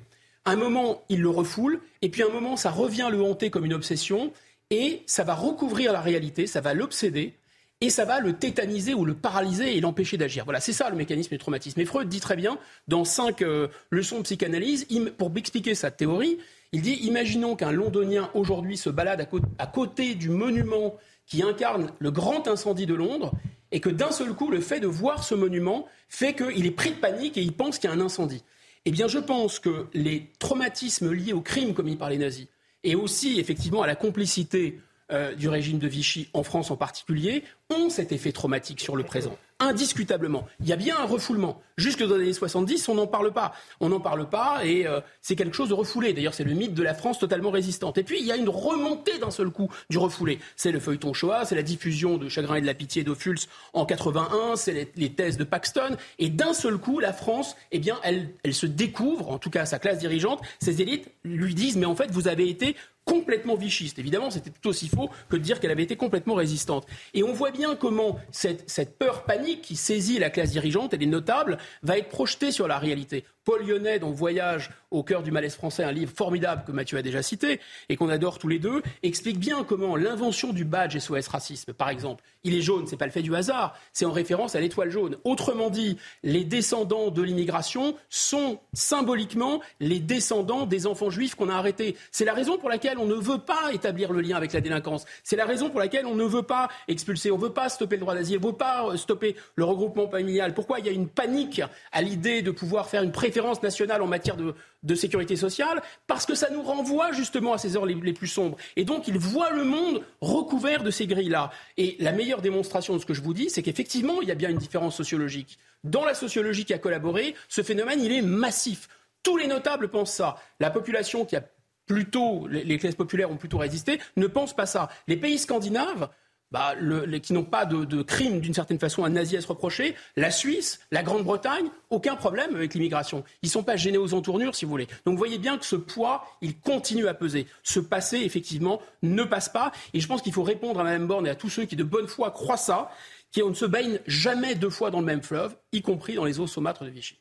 un 0.45 0.55
moment, 0.55 1.03
il 1.09 1.21
le 1.21 1.29
refoule, 1.29 1.81
et 2.01 2.09
puis 2.09 2.23
un 2.23 2.29
moment, 2.29 2.55
ça 2.55 2.71
revient 2.71 3.09
le 3.11 3.21
hanter 3.21 3.49
comme 3.49 3.65
une 3.65 3.73
obsession, 3.73 4.31
et 4.69 5.03
ça 5.05 5.23
va 5.23 5.35
recouvrir 5.35 5.91
la 5.91 6.01
réalité, 6.01 6.47
ça 6.47 6.61
va 6.61 6.73
l'obséder, 6.73 7.33
et 7.81 7.89
ça 7.89 8.05
va 8.05 8.19
le 8.19 8.33
tétaniser 8.33 8.93
ou 8.93 9.05
le 9.05 9.13
paralyser 9.13 9.77
et 9.77 9.81
l'empêcher 9.81 10.17
d'agir. 10.17 10.45
Voilà, 10.45 10.59
c'est 10.59 10.73
ça 10.73 10.89
le 10.89 10.95
mécanisme 10.95 11.31
du 11.31 11.37
traumatisme. 11.37 11.79
Et 11.81 11.85
Freud 11.85 12.07
dit 12.07 12.19
très 12.19 12.35
bien, 12.35 12.57
dans 12.87 13.03
cinq 13.03 13.41
euh, 13.41 13.67
leçons 13.89 14.19
de 14.19 14.23
psychanalyse, 14.23 14.87
pour 15.17 15.31
expliquer 15.35 15.75
sa 15.75 15.91
théorie, 15.91 16.37
il 16.71 16.81
dit 16.81 16.93
imaginons 17.03 17.55
qu'un 17.55 17.71
londonien 17.71 18.29
aujourd'hui 18.33 18.77
se 18.77 18.89
balade 18.89 19.27
à, 19.59 19.67
côté 19.67 20.15
du 20.15 20.29
monument 20.29 20.95
qui 21.25 21.43
incarne 21.43 21.91
le 21.99 22.11
grand 22.11 22.47
incendie 22.47 22.85
de 22.85 22.93
Londres 22.93 23.33
et 23.71 23.79
que 23.79 23.89
d'un 23.89 24.11
seul 24.11 24.33
coup, 24.33 24.49
le 24.49 24.61
fait 24.61 24.79
de 24.79 24.87
voir 24.87 25.23
ce 25.23 25.35
monument 25.35 25.87
fait 26.07 26.33
qu'il 26.33 26.65
est 26.65 26.71
pris 26.71 26.91
de 26.91 26.95
panique 26.95 27.37
et 27.37 27.41
il 27.41 27.53
pense 27.53 27.77
qu'il 27.77 27.89
y 27.89 27.93
a 27.93 27.95
un 27.95 28.01
incendie. 28.01 28.43
Eh 28.85 28.91
bien, 28.91 29.07
je 29.07 29.19
pense 29.19 29.59
que 29.59 29.87
les 29.93 30.31
traumatismes 30.39 31.11
liés 31.11 31.33
aux 31.33 31.41
crimes 31.41 31.73
commis 31.73 31.95
par 31.95 32.09
les 32.09 32.17
nazis 32.17 32.47
et 32.83 32.95
aussi 32.95 33.39
effectivement 33.39 33.81
à 33.81 33.87
la 33.87 33.95
complicité 33.95 34.79
euh, 35.11 35.35
du 35.35 35.49
régime 35.49 35.77
de 35.77 35.87
Vichy, 35.87 36.29
en 36.33 36.41
France 36.41 36.71
en 36.71 36.77
particulier, 36.77 37.43
ont 37.69 37.89
cet 37.89 38.11
effet 38.11 38.31
traumatique 38.31 38.81
sur 38.81 38.95
le 38.95 39.03
présent. 39.03 39.37
Indiscutablement. 39.59 40.45
Il 40.59 40.67
y 40.67 40.73
a 40.73 40.75
bien 40.75 40.97
un 40.99 41.05
refoulement. 41.05 41.61
Jusque 41.77 42.03
dans 42.03 42.15
les 42.15 42.23
années 42.23 42.33
70, 42.33 42.89
on 42.89 42.95
n'en 42.95 43.07
parle 43.07 43.31
pas. 43.31 43.53
On 43.79 43.89
n'en 43.89 44.01
parle 44.01 44.27
pas 44.27 44.65
et 44.65 44.85
euh, 44.85 44.99
c'est 45.21 45.35
quelque 45.35 45.55
chose 45.55 45.69
de 45.69 45.73
refoulé. 45.73 46.11
D'ailleurs, 46.11 46.33
c'est 46.33 46.43
le 46.43 46.53
mythe 46.53 46.73
de 46.73 46.83
la 46.83 46.93
France 46.93 47.19
totalement 47.19 47.51
résistante. 47.51 47.97
Et 47.97 48.03
puis, 48.03 48.19
il 48.19 48.25
y 48.25 48.31
a 48.31 48.35
une 48.35 48.49
remontée 48.49 49.17
d'un 49.17 49.31
seul 49.31 49.51
coup 49.51 49.69
du 49.89 49.97
refoulé. 49.97 50.39
C'est 50.55 50.71
le 50.71 50.79
feuilleton 50.79 51.13
Shoah, 51.13 51.45
c'est 51.45 51.55
la 51.55 51.63
diffusion 51.63 52.17
de 52.17 52.27
Chagrin 52.27 52.55
et 52.55 52.61
de 52.61 52.65
la 52.65 52.73
Pitié 52.73 53.03
d'Ophuls 53.03 53.39
en 53.73 53.85
81, 53.85 54.55
c'est 54.55 54.91
les, 54.95 55.13
thèses 55.13 55.37
de 55.37 55.43
Paxton. 55.43 55.95
Et 56.19 56.29
d'un 56.29 56.53
seul 56.53 56.77
coup, 56.77 56.99
la 56.99 57.13
France, 57.13 57.55
eh 57.71 57.79
bien, 57.79 57.97
elle, 58.03 58.31
elle 58.43 58.53
se 58.53 58.65
découvre, 58.65 59.29
en 59.29 59.37
tout 59.37 59.49
cas 59.49 59.65
sa 59.65 59.79
classe 59.79 59.99
dirigeante, 59.99 60.41
ses 60.59 60.81
élites 60.81 61.07
lui 61.23 61.55
disent, 61.55 61.77
mais 61.77 61.85
en 61.85 61.95
fait, 61.95 62.11
vous 62.11 62.27
avez 62.27 62.49
été 62.49 62.75
complètement 63.05 63.55
vichiste. 63.55 63.99
Évidemment, 63.99 64.31
c'était 64.31 64.49
tout 64.49 64.67
aussi 64.67 64.89
faux 64.89 65.09
que 65.29 65.37
de 65.37 65.41
dire 65.41 65.59
qu'elle 65.59 65.71
avait 65.71 65.83
été 65.83 65.95
complètement 65.95 66.33
résistante. 66.33 66.85
Et 67.13 67.23
on 67.23 67.33
voit 67.33 67.51
bien 67.51 67.75
comment 67.75 68.19
cette, 68.31 68.97
peur 68.97 69.23
panique 69.23 69.61
qui 69.61 69.75
saisit 69.75 70.19
la 70.19 70.29
classe 70.29 70.51
dirigeante 70.51 70.93
et 70.93 70.97
les 70.97 71.05
notables 71.05 71.57
va 71.83 71.97
être 71.97 72.09
projetée 72.09 72.51
sur 72.51 72.67
la 72.67 72.79
réalité. 72.79 73.23
Paul 73.43 73.65
Lyonnais, 73.65 73.99
dans 73.99 74.11
Voyage 74.11 74.71
au 74.95 75.03
cœur 75.03 75.23
du 75.23 75.31
malaise 75.31 75.55
français, 75.55 75.83
un 75.83 75.91
livre 75.91 76.11
formidable 76.15 76.63
que 76.65 76.71
Mathieu 76.71 76.97
a 76.97 77.01
déjà 77.01 77.21
cité 77.21 77.59
et 77.89 77.95
qu'on 77.95 78.09
adore 78.09 78.39
tous 78.39 78.47
les 78.47 78.59
deux, 78.59 78.81
explique 79.03 79.39
bien 79.39 79.63
comment 79.63 79.95
l'invention 79.95 80.53
du 80.53 80.65
badge 80.65 80.97
SOS 80.97 81.27
Racisme, 81.27 81.73
par 81.73 81.89
exemple, 81.89 82.23
il 82.43 82.55
est 82.55 82.61
jaune, 82.61 82.85
c'est 82.87 82.97
pas 82.97 83.05
le 83.05 83.11
fait 83.11 83.21
du 83.21 83.35
hasard, 83.35 83.77
c'est 83.91 84.05
en 84.05 84.11
référence 84.11 84.55
à 84.55 84.59
l'étoile 84.59 84.91
jaune. 84.91 85.17
Autrement 85.23 85.69
dit, 85.69 85.97
les 86.23 86.43
descendants 86.43 87.09
de 87.09 87.21
l'immigration 87.21 87.95
sont 88.09 88.59
symboliquement 88.73 89.61
les 89.79 89.99
descendants 89.99 90.65
des 90.65 90.87
enfants 90.87 91.09
juifs 91.09 91.35
qu'on 91.35 91.49
a 91.49 91.55
arrêtés. 91.55 91.97
C'est 92.11 92.25
la 92.25 92.33
raison 92.33 92.57
pour 92.57 92.69
laquelle 92.69 92.97
on 92.99 93.05
ne 93.05 93.15
veut 93.15 93.39
pas 93.39 93.73
établir 93.73 94.13
le 94.13 94.21
lien 94.21 94.37
avec 94.37 94.53
la 94.53 94.61
délinquance. 94.61 95.05
C'est 95.23 95.35
la 95.35 95.45
raison 95.45 95.69
pour 95.69 95.79
laquelle 95.79 96.05
on 96.05 96.15
ne 96.15 96.23
veut 96.23 96.43
pas 96.43 96.69
expulser, 96.87 97.31
on 97.31 97.37
ne 97.37 97.43
veut 97.43 97.53
pas 97.53 97.69
stopper 97.69 97.95
le 97.95 98.01
droit 98.01 98.13
d'asile, 98.13 98.37
on 98.37 98.45
ne 98.45 98.51
veut 98.51 98.57
pas 98.57 98.87
euh, 98.87 98.97
stopper 98.97 99.35
le 99.55 99.63
regroupement 99.63 100.07
familial. 100.07 100.53
Pourquoi 100.53 100.79
il 100.79 100.85
y 100.85 100.89
a 100.89 100.91
une 100.91 101.07
panique 101.07 101.61
à 101.91 102.01
l'idée 102.01 102.41
de 102.41 102.51
pouvoir 102.51 102.87
faire 102.87 103.01
une 103.01 103.11
préférence 103.11 103.63
nationale 103.63 104.01
en 104.01 104.07
matière 104.07 104.37
de, 104.37 104.53
de 104.85 104.95
sécurité 104.95 105.35
sociale 105.35 105.81
Parce 106.07 106.25
que 106.25 106.35
ça 106.35 106.49
nous 106.49 106.61
renvoie 106.61 107.11
justement 107.11 107.53
à 107.53 107.57
ces 107.57 107.75
heures 107.75 107.85
les, 107.85 108.13
plus 108.13 108.27
sombres. 108.27 108.57
Et 108.75 108.85
donc, 108.85 109.07
ils 109.07 109.17
voient 109.17 109.51
le 109.51 109.65
monde 109.65 110.03
recouvert 110.21 110.83
de 110.83 110.91
ces 110.91 111.07
grilles-là. 111.07 111.51
Et 111.77 111.97
la 111.99 112.11
meilleure 112.11 112.41
démonstration 112.41 112.93
de 112.93 112.99
ce 112.99 113.05
que 113.05 113.13
je 113.13 113.21
vous 113.21 113.33
dis, 113.33 113.49
c'est 113.49 113.63
qu'effectivement, 113.63 114.21
il 114.21 114.27
y 114.27 114.31
a 114.31 114.35
bien 114.35 114.49
une 114.49 114.57
différence 114.57 114.95
sociologique. 114.95 115.57
Dans 115.83 116.05
la 116.05 116.13
sociologie 116.13 116.65
qui 116.65 116.73
a 116.73 116.79
collaboré, 116.79 117.35
ce 117.49 117.61
phénomène, 117.61 118.01
il 118.01 118.11
est 118.11 118.21
massif. 118.21 118.87
Tous 119.23 119.37
les 119.37 119.47
notables 119.47 119.89
pensent 119.89 120.13
ça. 120.13 120.37
La 120.59 120.69
population 120.69 121.25
qui 121.25 121.35
a 121.35 121.43
plutôt, 121.85 122.47
les 122.47 122.77
classes 122.77 122.95
populaires 122.95 123.29
ont 123.29 123.37
plutôt 123.37 123.57
résisté, 123.57 123.99
ne 124.15 124.27
pense 124.27 124.55
pas 124.55 124.65
ça. 124.65 124.89
Les 125.07 125.17
pays 125.17 125.37
scandinaves, 125.37 126.09
bah, 126.51 126.73
qui 127.21 127.33
n'ont 127.33 127.43
pas 127.43 127.65
de, 127.65 127.85
de 127.85 128.01
crime 128.01 128.39
d'une 128.39 128.53
certaine 128.53 128.79
façon 128.79 129.03
un 129.03 129.09
nazi 129.09 129.35
à 129.37 129.41
se 129.41 129.47
reprocher, 129.47 129.95
la 130.15 130.31
Suisse, 130.31 130.79
la 130.91 131.03
Grande-Bretagne, 131.03 131.69
aucun 131.89 132.15
problème 132.15 132.55
avec 132.55 132.73
l'immigration. 132.73 133.23
Ils 133.41 133.47
ne 133.47 133.51
sont 133.51 133.63
pas 133.63 133.75
gênés 133.75 133.97
aux 133.97 134.13
entournures, 134.13 134.55
si 134.55 134.65
vous 134.65 134.71
voulez. 134.71 134.87
Donc 135.05 135.13
vous 135.13 135.17
voyez 135.17 135.37
bien 135.37 135.57
que 135.57 135.65
ce 135.65 135.75
poids, 135.75 136.25
il 136.41 136.57
continue 136.59 137.07
à 137.07 137.13
peser. 137.13 137.47
Ce 137.63 137.79
passé, 137.79 138.17
effectivement, 138.19 138.81
ne 139.01 139.23
passe 139.23 139.49
pas. 139.49 139.71
Et 139.93 139.99
je 139.99 140.07
pense 140.07 140.21
qu'il 140.21 140.33
faut 140.33 140.43
répondre 140.43 140.79
à 140.79 140.83
Mme 140.83 141.07
Borne 141.07 141.27
et 141.27 141.29
à 141.29 141.35
tous 141.35 141.49
ceux 141.49 141.65
qui 141.65 141.75
de 141.75 141.83
bonne 141.83 142.07
foi 142.07 142.31
croient 142.31 142.57
ça, 142.57 142.91
qu'on 143.33 143.49
ne 143.49 143.55
se 143.55 143.65
baigne 143.65 143.99
jamais 144.07 144.55
deux 144.55 144.69
fois 144.69 144.91
dans 144.91 144.99
le 144.99 145.05
même 145.05 145.21
fleuve, 145.21 145.55
y 145.71 145.81
compris 145.81 146.15
dans 146.15 146.25
les 146.25 146.39
eaux 146.39 146.47
saumâtres 146.47 146.85
de 146.85 146.89
Vichy. 146.89 147.19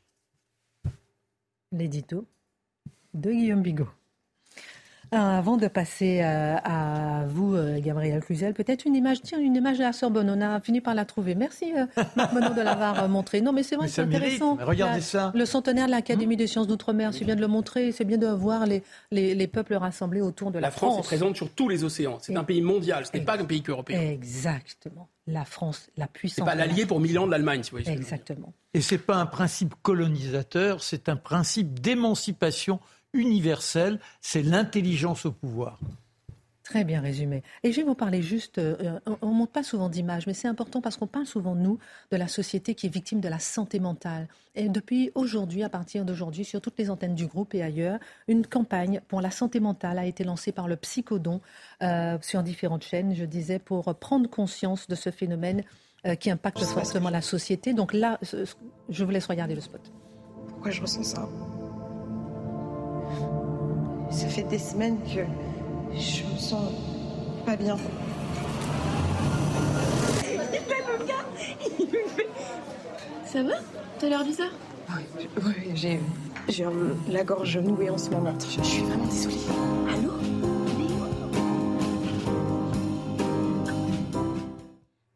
L'édito 1.73 2.27
de 3.15 3.31
Guillaume 3.33 3.63
Bigot. 3.63 3.89
Euh, 5.15 5.39
avant 5.39 5.57
de 5.57 5.69
passer 5.69 6.23
euh, 6.23 6.57
à 6.65 7.25
vous, 7.29 7.55
euh, 7.55 7.79
Gabriel 7.81 8.21
Cluzel, 8.21 8.53
peut-être 8.53 8.85
une 8.85 8.97
image, 8.97 9.23
tiens, 9.23 9.39
une 9.39 9.55
image 9.55 9.79
de 9.79 9.85
la 9.85 9.93
Sorbonne. 9.93 10.29
On 10.29 10.41
a 10.41 10.61
fini 10.61 10.81
par 10.81 10.95
la 10.95 11.05
trouver. 11.05 11.35
Merci, 11.37 11.73
Marc 12.17 12.33
Monod 12.33 12.55
de 12.55 12.61
l'avoir 12.61 13.09
montré. 13.09 13.41
Non, 13.41 13.53
mais 13.53 13.63
c'est 13.63 13.77
vrai, 13.77 13.87
c'est 13.87 14.03
intéressant. 14.03 14.59
regardez 14.61 15.01
ça. 15.01 15.31
Le 15.35 15.47
centenaire 15.47 15.87
de 15.87 15.93
l'Académie 15.93 16.37
des 16.37 16.47
sciences 16.47 16.67
d'outre-mer, 16.67 17.15
c'est 17.15 17.25
bien 17.25 17.37
de 17.37 17.41
le 17.41 17.47
montrer. 17.47 17.93
C'est 17.93 18.05
bien 18.05 18.19
de 18.19 18.27
voir 18.27 18.67
les, 18.67 18.83
les, 19.13 19.47
peuples 19.47 19.75
rassemblés 19.75 20.21
autour 20.21 20.51
de 20.51 20.59
la, 20.59 20.69
la 20.69 20.71
France. 20.71 21.05
est 21.05 21.09
présente 21.09 21.37
sur 21.37 21.51
tous 21.51 21.69
les 21.69 21.85
océans. 21.85 22.19
C'est 22.21 22.37
un 22.37 22.45
pays 22.45 22.63
mondial. 22.63 23.07
Ce 23.07 23.17
n'est 23.17 23.25
pas 23.25 23.39
un 23.39 23.45
pays 23.45 23.63
européen. 23.67 24.01
Exactement. 24.01 25.09
La 25.27 25.45
France, 25.45 25.91
la 25.97 26.07
puissance. 26.07 26.45
C'est 26.45 26.51
pas 26.51 26.57
l'allié 26.57 26.87
pour 26.87 27.01
mille 27.01 27.19
ans 27.19 27.27
de 27.27 27.31
l'Allemagne, 27.31 27.63
si 27.63 27.71
vous 27.71 27.79
voyez. 27.79 27.97
Exactement. 27.97 28.53
Et 28.75 28.81
c'est 28.81 28.99
pas 28.99 29.17
un 29.17 29.27
principe 29.27 29.75
colonisateur, 29.83 30.83
c'est 30.83 31.09
un 31.09 31.17
principe 31.17 31.79
d'émancipation 31.81 32.81
universel, 33.15 33.99
c'est 34.21 34.43
l'intelligence 34.43 35.25
au 35.25 35.33
pouvoir. 35.33 35.79
Très 36.65 36.83
bien 36.83 37.03
résumé. 37.03 37.43
Et 37.63 37.73
je 37.73 37.77
vais 37.77 37.83
vous 37.83 37.95
parler 37.95 38.23
juste, 38.23 38.57
euh, 38.57 38.99
on 39.21 39.29
ne 39.29 39.35
montre 39.35 39.53
pas 39.53 39.63
souvent 39.63 39.91
d'images, 39.91 40.27
mais 40.27 40.33
c'est 40.33 40.49
important 40.49 40.81
parce 40.81 40.97
qu'on 40.97 41.07
parle 41.07 41.27
souvent, 41.27 41.55
nous, 41.55 41.79
de 42.11 42.17
la 42.17 42.27
société 42.27 42.75
qui 42.75 42.87
est 42.87 42.89
victime 42.89 43.21
de 43.21 43.29
la 43.29 43.39
santé 43.39 43.81
mentale. 43.81 44.29
Et 44.55 44.71
depuis 44.71 45.11
aujourd'hui, 45.15 45.63
à 45.63 45.69
partir 45.69 46.07
d'aujourd'hui, 46.07 46.47
sur 46.47 46.63
toutes 46.63 46.79
les 46.79 46.89
antennes 46.89 47.15
du 47.15 47.27
groupe 47.27 47.55
et 47.55 47.63
ailleurs, 47.63 47.99
une 48.29 48.47
campagne 48.47 49.03
pour 49.09 49.21
la 49.21 49.31
santé 49.31 49.61
mentale 49.61 49.99
a 49.99 50.07
été 50.07 50.25
lancée 50.25 50.53
par 50.53 50.67
le 50.67 50.77
Psychodon 50.77 51.43
euh, 51.83 52.17
sur 52.23 52.43
différentes 52.43 52.85
chaînes, 52.85 53.15
je 53.15 53.27
disais, 53.27 53.59
pour 53.59 53.95
prendre 53.97 54.31
conscience 54.31 54.89
de 54.89 54.95
ce 54.95 55.11
phénomène 55.11 55.65
euh, 56.07 56.15
qui 56.15 56.31
impacte 56.31 56.65
fortement 56.65 57.11
la 57.11 57.21
société. 57.21 57.75
Donc 57.75 57.93
là, 57.93 58.19
je 58.89 59.05
vous 59.05 59.11
laisse 59.11 59.27
regarder 59.27 59.55
le 59.55 59.61
spot. 59.61 59.93
Pourquoi 60.49 60.71
je 60.71 60.81
ressens 60.81 61.05
ça? 61.05 61.29
Ça 64.11 64.29
fait 64.29 64.43
des 64.43 64.59
semaines 64.59 64.99
que 65.03 65.21
je 65.97 66.25
me 66.25 66.39
sens 66.39 66.73
pas 67.45 67.57
bien. 67.57 67.77
Ça 73.25 73.43
va? 73.43 73.55
T'as 73.99 74.09
l'air 74.09 74.25
bizarre 74.25 74.53
Oui, 75.45 75.53
j'ai, 75.75 76.01
j'ai 76.49 76.67
la 77.09 77.25
gorge 77.25 77.59
nouée 77.59 77.91
en 77.91 77.99
ce 77.99 78.11
moment. 78.11 78.33
Je, 78.39 78.63
suis 78.63 78.83
vraiment 78.83 79.07
désolée. 79.07 79.37
Allô? 79.93 80.13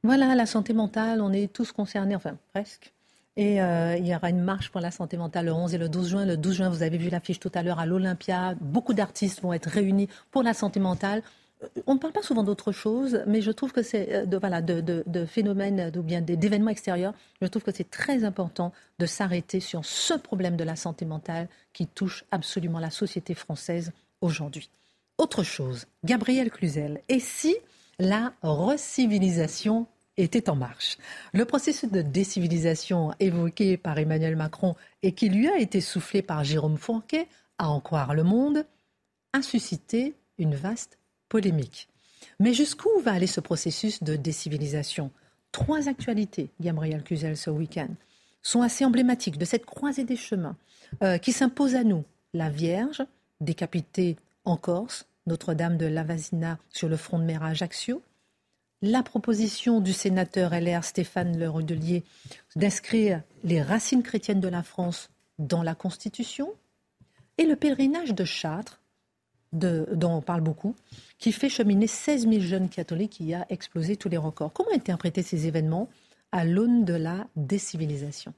Voilà, 0.02 0.34
la 0.34 0.46
santé 0.46 0.72
mentale, 0.72 1.20
on 1.20 1.32
est 1.32 1.52
tous 1.52 1.70
concernés, 1.70 2.16
enfin 2.16 2.36
presque. 2.52 2.92
Et 3.38 3.62
euh, 3.62 3.96
il 3.96 4.04
y 4.04 4.14
aura 4.16 4.30
une 4.30 4.42
marche 4.42 4.68
pour 4.68 4.80
la 4.80 4.90
santé 4.90 5.16
mentale 5.16 5.46
le 5.46 5.52
11 5.52 5.72
et 5.72 5.78
le 5.78 5.88
12 5.88 6.08
juin. 6.08 6.26
Le 6.26 6.36
12 6.36 6.56
juin, 6.56 6.68
vous 6.68 6.82
avez 6.82 6.98
vu 6.98 7.08
l'affiche 7.08 7.38
tout 7.38 7.52
à 7.54 7.62
l'heure 7.62 7.78
à 7.78 7.86
l'Olympia. 7.86 8.56
Beaucoup 8.60 8.94
d'artistes 8.94 9.42
vont 9.42 9.52
être 9.52 9.70
réunis 9.70 10.08
pour 10.32 10.42
la 10.42 10.54
santé 10.54 10.80
mentale. 10.80 11.22
Euh, 11.62 11.68
on 11.86 11.94
ne 11.94 12.00
parle 12.00 12.12
pas 12.12 12.22
souvent 12.22 12.42
d'autre 12.42 12.72
chose, 12.72 13.22
mais 13.28 13.40
je 13.40 13.52
trouve 13.52 13.70
que 13.70 13.84
c'est 13.84 14.12
euh, 14.12 14.26
de, 14.26 14.36
voilà, 14.36 14.60
de, 14.60 14.80
de, 14.80 15.24
phénomènes 15.24 15.92
ou 15.96 16.02
bien 16.02 16.20
d'événements 16.20 16.70
extérieurs. 16.70 17.14
Je 17.40 17.46
trouve 17.46 17.62
que 17.62 17.70
c'est 17.72 17.88
très 17.88 18.24
important 18.24 18.72
de 18.98 19.06
s'arrêter 19.06 19.60
sur 19.60 19.84
ce 19.84 20.14
problème 20.14 20.56
de 20.56 20.64
la 20.64 20.74
santé 20.74 21.04
mentale 21.04 21.48
qui 21.72 21.86
touche 21.86 22.24
absolument 22.32 22.80
la 22.80 22.90
société 22.90 23.34
française 23.34 23.92
aujourd'hui. 24.20 24.68
Autre 25.16 25.44
chose, 25.44 25.86
Gabriel 26.02 26.50
Cluzel. 26.50 27.02
Et 27.08 27.20
si 27.20 27.54
la 28.00 28.32
recivilisation 28.42 29.86
était 30.18 30.50
en 30.50 30.56
marche. 30.56 30.98
Le 31.32 31.44
processus 31.44 31.90
de 31.90 32.02
décivilisation 32.02 33.14
évoqué 33.20 33.76
par 33.76 33.98
Emmanuel 33.98 34.36
Macron 34.36 34.74
et 35.02 35.12
qui 35.12 35.28
lui 35.28 35.48
a 35.48 35.58
été 35.58 35.80
soufflé 35.80 36.22
par 36.22 36.44
Jérôme 36.44 36.76
Fourquet, 36.76 37.28
à 37.56 37.70
en 37.70 37.80
croire 37.80 38.14
le 38.14 38.24
monde, 38.24 38.66
a 39.32 39.42
suscité 39.42 40.14
une 40.38 40.54
vaste 40.54 40.98
polémique. 41.28 41.88
Mais 42.40 42.52
jusqu'où 42.52 42.90
va 43.02 43.12
aller 43.12 43.26
ce 43.26 43.40
processus 43.40 44.02
de 44.02 44.16
décivilisation? 44.16 45.10
Trois 45.52 45.88
actualités, 45.88 46.50
Gabriel 46.60 47.02
Cluzel, 47.02 47.36
ce 47.36 47.50
week-end, 47.50 47.88
sont 48.42 48.62
assez 48.62 48.84
emblématiques 48.84 49.38
de 49.38 49.44
cette 49.44 49.66
croisée 49.66 50.04
des 50.04 50.16
chemins 50.16 50.56
euh, 51.02 51.18
qui 51.18 51.32
s'impose 51.32 51.74
à 51.74 51.84
nous. 51.84 52.04
La 52.34 52.50
Vierge, 52.50 53.02
décapitée 53.40 54.16
en 54.44 54.56
Corse, 54.56 55.06
Notre-Dame 55.26 55.76
de 55.76 55.86
Lavasina 55.86 56.58
sur 56.70 56.88
le 56.88 56.96
front 56.96 57.18
de 57.18 57.24
mer 57.24 57.42
à 57.42 57.48
Ajaccio, 57.48 58.02
la 58.82 59.02
proposition 59.02 59.80
du 59.80 59.92
sénateur 59.92 60.52
LR 60.52 60.84
Stéphane 60.84 61.38
Le 61.38 61.48
Rudelier 61.48 62.04
d'inscrire 62.54 63.22
les 63.44 63.62
racines 63.62 64.02
chrétiennes 64.02 64.40
de 64.40 64.48
la 64.48 64.62
France 64.62 65.10
dans 65.38 65.62
la 65.62 65.74
Constitution 65.74 66.52
et 67.38 67.44
le 67.44 67.56
pèlerinage 67.56 68.14
de 68.14 68.24
Chartres, 68.24 68.80
dont 69.52 70.16
on 70.16 70.20
parle 70.20 70.42
beaucoup, 70.42 70.74
qui 71.18 71.32
fait 71.32 71.48
cheminer 71.48 71.86
16 71.86 72.28
000 72.28 72.40
jeunes 72.40 72.68
catholiques 72.68 73.12
qui 73.12 73.34
a 73.34 73.46
explosé 73.48 73.96
tous 73.96 74.08
les 74.08 74.16
records. 74.16 74.52
Comment 74.52 74.72
interpréter 74.74 75.22
ces 75.22 75.46
événements 75.46 75.88
à 76.32 76.44
l'aune 76.44 76.84
de 76.84 76.94
la 76.94 77.26
décivilisation? 77.36 78.34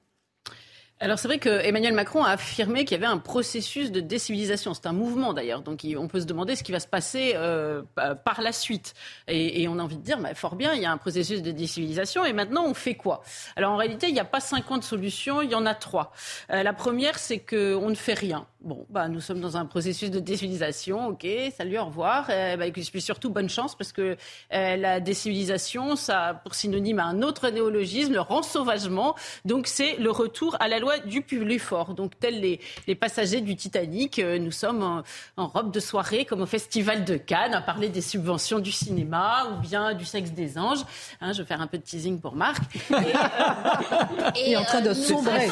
Alors 1.03 1.19
c'est 1.19 1.29
vrai 1.29 1.39
que 1.39 1.49
Emmanuel 1.49 1.95
Macron 1.95 2.23
a 2.25 2.33
affirmé 2.33 2.85
qu'il 2.85 2.93
y 3.01 3.03
avait 3.03 3.11
un 3.11 3.19
processus 3.19 3.91
de 3.91 4.01
décivilisation. 4.01 4.75
C'est 4.75 4.87
un 4.87 4.93
mouvement 4.93 5.33
d'ailleurs, 5.33 5.63
donc 5.63 5.87
on 5.97 6.09
peut 6.09 6.21
se 6.21 6.27
demander 6.27 6.57
ce 6.57 6.63
qui 6.63 6.73
va 6.73 6.81
se 6.81 6.87
passer 6.87 7.33
euh, 7.37 7.83
par 7.95 8.43
la 8.43 8.53
suite. 8.53 8.93
Et, 9.27 9.67
on 9.69 9.79
a 9.79 9.83
envie 9.83 9.97
de 9.97 10.03
dire, 10.03 10.19
bah, 10.19 10.35
fort 10.35 10.57
bien, 10.57 10.75
il 10.75 10.83
y 10.83 10.85
a 10.85 10.93
un 10.93 10.99
processus 10.99 11.41
de 11.41 11.53
décivilisation. 11.53 12.25
Et 12.27 12.35
maintenant, 12.35 12.65
on 12.67 12.75
fait 12.75 12.97
quoi? 12.97 13.23
Alors 13.57 13.73
en 13.73 13.77
réalité, 13.77 14.09
il 14.09 14.13
n'y 14.13 14.21
a 14.21 14.25
pas 14.25 14.41
50 14.41 14.83
solutions, 14.83 15.41
il 15.41 15.51
y 15.51 15.55
en 15.55 15.65
a 15.65 15.75
trois. 15.75 16.13
Euh, 16.51 16.63
la 16.63 16.73
première, 16.75 17.19
c'est 17.19 17.39
qu'on 17.39 17.89
ne 17.89 17.95
fait 17.95 18.15
rien. 18.15 18.47
Bon, 18.63 18.85
bah, 18.91 19.09
nous 19.09 19.23
sommes 19.23 19.41
dans 19.41 19.57
un 19.57 19.65
processus 19.65 20.11
de 20.11 20.21
décivilisation, 20.21 21.09
ok, 21.09 21.27
salut, 21.57 21.79
au 21.79 21.87
revoir. 21.87 22.27
Euh, 22.29 22.59
bah, 22.59 22.67
et 22.67 22.73
puis 22.73 23.01
surtout, 23.01 23.31
bonne 23.31 23.49
chance, 23.49 23.75
parce 23.75 23.91
que 23.91 24.19
euh, 24.53 24.77
la 24.77 25.01
décivilisation, 25.01 25.97
ça 25.97 26.27
a 26.27 26.35
pour 26.35 26.55
synonyme 26.55 26.99
un 26.99 27.23
autre 27.23 27.49
néologisme, 27.49 28.13
le 28.13 28.21
rensauvagement. 28.21 29.17
Donc 29.47 29.67
c'est 29.67 29.97
le 29.97 30.11
retour 30.11 30.59
à 30.61 30.69
la 30.69 30.79
loi 30.79 30.99
du 30.99 31.23
plus 31.23 31.59
fort. 31.59 31.95
Donc 31.95 32.19
tels 32.21 32.39
les, 32.39 32.61
les 32.87 32.95
passagers 32.95 33.41
du 33.41 33.57
Titanic, 33.57 34.19
euh, 34.19 34.39
nous 34.39 34.51
sommes 34.51 35.03
en, 35.39 35.47
robe 35.47 35.73
de 35.73 35.81
soirée, 35.81 36.27
comme 36.27 36.43
au 36.43 36.47
Festival 36.47 37.07
de 37.07 37.17
Cannes, 37.17 37.55
à 37.55 37.63
parler 37.63 37.89
des 37.89 38.03
subventions 38.03 38.59
du 38.59 38.73
cinéma 38.73 39.47
ou 39.51 39.61
bien 39.63 39.95
du 39.95 40.05
sexe 40.05 40.33
des 40.33 40.59
anges. 40.59 40.85
Hein, 41.23 41.33
je 41.33 41.41
vais 41.41 41.49
faire 41.49 41.63
un 41.63 41.67
peu 41.67 41.79
de 41.79 41.83
teasing 41.83 42.21
pour 42.21 42.37
Marc. 42.37 42.63
Et, 42.91 42.95
euh, 42.95 44.31
et, 44.37 44.57
en 44.59 44.65
train 44.65 44.83
de 44.83 44.93
sombrer. 44.93 45.49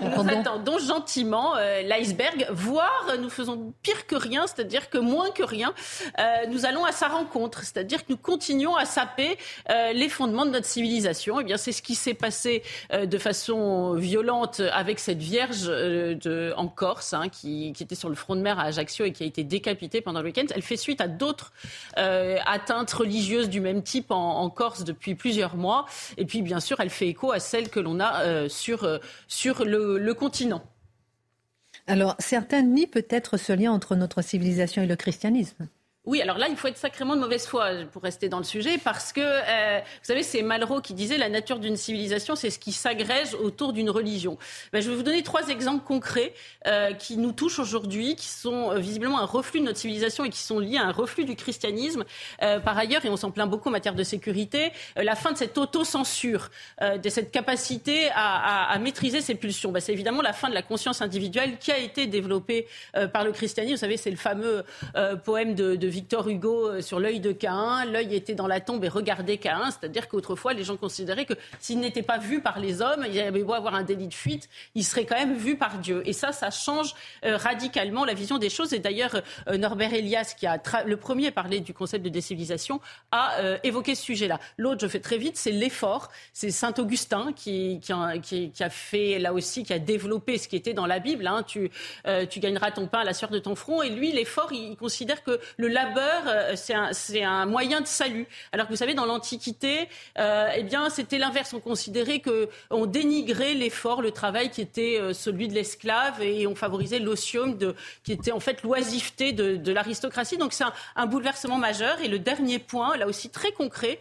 nous 0.00 0.28
attendons 0.28 0.78
gentiment 0.78 1.47
vraiment 1.48 1.88
l'iceberg, 1.88 2.46
voire 2.50 3.16
nous 3.20 3.30
faisons 3.30 3.72
pire 3.82 4.06
que 4.06 4.16
rien, 4.16 4.46
c'est-à-dire 4.46 4.90
que 4.90 4.98
moins 4.98 5.30
que 5.30 5.42
rien, 5.42 5.72
nous 6.48 6.66
allons 6.66 6.84
à 6.84 6.92
sa 6.92 7.08
rencontre, 7.08 7.62
c'est-à-dire 7.62 8.04
que 8.04 8.12
nous 8.12 8.16
continuons 8.16 8.76
à 8.76 8.84
saper 8.84 9.38
les 9.68 10.08
fondements 10.08 10.46
de 10.46 10.50
notre 10.50 10.66
civilisation. 10.66 11.40
Et 11.40 11.42
eh 11.42 11.44
bien, 11.44 11.56
c'est 11.56 11.72
ce 11.72 11.82
qui 11.82 11.94
s'est 11.94 12.14
passé 12.14 12.62
de 12.92 13.18
façon 13.18 13.94
violente 13.94 14.60
avec 14.72 14.98
cette 14.98 15.18
Vierge 15.18 15.70
en 16.56 16.68
Corse, 16.68 17.14
hein, 17.14 17.28
qui, 17.28 17.72
était 17.80 17.94
sur 17.94 18.08
le 18.08 18.14
front 18.14 18.36
de 18.36 18.40
mer 18.40 18.58
à 18.58 18.64
Ajaccio 18.64 19.04
et 19.04 19.12
qui 19.12 19.22
a 19.22 19.26
été 19.26 19.44
décapitée 19.44 20.00
pendant 20.00 20.20
le 20.20 20.26
week-end. 20.26 20.46
Elle 20.54 20.62
fait 20.62 20.76
suite 20.76 21.00
à 21.00 21.08
d'autres 21.08 21.52
atteintes 21.96 22.92
religieuses 22.92 23.48
du 23.48 23.60
même 23.60 23.82
type 23.82 24.10
en, 24.10 24.48
Corse 24.50 24.84
depuis 24.84 25.14
plusieurs 25.14 25.56
mois. 25.56 25.86
Et 26.16 26.24
puis, 26.24 26.42
bien 26.42 26.60
sûr, 26.60 26.80
elle 26.80 26.90
fait 26.90 27.08
écho 27.08 27.32
à 27.32 27.40
celle 27.40 27.68
que 27.68 27.80
l'on 27.80 28.00
a 28.00 28.22
euh, 28.22 28.48
sur, 28.48 28.84
euh, 28.84 28.98
sur 29.28 29.64
le 29.64 30.12
continent. 30.14 30.62
Alors, 31.88 32.14
certains 32.18 32.62
nient 32.62 32.86
peut-être 32.86 33.38
ce 33.38 33.52
lien 33.52 33.72
entre 33.72 33.96
notre 33.96 34.22
civilisation 34.22 34.82
et 34.82 34.86
le 34.86 34.94
christianisme. 34.94 35.68
Oui, 36.08 36.22
alors 36.22 36.38
là, 36.38 36.48
il 36.48 36.56
faut 36.56 36.68
être 36.68 36.78
sacrément 36.78 37.14
de 37.16 37.20
mauvaise 37.20 37.46
foi 37.46 37.68
pour 37.92 38.02
rester 38.02 38.30
dans 38.30 38.38
le 38.38 38.44
sujet, 38.44 38.78
parce 38.82 39.12
que, 39.12 39.20
euh, 39.20 39.78
vous 39.78 40.04
savez, 40.04 40.22
c'est 40.22 40.40
Malraux 40.40 40.80
qui 40.80 40.94
disait 40.94 41.18
la 41.18 41.28
nature 41.28 41.58
d'une 41.58 41.76
civilisation, 41.76 42.34
c'est 42.34 42.48
ce 42.48 42.58
qui 42.58 42.72
s'agrège 42.72 43.34
autour 43.34 43.74
d'une 43.74 43.90
religion. 43.90 44.38
Ben, 44.72 44.80
je 44.80 44.88
vais 44.88 44.96
vous 44.96 45.02
donner 45.02 45.22
trois 45.22 45.48
exemples 45.48 45.84
concrets 45.84 46.32
euh, 46.66 46.94
qui 46.94 47.18
nous 47.18 47.32
touchent 47.32 47.58
aujourd'hui, 47.58 48.16
qui 48.16 48.28
sont 48.28 48.72
euh, 48.72 48.78
visiblement 48.78 49.20
un 49.20 49.26
reflux 49.26 49.60
de 49.60 49.66
notre 49.66 49.80
civilisation 49.80 50.24
et 50.24 50.30
qui 50.30 50.38
sont 50.38 50.58
liés 50.58 50.78
à 50.78 50.84
un 50.84 50.92
reflux 50.92 51.26
du 51.26 51.36
christianisme. 51.36 52.06
par 52.40 52.78
ailleurs, 52.78 53.04
et 53.04 53.10
on 53.10 53.18
s'en 53.18 53.30
plaint 53.30 53.50
beaucoup 53.50 53.68
en 53.68 53.72
matière 53.72 53.94
de 53.94 54.02
sécurité, 54.02 54.72
la 54.96 55.14
fin 55.14 55.32
de 55.32 55.36
cette 55.36 55.58
autocensure, 55.58 56.48
de 56.80 57.08
cette 57.10 57.30
capacité 57.30 58.08
à, 58.14 58.70
à, 58.70 58.78
maîtriser 58.78 59.20
ses 59.20 59.34
pulsions. 59.34 59.72
Ben, 59.72 59.80
c'est 59.80 59.92
évidemment 59.92 60.22
la 60.22 60.32
fin 60.32 60.48
de 60.48 60.54
la 60.54 60.62
conscience 60.62 61.02
individuelle 61.02 61.58
qui 61.58 61.70
a 61.70 61.76
été 61.76 62.06
développée 62.06 62.66
par 63.12 63.24
le 63.24 63.32
christianisme. 63.32 63.74
Vous 63.74 63.80
savez, 63.80 63.98
c'est 63.98 64.10
le 64.10 64.16
fameux 64.16 64.64
poème 65.24 65.54
de, 65.54 65.76
de 65.76 65.97
Victor 65.98 66.28
Hugo 66.28 66.68
euh, 66.68 66.80
sur 66.80 67.00
l'œil 67.00 67.18
de 67.18 67.32
Caïn. 67.32 67.84
L'œil 67.84 68.14
était 68.14 68.36
dans 68.36 68.46
la 68.46 68.60
tombe 68.60 68.84
et 68.84 68.88
regardait 68.88 69.36
Caïn. 69.36 69.68
C'est-à-dire 69.72 70.06
qu'autrefois, 70.06 70.52
les 70.52 70.62
gens 70.62 70.76
considéraient 70.76 71.24
que 71.24 71.34
s'il 71.58 71.80
n'était 71.80 72.04
pas 72.04 72.18
vu 72.18 72.40
par 72.40 72.60
les 72.60 72.80
hommes, 72.80 73.04
il 73.10 73.18
avait 73.18 73.42
beau 73.42 73.52
avoir 73.52 73.74
un 73.74 73.82
délit 73.82 74.06
de 74.06 74.14
fuite, 74.14 74.48
il 74.76 74.84
serait 74.84 75.06
quand 75.06 75.16
même 75.16 75.34
vu 75.34 75.56
par 75.56 75.78
Dieu. 75.78 76.02
Et 76.06 76.12
ça, 76.12 76.30
ça 76.30 76.52
change 76.52 76.94
euh, 77.24 77.36
radicalement 77.36 78.04
la 78.04 78.14
vision 78.14 78.38
des 78.38 78.48
choses. 78.48 78.72
Et 78.72 78.78
d'ailleurs, 78.78 79.22
euh, 79.48 79.56
Norbert 79.56 79.92
Elias, 79.92 80.34
qui 80.38 80.46
a 80.46 80.62
le 80.86 80.96
premier 80.96 81.32
parlé 81.32 81.58
du 81.58 81.74
concept 81.74 82.04
de 82.04 82.10
décivilisation, 82.10 82.80
a 83.10 83.32
évoqué 83.64 83.96
ce 83.96 84.04
sujet-là. 84.04 84.38
L'autre, 84.56 84.80
je 84.82 84.86
fais 84.86 85.00
très 85.00 85.18
vite, 85.18 85.36
c'est 85.36 85.50
l'effort. 85.50 86.10
C'est 86.32 86.52
Saint 86.52 86.74
Augustin 86.78 87.32
qui, 87.34 87.80
a, 87.90 88.70
fait, 88.70 89.18
là 89.18 89.32
aussi, 89.32 89.64
qui 89.64 89.72
a 89.72 89.80
développé 89.80 90.38
ce 90.38 90.46
qui 90.46 90.54
était 90.54 90.74
dans 90.74 90.86
la 90.86 91.00
Bible. 91.00 91.26
Hein. 91.26 91.42
Tu, 91.42 91.70
gagneras 92.36 92.70
ton 92.70 92.86
pain 92.86 93.00
à 93.00 93.04
la 93.04 93.14
sueur 93.14 93.30
de 93.30 93.40
ton 93.40 93.56
front. 93.56 93.82
Et 93.82 93.90
lui, 93.90 94.12
l'effort, 94.12 94.52
il 94.52 94.76
considère 94.76 95.24
que 95.24 95.40
le 95.56 95.68
labeur, 95.68 95.87
euh, 95.96 96.54
c'est 96.92 97.22
un, 97.22 97.46
moyen 97.46 97.80
de 97.80 97.86
salut. 97.86 98.26
Alors 98.52 98.66
que 98.66 98.72
vous 98.72 98.76
savez, 98.76 98.94
dans 98.94 99.06
l'Antiquité, 99.06 99.88
euh, 100.18 100.50
eh 100.56 100.62
bien, 100.62 100.90
c'était 100.90 101.18
l'inverse. 101.18 101.52
On 101.54 101.60
considérait 101.60 102.20
que 102.20 102.48
on 102.70 102.86
dénigrait 102.86 103.54
l'effort, 103.54 104.02
le 104.02 104.10
travail 104.10 104.50
qui 104.50 104.60
était 104.60 104.98
euh, 105.00 105.12
celui 105.12 105.48
de 105.48 105.54
l'esclave, 105.54 106.22
et 106.22 106.46
on 106.46 106.54
favorisait 106.54 106.98
l'osium, 106.98 107.56
qui 108.04 108.12
était 108.12 108.32
en 108.32 108.40
fait 108.40 108.62
l'oisiveté 108.62 109.32
de, 109.32 109.72
l'aristocratie. 109.72 110.36
Donc 110.36 110.52
c'est 110.52 110.64
un, 110.96 111.06
bouleversement 111.06 111.58
majeur. 111.58 112.00
Et 112.00 112.08
le 112.08 112.18
dernier 112.18 112.58
point, 112.58 112.96
là 112.96 113.06
aussi 113.06 113.30
très 113.30 113.52
concret, 113.52 113.98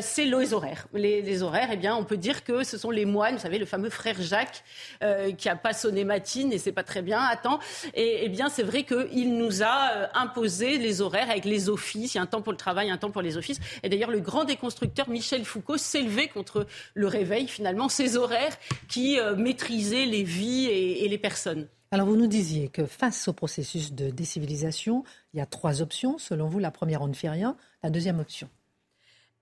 c'est 0.00 0.24
les 0.24 0.52
horaires. 0.52 0.86
Les, 0.92 1.42
horaires, 1.42 1.68
eh 1.72 1.76
bien, 1.76 1.96
on 1.96 2.04
peut 2.04 2.16
dire 2.16 2.44
que 2.44 2.64
ce 2.64 2.78
sont 2.78 2.90
les 2.90 3.04
moines. 3.04 3.36
Vous 3.36 3.42
savez, 3.42 3.58
le 3.58 3.66
fameux 3.66 3.90
frère 3.90 4.16
Jacques 4.20 4.62
qui 5.38 5.48
a 5.48 5.56
pas 5.56 5.72
sonné 5.72 6.04
matine 6.04 6.52
et 6.52 6.58
c'est 6.58 6.72
pas 6.72 6.82
très 6.82 7.02
bien. 7.02 7.20
Attends. 7.20 7.58
Et 7.94 8.20
eh 8.22 8.28
bien, 8.28 8.48
c'est 8.48 8.62
vrai 8.62 8.84
qu'il 8.84 9.36
nous 9.36 9.62
a 9.62 10.08
imposé 10.14 10.78
les 10.78 11.00
horaires 11.00 11.05
avec 11.14 11.44
les 11.44 11.68
offices. 11.68 12.14
Il 12.14 12.18
y 12.18 12.20
a 12.20 12.22
un 12.22 12.26
temps 12.26 12.42
pour 12.42 12.52
le 12.52 12.58
travail, 12.58 12.90
un 12.90 12.98
temps 12.98 13.10
pour 13.10 13.22
les 13.22 13.36
offices. 13.36 13.60
Et 13.82 13.88
d'ailleurs, 13.88 14.10
le 14.10 14.20
grand 14.20 14.44
déconstructeur 14.44 15.08
Michel 15.08 15.44
Foucault 15.44 15.76
levé 15.94 16.28
contre 16.28 16.66
le 16.94 17.06
réveil, 17.06 17.48
finalement, 17.48 17.88
ces 17.88 18.16
horaires 18.16 18.56
qui 18.88 19.18
euh, 19.18 19.36
maîtrisaient 19.36 20.06
les 20.06 20.22
vies 20.22 20.66
et, 20.66 21.08
les 21.08 21.18
personnes. 21.18 21.68
Alors 21.92 22.08
vous 22.08 22.16
nous 22.16 22.26
disiez 22.26 22.68
que 22.68 22.84
face 22.84 23.28
au 23.28 23.32
processus 23.32 23.92
de 23.92 24.10
décivilisation, 24.10 25.04
il 25.32 25.38
y 25.38 25.40
a 25.40 25.46
trois 25.46 25.82
options. 25.82 26.18
Selon 26.18 26.48
vous, 26.48 26.58
la 26.58 26.70
première, 26.70 27.02
on 27.02 27.06
ne 27.06 27.14
fait 27.14 27.30
rien. 27.30 27.56
La 27.82 27.90
deuxième 27.90 28.18
option 28.18 28.48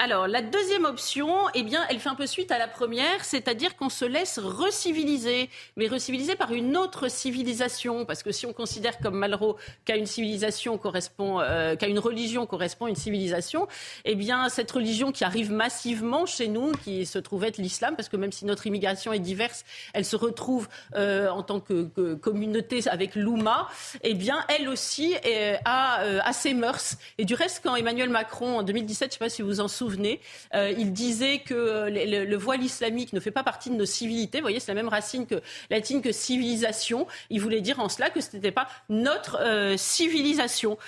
alors, 0.01 0.27
la 0.27 0.43
deuxième 0.43 0.87
option, 0.87 1.29
eh 1.55 1.63
bien, 1.63 1.87
elle 1.89 2.01
fait 2.01 2.09
un 2.09 2.17
peu 2.17 2.27
suite 2.27 2.51
à 2.51 2.59
la 2.59 2.67
première, 2.67 3.25
c'est-à-dire 3.25 3.77
qu'on 3.77 3.89
se 3.89 4.05
laisse 4.05 4.41
reciviliser, 4.41 5.49
mais 5.77 5.87
reciviliser 5.87 6.35
par 6.35 6.53
une 6.53 6.77
autre 6.77 7.09
civilisation, 7.09 8.05
parce 8.05 8.25
que 8.25 8.33
si 8.33 8.45
on 8.45 8.53
considère 8.53 8.99
comme 8.99 9.17
Malraux 9.17 9.57
qu'à 9.85 9.95
une 9.95 10.07
civilisation 10.07 10.79
correspond, 10.79 11.39
euh, 11.41 11.77
qu'à 11.77 11.87
une 11.87 12.01
religion 12.01 12.45
correspond 12.45 12.89
une 12.89 12.97
civilisation, 12.97 13.69
eh 14.05 14.17
bien, 14.17 14.49
cette 14.49 14.73
religion 14.73 15.13
qui 15.13 15.23
arrive 15.23 15.53
massivement 15.53 16.27
chez 16.27 16.49
nous, 16.49 16.73
qui 16.73 17.07
se 17.07 17.21
trouve 17.21 17.45
être 17.45 17.59
l'islam, 17.59 17.95
parce 17.95 18.09
que 18.09 18.17
même 18.17 18.33
si 18.33 18.47
notre 18.47 18.67
immigration 18.67 19.13
est 19.13 19.21
diverse, 19.21 19.65
elle 19.93 20.05
se 20.05 20.17
retrouve 20.17 20.69
euh, 20.97 21.29
en 21.29 21.45
tant 21.45 21.61
que, 21.61 22.15
communauté 22.17 22.81
avec 22.89 23.15
l'Ouma, 23.15 23.69
eh 24.03 24.15
bien, 24.15 24.45
elle 24.49 24.69
aussi 24.69 25.15
euh, 25.25 25.55
a, 25.65 26.33
ses 26.33 26.53
mœurs. 26.53 26.97
Et 27.19 27.25
du 27.25 27.35
reste, 27.35 27.61
quand 27.63 27.77
Emmanuel 27.77 28.09
Macron, 28.09 28.59
en 28.59 28.63
2017, 28.65 28.99
je 28.99 29.07
ne 29.07 29.13
sais 29.13 29.19
pas 29.21 29.29
si 29.29 29.43
vous 29.43 29.61
en 29.61 29.69
souvenez, 29.69 29.84
souvenez, 29.91 30.21
euh, 30.55 30.73
il 30.77 30.93
disait 30.93 31.39
que 31.39 31.55
euh, 31.55 32.25
le, 32.27 32.37
voile 32.37 32.63
islamique 32.63 33.13
ne 33.13 33.21
fait 33.21 33.31
pas 33.31 33.43
partie 33.43 33.71
de 33.71 33.77
nos 33.77 33.87
civilités. 33.87 34.39
Vous 34.39 34.45
voyez, 34.45 34.61
c'est 34.61 34.73
la 34.73 34.75
même 34.75 34.89
racine 34.89 35.27
que 35.27 35.41
latine 35.71 36.03
que 36.03 36.13
civilisation. 36.13 37.07
Il 37.31 37.41
voulait 37.41 37.61
dire 37.61 37.81
en 37.81 37.89
cela 37.89 38.11
que 38.11 38.21
ce 38.21 38.35
n'était 38.35 38.51
pas 38.51 38.69
notre 38.89 39.39
euh, 39.41 39.77
civilisation. 39.77 40.79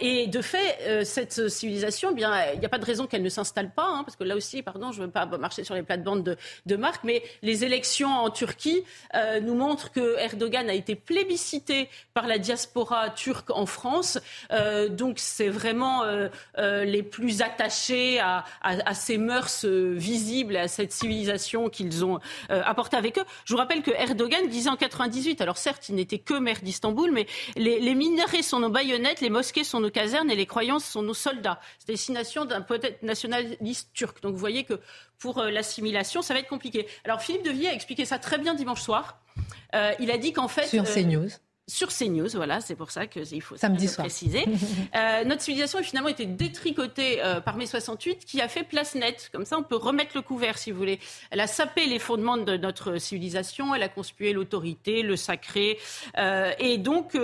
et 0.00 0.26
de 0.26 0.42
fait, 0.42 1.04
cette 1.04 1.48
civilisation, 1.48 2.10
eh 2.16 2.20
il 2.54 2.60
n'y 2.60 2.66
a 2.66 2.68
pas 2.68 2.78
de 2.78 2.84
raison 2.84 3.06
qu'elle 3.06 3.22
ne 3.22 3.28
s'installe 3.28 3.70
pas, 3.70 3.86
hein, 3.86 4.04
parce 4.04 4.16
que 4.16 4.24
là 4.24 4.36
aussi, 4.36 4.62
pardon, 4.62 4.92
je 4.92 5.00
ne 5.00 5.06
veux 5.06 5.10
pas 5.10 5.26
marcher 5.26 5.64
sur 5.64 5.74
les 5.74 5.82
plates-bandes 5.82 6.22
de, 6.22 6.36
de 6.66 6.76
Marc, 6.76 7.04
mais 7.04 7.22
les 7.42 7.64
élections 7.64 8.10
en 8.10 8.30
Turquie 8.30 8.84
nous 9.42 9.54
montrent 9.54 9.90
que 9.90 10.18
Erdogan 10.18 10.68
a 10.68 10.74
été 10.74 10.94
plébiscité 10.94 11.88
par 12.14 12.26
la 12.26 12.38
diaspora 12.38 13.10
turque 13.10 13.50
en 13.50 13.66
France. 13.66 14.18
donc, 14.90 15.18
c'est 15.18 15.48
vraiment 15.48 16.04
les 16.56 17.02
plus 17.02 17.42
attachés 17.42 18.20
à 18.20 18.27
à, 18.62 18.94
ces 18.94 19.18
mœurs 19.18 19.64
euh, 19.64 19.94
visibles, 19.94 20.56
à 20.56 20.68
cette 20.68 20.92
civilisation 20.92 21.68
qu'ils 21.68 22.04
ont 22.04 22.20
euh, 22.50 22.62
apportée 22.64 22.96
avec 22.96 23.18
eux. 23.18 23.24
Je 23.44 23.52
vous 23.52 23.58
rappelle 23.58 23.82
que 23.82 23.90
Erdogan 23.90 24.48
disait 24.48 24.70
en 24.70 24.76
98, 24.76 25.40
alors 25.40 25.58
certes, 25.58 25.88
il 25.88 25.94
n'était 25.94 26.18
que 26.18 26.34
maire 26.34 26.60
d'Istanbul, 26.62 27.10
mais 27.12 27.26
les, 27.56 27.80
les 27.80 27.94
minarets 27.94 28.42
sont 28.42 28.60
nos 28.60 28.70
baïonnettes, 28.70 29.20
les 29.20 29.30
mosquées 29.30 29.64
sont 29.64 29.80
nos 29.80 29.90
casernes 29.90 30.30
et 30.30 30.36
les 30.36 30.46
croyances 30.46 30.84
sont 30.84 31.02
nos 31.02 31.14
soldats. 31.14 31.60
C'est 31.78 31.88
destination 31.88 32.44
d'un 32.44 32.60
poète 32.60 33.02
nationaliste 33.02 33.90
turc. 33.92 34.22
Donc 34.22 34.32
vous 34.32 34.38
voyez 34.38 34.64
que 34.64 34.80
pour 35.18 35.38
euh, 35.38 35.50
l'assimilation, 35.50 36.22
ça 36.22 36.34
va 36.34 36.40
être 36.40 36.48
compliqué. 36.48 36.86
Alors 37.04 37.22
Philippe 37.22 37.44
Devier 37.44 37.68
a 37.68 37.74
expliqué 37.74 38.04
ça 38.04 38.18
très 38.18 38.38
bien 38.38 38.54
dimanche 38.54 38.82
soir. 38.82 39.20
il 40.00 40.10
a 40.10 40.18
dit 40.18 40.32
qu'en 40.32 40.48
fait... 40.48 40.66
Sur 40.66 40.84
CNews 40.84 41.28
sur 41.68 41.88
CNews. 41.88 42.30
Voilà, 42.34 42.60
c'est 42.60 42.74
pour 42.74 42.90
ça 42.90 43.06
qu'il 43.06 43.42
faut 43.42 43.56
Samedi 43.56 43.88
préciser. 43.88 44.46
euh, 44.96 45.24
notre 45.24 45.42
civilisation 45.42 45.78
a 45.78 45.82
finalement 45.82 46.08
été 46.08 46.24
détricotée 46.26 47.22
euh, 47.22 47.40
par 47.40 47.56
mai 47.56 47.66
68, 47.66 48.24
qui 48.24 48.40
a 48.40 48.48
fait 48.48 48.64
place 48.64 48.94
nette. 48.94 49.28
Comme 49.32 49.44
ça, 49.44 49.58
on 49.58 49.62
peut 49.62 49.76
remettre 49.76 50.12
le 50.14 50.22
couvert, 50.22 50.58
si 50.58 50.72
vous 50.72 50.78
voulez. 50.78 50.98
Elle 51.30 51.40
a 51.40 51.46
sapé 51.46 51.86
les 51.86 51.98
fondements 51.98 52.38
de 52.38 52.56
notre 52.56 52.96
civilisation. 52.96 53.74
Elle 53.74 53.82
a 53.82 53.88
conspué 53.88 54.32
l'autorité, 54.32 55.02
le 55.02 55.16
sacré. 55.16 55.78
Euh, 56.16 56.52
et 56.58 56.78
donc, 56.78 57.16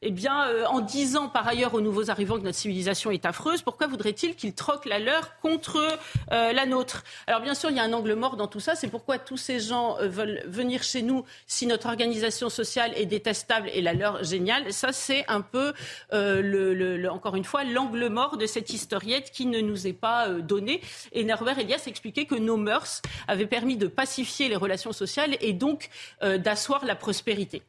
eh 0.00 0.10
bien, 0.10 0.46
en 0.68 0.80
disant 0.80 1.28
par 1.28 1.46
ailleurs 1.46 1.74
aux 1.74 1.80
nouveaux 1.80 2.10
arrivants 2.10 2.38
que 2.38 2.44
notre 2.44 2.58
civilisation 2.58 3.10
est 3.10 3.26
affreuse, 3.26 3.60
pourquoi 3.62 3.86
voudrait-il 3.86 4.34
qu'ils 4.34 4.54
troquent 4.54 4.88
la 4.88 4.98
leur 4.98 5.38
contre 5.40 5.98
la 6.30 6.66
nôtre? 6.66 7.04
Alors, 7.26 7.42
bien 7.42 7.54
sûr, 7.54 7.70
il 7.70 7.76
y 7.76 7.80
a 7.80 7.82
un 7.82 7.92
angle 7.92 8.14
mort 8.14 8.36
dans 8.36 8.46
tout 8.46 8.60
ça. 8.60 8.74
C'est 8.74 8.88
pourquoi 8.88 9.18
tous 9.18 9.36
ces 9.36 9.60
gens 9.60 9.98
veulent 10.00 10.42
venir 10.46 10.82
chez 10.82 11.02
nous 11.02 11.24
si 11.46 11.66
notre 11.66 11.88
organisation 11.88 12.48
sociale 12.48 12.92
est 12.96 13.06
détestable 13.06 13.68
et 13.72 13.81
la 13.82 13.92
leur 13.92 14.24
géniale. 14.24 14.72
Ça, 14.72 14.92
c'est 14.92 15.24
un 15.28 15.40
peu, 15.40 15.72
euh, 16.12 16.40
le, 16.42 17.10
encore 17.10 17.36
une 17.36 17.44
fois, 17.44 17.64
l'angle 17.64 18.08
mort 18.08 18.36
de 18.36 18.46
cette 18.46 18.70
historiette 18.70 19.30
qui 19.30 19.46
ne 19.46 19.60
nous 19.60 19.86
est 19.86 19.92
pas 19.92 20.28
euh, 20.28 20.40
donnée. 20.40 20.80
Et 21.12 21.24
Norbert 21.24 21.58
Elias 21.58 21.84
expliquait 21.86 22.24
que 22.24 22.34
nos 22.34 22.56
mœurs 22.56 23.02
avaient 23.28 23.46
permis 23.46 23.76
de 23.76 23.86
pacifier 23.86 24.48
les 24.48 24.56
relations 24.56 24.92
sociales 24.92 25.36
et 25.40 25.52
donc 25.52 25.90
euh, 26.22 26.38
d'asseoir 26.38 26.84
la 26.84 26.96
prospérité. 26.96 27.62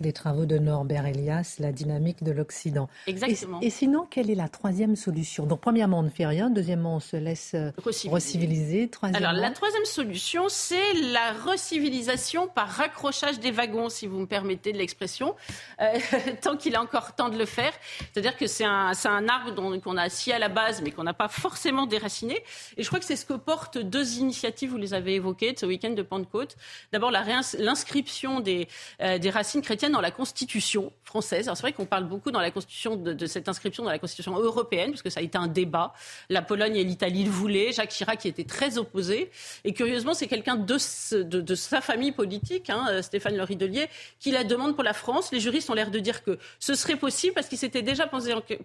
Les 0.00 0.12
travaux 0.12 0.46
de 0.46 0.58
Norbert 0.58 1.06
Elias, 1.06 1.56
la 1.58 1.72
dynamique 1.72 2.22
de 2.22 2.32
l'Occident. 2.32 2.88
Exactement. 3.06 3.60
Et, 3.60 3.70
sinon, 3.70 4.06
quelle 4.08 4.30
est 4.30 4.34
la 4.34 4.48
troisième 4.48 4.96
solution? 4.96 5.46
Donc, 5.46 5.60
premièrement, 5.60 6.00
on 6.00 6.02
ne 6.02 6.10
fait 6.10 6.26
rien. 6.26 6.50
Deuxièmement, 6.50 6.96
on 6.96 7.00
se 7.00 7.16
laisse 7.16 7.54
euh, 7.54 7.70
reciviliser. 7.84 8.90
Alors, 9.02 9.32
la 9.32 9.50
troisième 9.50 9.84
solution, 9.84 10.48
c'est 10.48 10.94
la 11.12 11.32
recivilisation 11.32 12.48
par 12.48 12.68
raccrochage 12.68 13.40
des 13.40 13.50
wagons, 13.50 13.88
si 13.88 14.06
vous 14.06 14.18
me 14.18 14.26
permettez 14.26 14.72
de 14.72 14.78
l'expression, 14.78 15.34
euh, 15.80 15.98
tant 16.42 16.56
qu'il 16.56 16.74
est 16.74 16.78
encore 16.78 17.14
temps 17.14 17.28
de 17.28 17.38
le 17.38 17.46
faire. 17.46 17.72
C'est-à-dire 18.12 18.36
que 18.36 18.46
c'est 18.46 18.64
un, 18.64 18.92
un 19.04 19.28
arbre 19.28 19.80
qu'on 19.80 19.96
a 19.96 20.02
assis 20.02 20.32
à 20.32 20.38
la 20.38 20.48
base, 20.48 20.82
mais 20.82 20.90
qu'on 20.90 21.04
n'a 21.04 21.14
pas 21.14 21.28
forcément 21.28 21.86
déraciné. 21.86 22.42
Et 22.76 22.82
je 22.82 22.88
crois 22.88 22.98
que 22.98 23.04
c'est 23.04 23.16
ce 23.16 23.26
que 23.26 23.34
portent 23.34 23.78
deux 23.78 24.18
initiatives, 24.18 24.70
vous 24.70 24.76
les 24.78 24.94
avez 24.94 25.14
évoquées, 25.14 25.52
de 25.52 25.58
ce 25.58 25.66
week-end 25.66 25.90
de 25.90 26.02
Pentecôte. 26.02 26.56
D'abord, 26.92 27.10
l'inscription 27.10 28.40
des, 28.40 28.68
euh, 29.00 29.18
des 29.18 29.30
racines 29.30 29.62
chrétiennes 29.62 29.87
dans 29.90 30.00
la 30.00 30.10
Constitution 30.10 30.92
française. 31.04 31.46
Alors 31.46 31.56
c'est 31.56 31.62
vrai 31.62 31.72
qu'on 31.72 31.86
parle 31.86 32.04
beaucoup 32.04 32.30
dans 32.30 32.40
la 32.40 32.50
Constitution 32.50 32.96
de, 32.96 33.26
cette 33.26 33.48
inscription 33.48 33.84
dans 33.84 33.90
la 33.90 33.98
Constitution 33.98 34.38
européenne, 34.38 34.90
parce 34.90 35.02
que 35.02 35.10
ça 35.10 35.20
a 35.20 35.22
été 35.22 35.38
un 35.38 35.46
débat. 35.46 35.92
La 36.28 36.42
Pologne 36.42 36.76
et 36.76 36.84
l'Italie 36.84 37.24
le 37.24 37.30
voulaient. 37.30 37.72
Jacques 37.72 37.90
Chirac 37.90 38.24
y 38.24 38.28
était 38.28 38.44
très 38.44 38.78
opposé. 38.78 39.30
Et 39.64 39.72
curieusement, 39.72 40.14
c'est 40.14 40.26
quelqu'un 40.26 40.56
de, 40.56 40.76
de, 41.22 41.54
sa 41.54 41.80
famille 41.80 42.12
politique, 42.12 42.70
hein, 42.70 42.86
euh, 42.90 43.02
Stéphane 43.02 43.36
Le 43.36 43.42
Ridelier, 43.42 43.88
qui 44.20 44.30
la 44.30 44.44
demande 44.44 44.74
pour 44.74 44.84
la 44.84 44.92
France. 44.92 45.32
Les 45.32 45.40
juristes 45.40 45.70
ont 45.70 45.74
l'air 45.74 45.90
de 45.90 45.98
dire 45.98 46.22
que 46.22 46.38
ce 46.58 46.74
serait 46.74 46.96
possible 46.96 47.34
parce 47.34 47.48
qu'il 47.48 47.58
s'était 47.58 47.82
déjà 47.82 48.08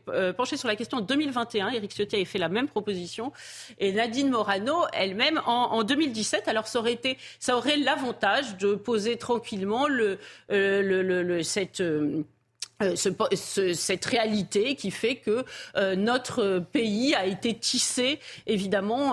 euh, 0.09 0.33
penché, 0.33 0.57
sur 0.57 0.67
la 0.67 0.75
question 0.75 0.99
en 0.99 1.01
2021. 1.01 1.69
Éric 1.69 1.91
Ciotti 1.91 2.15
avait 2.15 2.25
fait 2.25 2.39
la 2.39 2.49
même 2.49 2.67
proposition. 2.67 3.31
Et 3.79 3.93
Nadine 3.93 4.29
Morano, 4.29 4.85
elle-même, 4.93 5.41
en, 5.45 5.71
en, 5.71 5.83
2017. 5.83 6.47
Alors 6.47 6.67
ça 6.67 6.79
aurait 6.79 6.93
été, 6.93 7.17
ça 7.39 7.57
aurait 7.57 7.77
l'avantage 7.77 8.57
de 8.57 8.75
poser 8.75 9.17
tranquillement 9.17 9.87
le, 9.87 10.19
euh, 10.51 10.81
le 10.81 11.12
cette 11.43 11.81
euh, 12.83 12.95
euh, 13.57 13.73
cette 13.73 14.05
réalité 14.05 14.75
qui 14.75 14.91
fait 14.91 15.15
que 15.15 15.45
euh, 15.75 15.95
notre 15.95 16.59
pays 16.59 17.15
a 17.15 17.25
été 17.25 17.53
tissé 17.53 18.19
évidemment 18.47 19.11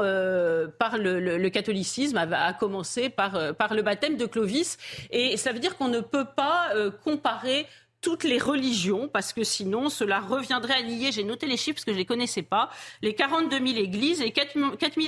par 0.78 0.98
le, 0.98 1.48
catholicisme, 1.48 2.16
à, 2.16 2.52
commencer 2.52 3.10
par, 3.10 3.54
par 3.54 3.74
le 3.74 3.82
baptême 3.82 4.16
de 4.16 4.26
Clovis. 4.26 4.78
Et 5.10 5.36
ça 5.36 5.52
veut 5.52 5.58
dire 5.58 5.76
qu'on 5.76 5.88
ne 5.88 6.00
peut 6.00 6.26
pas 6.36 6.70
comparer 7.04 7.66
toutes 8.00 8.24
les 8.24 8.38
religions, 8.38 9.08
parce 9.08 9.32
que 9.32 9.44
sinon 9.44 9.88
cela 9.88 10.20
reviendrait 10.20 10.74
à 10.74 10.82
nier, 10.82 11.12
j'ai 11.12 11.24
noté 11.24 11.46
les 11.46 11.56
chiffres 11.56 11.76
parce 11.76 11.84
que 11.84 11.92
je 11.92 11.96
ne 11.96 12.00
les 12.00 12.06
connaissais 12.06 12.42
pas, 12.42 12.70
les 13.02 13.14
42 13.14 13.58
000 13.58 13.78
églises, 13.78 14.20
les 14.20 14.32
4 14.32 14.56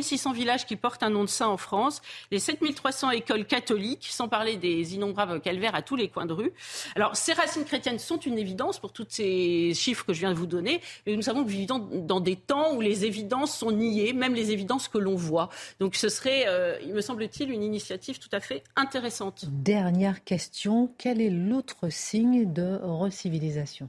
600 0.03 0.32
villages 0.32 0.66
qui 0.66 0.76
portent 0.76 1.03
un 1.03 1.11
nom 1.11 1.24
de 1.24 1.28
saint 1.28 1.49
en 1.49 1.57
France, 1.57 2.03
les 2.30 2.38
7 2.38 2.59
300 2.74 3.11
écoles 3.11 3.47
catholiques, 3.47 4.09
sans 4.11 4.28
parler 4.28 4.57
des 4.57 4.95
innombrables 4.95 5.40
calvaires 5.40 5.74
à 5.74 5.82
tous 5.82 5.97
les 5.97 6.09
coins 6.09 6.26
de 6.26 6.32
rue. 6.32 6.53
Alors 6.95 7.16
ces 7.16 7.32
racines 7.32 7.64
chrétiennes 7.64 7.99
sont 7.99 8.18
une 8.18 8.38
évidence 8.38 8.78
pour 8.78 8.93
tous 8.93 9.07
ces 9.09 9.72
chiffres 9.74 10.05
que 10.05 10.12
je 10.12 10.20
viens 10.20 10.32
de 10.32 10.38
vous 10.38 10.47
donner, 10.47 10.80
mais 11.07 11.16
nous 11.16 11.22
savons 11.22 11.45
que 11.45 11.51
nous 11.51 11.57
vivons 11.57 11.78
dans 11.78 12.20
des 12.20 12.36
temps 12.36 12.74
où 12.74 12.80
les 12.80 13.05
évidences 13.05 13.57
sont 13.57 13.72
niées, 13.72 14.12
même 14.12 14.34
les 14.34 14.51
évidences 14.51 14.88
que 14.88 14.99
l'on 14.99 15.14
voit. 15.14 15.49
Donc 15.80 15.97
ce 15.97 16.09
serait, 16.09 16.45
euh, 16.47 16.78
il 16.82 16.93
me 16.93 17.01
semble-t-il, 17.01 17.51
une 17.51 17.62
initiative 17.62 18.18
tout 18.18 18.28
à 18.32 18.40
fait 18.40 18.62
intéressante. 18.76 19.47
Dernière 19.49 20.24
question, 20.24 20.93
quel 20.99 21.20
est 21.20 21.30
l'autre 21.30 21.88
signe 21.90 22.53
de 22.53 22.82
recivilisation 22.83 23.89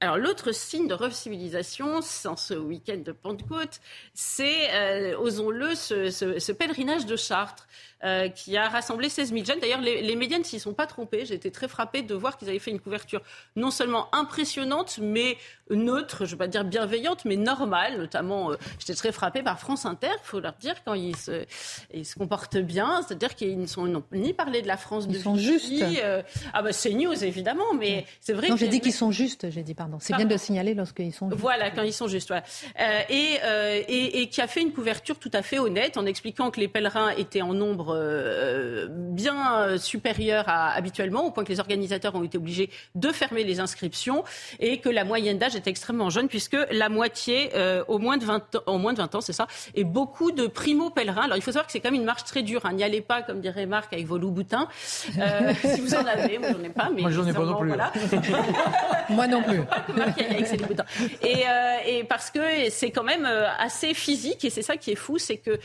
alors 0.00 0.16
l'autre 0.16 0.52
signe 0.52 0.86
de 0.86 0.94
recivilisation, 0.94 2.02
sans 2.02 2.36
ce 2.36 2.54
week-end 2.54 2.98
de 3.04 3.10
Pentecôte, 3.10 3.80
c'est, 4.14 4.72
euh, 4.72 5.18
osons-le, 5.18 5.74
ce, 5.74 6.52
pèlerinage 6.52 7.04
de 7.04 7.16
Chartres. 7.16 7.66
Euh, 8.04 8.28
qui 8.28 8.56
a 8.56 8.68
rassemblé 8.68 9.08
16 9.08 9.32
000 9.32 9.44
jeunes. 9.44 9.58
D'ailleurs, 9.58 9.80
les, 9.80 10.14
médias 10.14 10.38
ne 10.38 10.44
s'y 10.44 10.60
sont 10.60 10.72
pas 10.72 10.86
trompés. 10.86 11.26
J'ai 11.26 11.34
été 11.34 11.50
très 11.50 11.66
frappée 11.66 12.02
de 12.02 12.14
voir 12.14 12.38
qu'ils 12.38 12.48
avaient 12.48 12.60
fait 12.60 12.70
une 12.70 12.78
couverture 12.78 13.22
non 13.56 13.72
seulement 13.72 14.06
impressionnante, 14.14 15.00
mais 15.02 15.36
neutre, 15.68 16.18
je 16.18 16.26
ne 16.26 16.30
vais 16.30 16.36
pas 16.36 16.46
dire 16.46 16.64
bienveillante, 16.64 17.24
mais 17.24 17.34
normale. 17.34 17.98
Notamment, 17.98 18.52
euh, 18.52 18.56
j'étais 18.78 18.94
très 18.94 19.10
frappée 19.10 19.42
par 19.42 19.58
France 19.58 19.84
Inter, 19.84 20.12
il 20.12 20.22
faut 20.22 20.38
leur 20.38 20.52
dire, 20.60 20.76
quand 20.84 20.94
ils 20.94 21.16
se, 21.16 21.44
ils 21.92 22.06
se 22.06 22.14
comportent 22.14 22.58
bien. 22.58 23.02
C'est-à-dire 23.02 23.34
qu'ils 23.34 23.58
ne 23.58 23.66
sont 23.66 24.04
ni 24.12 24.32
parlé 24.32 24.62
de 24.62 24.68
la 24.68 24.76
France 24.76 25.06
ils 25.08 25.20
sont 25.20 25.34
justes. 25.34 25.72
Euh, 25.82 26.22
ah 26.52 26.62
bah 26.62 26.72
c'est 26.72 26.92
news, 26.92 27.24
évidemment, 27.24 27.74
mais 27.76 28.06
c'est 28.20 28.32
vrai 28.32 28.48
non, 28.48 28.56
j'ai 28.56 28.68
dit 28.68 28.80
qu'ils 28.80 28.92
sont 28.92 29.10
justes, 29.10 29.50
j'ai 29.50 29.64
dit, 29.64 29.74
pardon. 29.74 29.87
C'est 30.00 30.16
bien 30.16 30.24
de 30.24 30.30
le 30.30 30.38
signaler 30.38 30.74
lorsqu'ils 30.74 31.12
sont 31.12 31.28
justes. 31.30 31.40
Voilà, 31.40 31.70
quand 31.70 31.82
ils 31.82 31.92
sont 31.92 32.08
justes. 32.08 32.32
et, 33.08 33.38
et, 33.88 34.20
et 34.20 34.28
qui 34.28 34.40
a 34.40 34.46
fait 34.46 34.62
une 34.62 34.72
couverture 34.72 35.18
tout 35.18 35.30
à 35.32 35.42
fait 35.42 35.58
honnête 35.58 35.96
en 35.96 36.06
expliquant 36.06 36.50
que 36.50 36.60
les 36.60 36.68
pèlerins 36.68 37.10
étaient 37.10 37.42
en 37.42 37.54
nombre 37.54 37.94
euh, 37.96 38.86
bien 38.90 39.76
supérieur 39.78 40.44
à 40.48 40.70
habituellement, 40.70 41.26
au 41.26 41.30
point 41.30 41.44
que 41.44 41.52
les 41.52 41.60
organisateurs 41.60 42.14
ont 42.14 42.22
été 42.22 42.38
obligés 42.38 42.70
de 42.94 43.08
fermer 43.08 43.44
les 43.44 43.60
inscriptions 43.60 44.24
et 44.60 44.78
que 44.78 44.88
la 44.88 45.04
moyenne 45.04 45.38
d'âge 45.38 45.56
est 45.56 45.66
extrêmement 45.66 46.10
jeune 46.10 46.28
puisque 46.28 46.56
la 46.70 46.88
moitié 46.88 47.50
euh, 47.54 47.84
au 47.88 47.98
moins 47.98 48.16
de 48.16 48.24
20 48.24 48.56
ans, 48.56 48.60
au 48.66 48.78
moins 48.78 48.92
de 48.92 48.98
20 48.98 49.14
ans, 49.16 49.20
c'est 49.20 49.32
ça, 49.32 49.46
et 49.74 49.84
beaucoup 49.84 50.30
de 50.30 50.46
primo 50.46 50.90
pèlerins. 50.90 51.22
Alors 51.22 51.36
il 51.36 51.42
faut 51.42 51.52
savoir 51.52 51.66
que 51.66 51.72
c'est 51.72 51.80
quand 51.80 51.90
même 51.90 52.00
une 52.00 52.06
marche 52.06 52.24
très 52.24 52.42
dure. 52.42 52.64
Hein. 52.64 52.72
N'y 52.74 52.84
allez 52.84 53.00
pas, 53.00 53.22
comme 53.22 53.40
dirait 53.40 53.66
Marc, 53.66 53.92
avec 53.92 54.06
vos 54.06 54.18
loups 54.18 54.30
boutins. 54.30 54.68
Euh, 55.18 55.52
si 55.74 55.80
vous 55.80 55.94
en 55.94 56.06
avez, 56.06 56.38
moi 56.38 56.48
j'en 56.52 56.62
ai 56.62 56.68
pas, 56.68 56.90
mais 56.94 57.02
moi 57.02 57.10
j'en 57.10 57.26
ai 57.26 57.32
pas 57.32 57.44
non 57.44 57.58
plus. 57.58 57.72
moi 59.10 59.26
non 59.26 59.42
plus. 59.42 59.60
et, 61.22 61.44
et, 61.86 62.04
parce 62.04 62.30
que 62.30 62.70
c'est 62.70 62.90
quand 62.90 63.04
même 63.04 63.26
assez 63.58 63.94
physique 63.94 64.44
et 64.44 64.50
c'est 64.50 64.62
ça 64.62 64.76
qui 64.76 64.92
est 64.92 64.96
fou, 64.96 65.18
c'est 65.18 65.36
que 65.36 65.58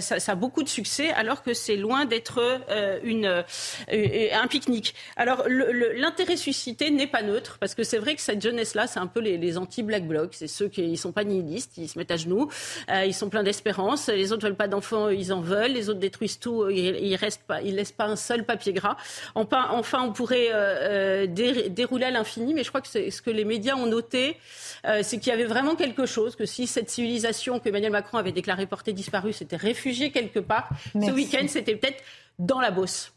ça, 0.00 0.20
ça, 0.20 0.32
a 0.32 0.34
beaucoup 0.34 0.62
de 0.62 0.68
succès 0.68 1.10
alors 1.10 1.42
que 1.42 1.54
c'est 1.54 1.76
loin 1.76 2.04
d'être 2.04 2.40
euh, 2.70 2.98
une, 3.02 3.26
euh, 3.26 4.28
un 4.32 4.46
pique-nique. 4.46 4.94
Alors 5.16 5.44
l'intérêt 5.48 6.36
suscité 6.36 6.90
n'est 6.90 7.06
pas 7.06 7.22
neutre, 7.22 7.58
parce 7.60 7.74
que 7.74 7.84
c'est 7.84 7.98
vrai 7.98 8.14
que 8.14 8.20
cette 8.20 8.42
jeunesse-là, 8.42 8.86
c'est 8.86 9.00
un 9.00 9.06
peu 9.06 9.20
les, 9.20 9.58
anti-black 9.58 10.06
bloc, 10.06 10.30
c'est 10.32 10.46
ceux 10.46 10.68
qui 10.68 10.88
ne 10.88 10.96
sont 10.96 11.12
pas 11.12 11.24
nihilistes, 11.24 11.76
ils 11.76 11.88
se 11.88 11.98
mettent 11.98 12.10
à 12.10 12.16
genoux, 12.16 12.48
euh, 12.90 13.04
ils 13.04 13.14
sont 13.14 13.28
pleins 13.28 13.42
d'espérance, 13.42 14.08
les 14.08 14.32
autres 14.32 14.44
veulent 14.46 14.56
pas 14.56 14.68
d'enfants, 14.68 15.08
ils 15.08 15.32
en 15.32 15.40
veulent, 15.40 15.72
les 15.72 15.90
autres 15.90 16.00
détruisent 16.00 16.38
tout, 16.38 16.68
ils, 16.70 16.96
ils 17.04 17.16
restent 17.16 17.42
pas, 17.46 17.60
ils 17.60 17.74
laissent 17.74 17.92
pas 17.92 18.06
un 18.06 18.16
seul 18.16 18.44
papier 18.44 18.72
gras. 18.72 18.96
Enfin, 19.34 19.68
on 19.72 20.12
pourrait 20.12 21.28
dérouler 21.28 22.06
à 22.06 22.10
l'infini, 22.10 22.54
mais 22.54 22.64
je 22.64 22.68
crois 22.68 22.80
que 22.80 22.88
ce 22.88 23.22
que 23.22 23.30
les 23.30 23.44
médias 23.52 23.76
ont 23.76 23.86
noté, 23.86 24.36
c'est 25.02 25.18
qu'il 25.18 25.28
y 25.28 25.32
avait 25.32 25.44
vraiment 25.44 25.76
quelque 25.76 26.06
chose, 26.06 26.36
que 26.36 26.46
si 26.46 26.66
cette 26.66 26.90
civilisation 26.90 27.60
que 27.60 27.68
Emmanuel 27.68 27.92
Macron 27.92 28.18
avait 28.18 28.32
déclarée 28.32 28.66
portée 28.66 28.92
disparue 28.92 29.32
s'était 29.32 29.56
réfugiée 29.56 30.10
quelque 30.10 30.40
part, 30.40 30.68
ce 30.94 31.10
week-end, 31.10 31.46
c'était 31.48 31.76
peut-être 31.76 32.02
dans 32.38 32.60
la 32.60 32.70
bosse. 32.70 33.12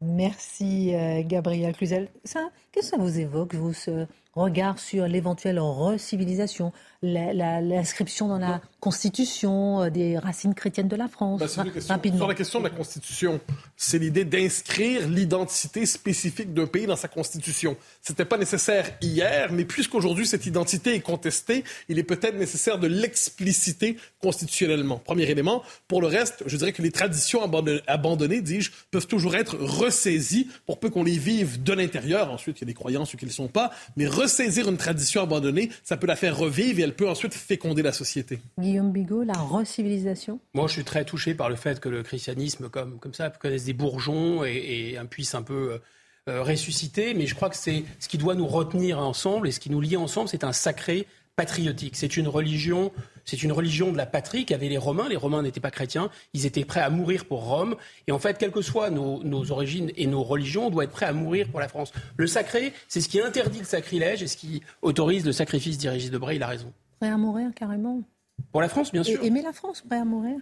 Merci 0.00 0.94
euh, 0.94 1.22
Gabriel 1.24 1.74
Cluzel. 1.74 2.08
Qu'est-ce 2.22 2.42
que 2.72 2.82
ça 2.84 2.96
vous 2.96 3.18
évoque, 3.18 3.54
vous, 3.54 3.72
ce 3.72 4.06
regard 4.32 4.78
sur 4.78 5.08
l'éventuelle 5.08 5.58
recivilisation, 5.58 6.72
l'inscription 7.02 8.26
dans 8.26 8.38
la 8.38 8.60
Constitution 8.80 9.82
euh, 9.82 9.90
des 9.90 10.18
racines 10.18 10.54
chrétiennes 10.54 10.88
de 10.88 10.96
la 10.96 11.08
France. 11.08 11.40
Bah, 11.40 11.48
sur 11.48 11.64
la 11.64 12.34
question 12.34 12.58
de 12.60 12.64
la 12.64 12.70
Constitution, 12.70 13.40
c'est 13.76 13.98
l'idée 13.98 14.24
d'inscrire 14.24 15.08
l'identité 15.08 15.86
spécifique 15.86 16.54
d'un 16.54 16.66
pays 16.66 16.86
dans 16.86 16.96
sa 16.96 17.08
Constitution. 17.08 17.76
Ce 18.02 18.12
n'était 18.12 18.24
pas 18.24 18.36
nécessaire 18.36 18.90
hier, 19.00 19.52
mais 19.52 19.64
puisqu'aujourd'hui 19.64 20.26
cette 20.26 20.46
identité 20.46 20.94
est 20.94 21.00
contestée, 21.00 21.64
il 21.88 21.98
est 21.98 22.04
peut-être 22.04 22.36
nécessaire 22.36 22.78
de 22.78 22.86
l'expliciter 22.88 23.96
constitutionnellement. 24.20 24.98
Premier 24.98 25.30
élément. 25.30 25.62
Pour 25.86 26.00
le 26.00 26.08
reste, 26.08 26.42
je 26.46 26.56
dirais 26.56 26.72
que 26.72 26.82
les 26.82 26.92
traditions 26.92 27.42
abandonnées, 27.86 28.40
dis-je, 28.42 28.70
peuvent 28.90 29.06
toujours 29.06 29.36
être 29.36 29.56
ressaisies 29.56 30.48
pour 30.66 30.78
peu 30.78 30.90
qu'on 30.90 31.04
les 31.04 31.18
vive 31.18 31.62
de 31.62 31.72
l'intérieur. 31.72 32.32
Ensuite, 32.32 32.58
il 32.58 32.60
y 32.62 32.64
a 32.64 32.66
des 32.66 32.74
croyances 32.74 33.14
ou 33.14 33.16
qu'ils 33.16 33.28
ne 33.28 33.32
sont 33.32 33.48
pas, 33.48 33.70
mais 33.96 34.06
ressaisir 34.06 34.68
une 34.68 34.76
tradition 34.76 35.22
abandonnée, 35.22 35.70
ça 35.84 35.96
peut 35.96 36.06
la 36.06 36.16
faire 36.16 36.36
revivre 36.36 36.80
et 36.80 36.87
elle 36.88 36.94
peut 36.94 37.08
ensuite 37.08 37.34
féconder 37.34 37.82
la 37.82 37.92
société. 37.92 38.40
Guillaume 38.58 38.92
Bigot, 38.92 39.22
la 39.22 39.34
recivilisation? 39.34 40.40
Moi, 40.54 40.68
je 40.68 40.72
suis 40.72 40.84
très 40.84 41.04
touché 41.04 41.34
par 41.34 41.50
le 41.50 41.56
fait 41.56 41.80
que 41.80 41.90
le 41.90 42.02
christianisme, 42.02 42.70
comme, 42.70 42.98
comme 42.98 43.12
ça, 43.12 43.28
connaisse 43.28 43.64
des 43.64 43.74
bourgeons 43.74 44.42
et, 44.42 44.94
et 44.94 44.98
puisse 45.10 45.34
un 45.34 45.42
peu 45.42 45.72
euh, 45.72 45.78
euh, 46.30 46.42
ressusciter. 46.42 47.12
Mais 47.12 47.26
je 47.26 47.34
crois 47.34 47.50
que 47.50 47.56
c'est 47.56 47.84
ce 48.00 48.08
qui 48.08 48.16
doit 48.16 48.34
nous 48.34 48.46
retenir 48.46 49.00
ensemble 49.00 49.48
et 49.48 49.52
ce 49.52 49.60
qui 49.60 49.70
nous 49.70 49.82
lie 49.82 49.98
ensemble, 49.98 50.30
c'est 50.30 50.44
un 50.44 50.54
sacré 50.54 51.06
patriotique. 51.38 51.94
C'est 51.94 52.16
une 52.16 52.26
religion, 52.26 52.90
c'est 53.24 53.44
une 53.44 53.52
religion 53.52 53.92
de 53.92 53.96
la 53.96 54.06
patrie 54.06 54.44
qu'avaient 54.44 54.68
les 54.68 54.76
Romains. 54.76 55.08
Les 55.08 55.16
Romains 55.16 55.40
n'étaient 55.40 55.60
pas 55.60 55.70
chrétiens, 55.70 56.10
ils 56.34 56.46
étaient 56.46 56.64
prêts 56.64 56.80
à 56.80 56.90
mourir 56.90 57.26
pour 57.26 57.46
Rome. 57.46 57.76
Et 58.08 58.12
en 58.12 58.18
fait, 58.18 58.38
quelles 58.38 58.50
que 58.50 58.60
soient 58.60 58.90
nos, 58.90 59.22
nos, 59.22 59.52
origines 59.52 59.92
et 59.96 60.08
nos 60.08 60.24
religions, 60.24 60.66
on 60.66 60.70
doit 60.70 60.82
être 60.82 60.90
prêts 60.90 61.06
à 61.06 61.12
mourir 61.12 61.48
pour 61.48 61.60
la 61.60 61.68
France. 61.68 61.92
Le 62.16 62.26
sacré, 62.26 62.72
c'est 62.88 63.00
ce 63.00 63.08
qui 63.08 63.20
interdit 63.20 63.60
le 63.60 63.64
sacrilège 63.64 64.20
et 64.20 64.26
ce 64.26 64.36
qui 64.36 64.62
autorise 64.82 65.24
le 65.24 65.30
sacrifice 65.30 65.78
d'Irégis 65.78 66.10
Debray. 66.10 66.36
Il 66.36 66.42
a 66.42 66.48
raison. 66.48 66.72
Prêt 66.98 67.08
à 67.08 67.16
mourir 67.16 67.50
carrément. 67.54 68.02
Pour 68.50 68.60
la 68.60 68.68
France, 68.68 68.90
bien 68.90 69.04
sûr. 69.04 69.22
aimer 69.22 69.42
la 69.42 69.52
France, 69.52 69.82
prêt 69.82 69.98
à 69.98 70.04
mourir. 70.04 70.40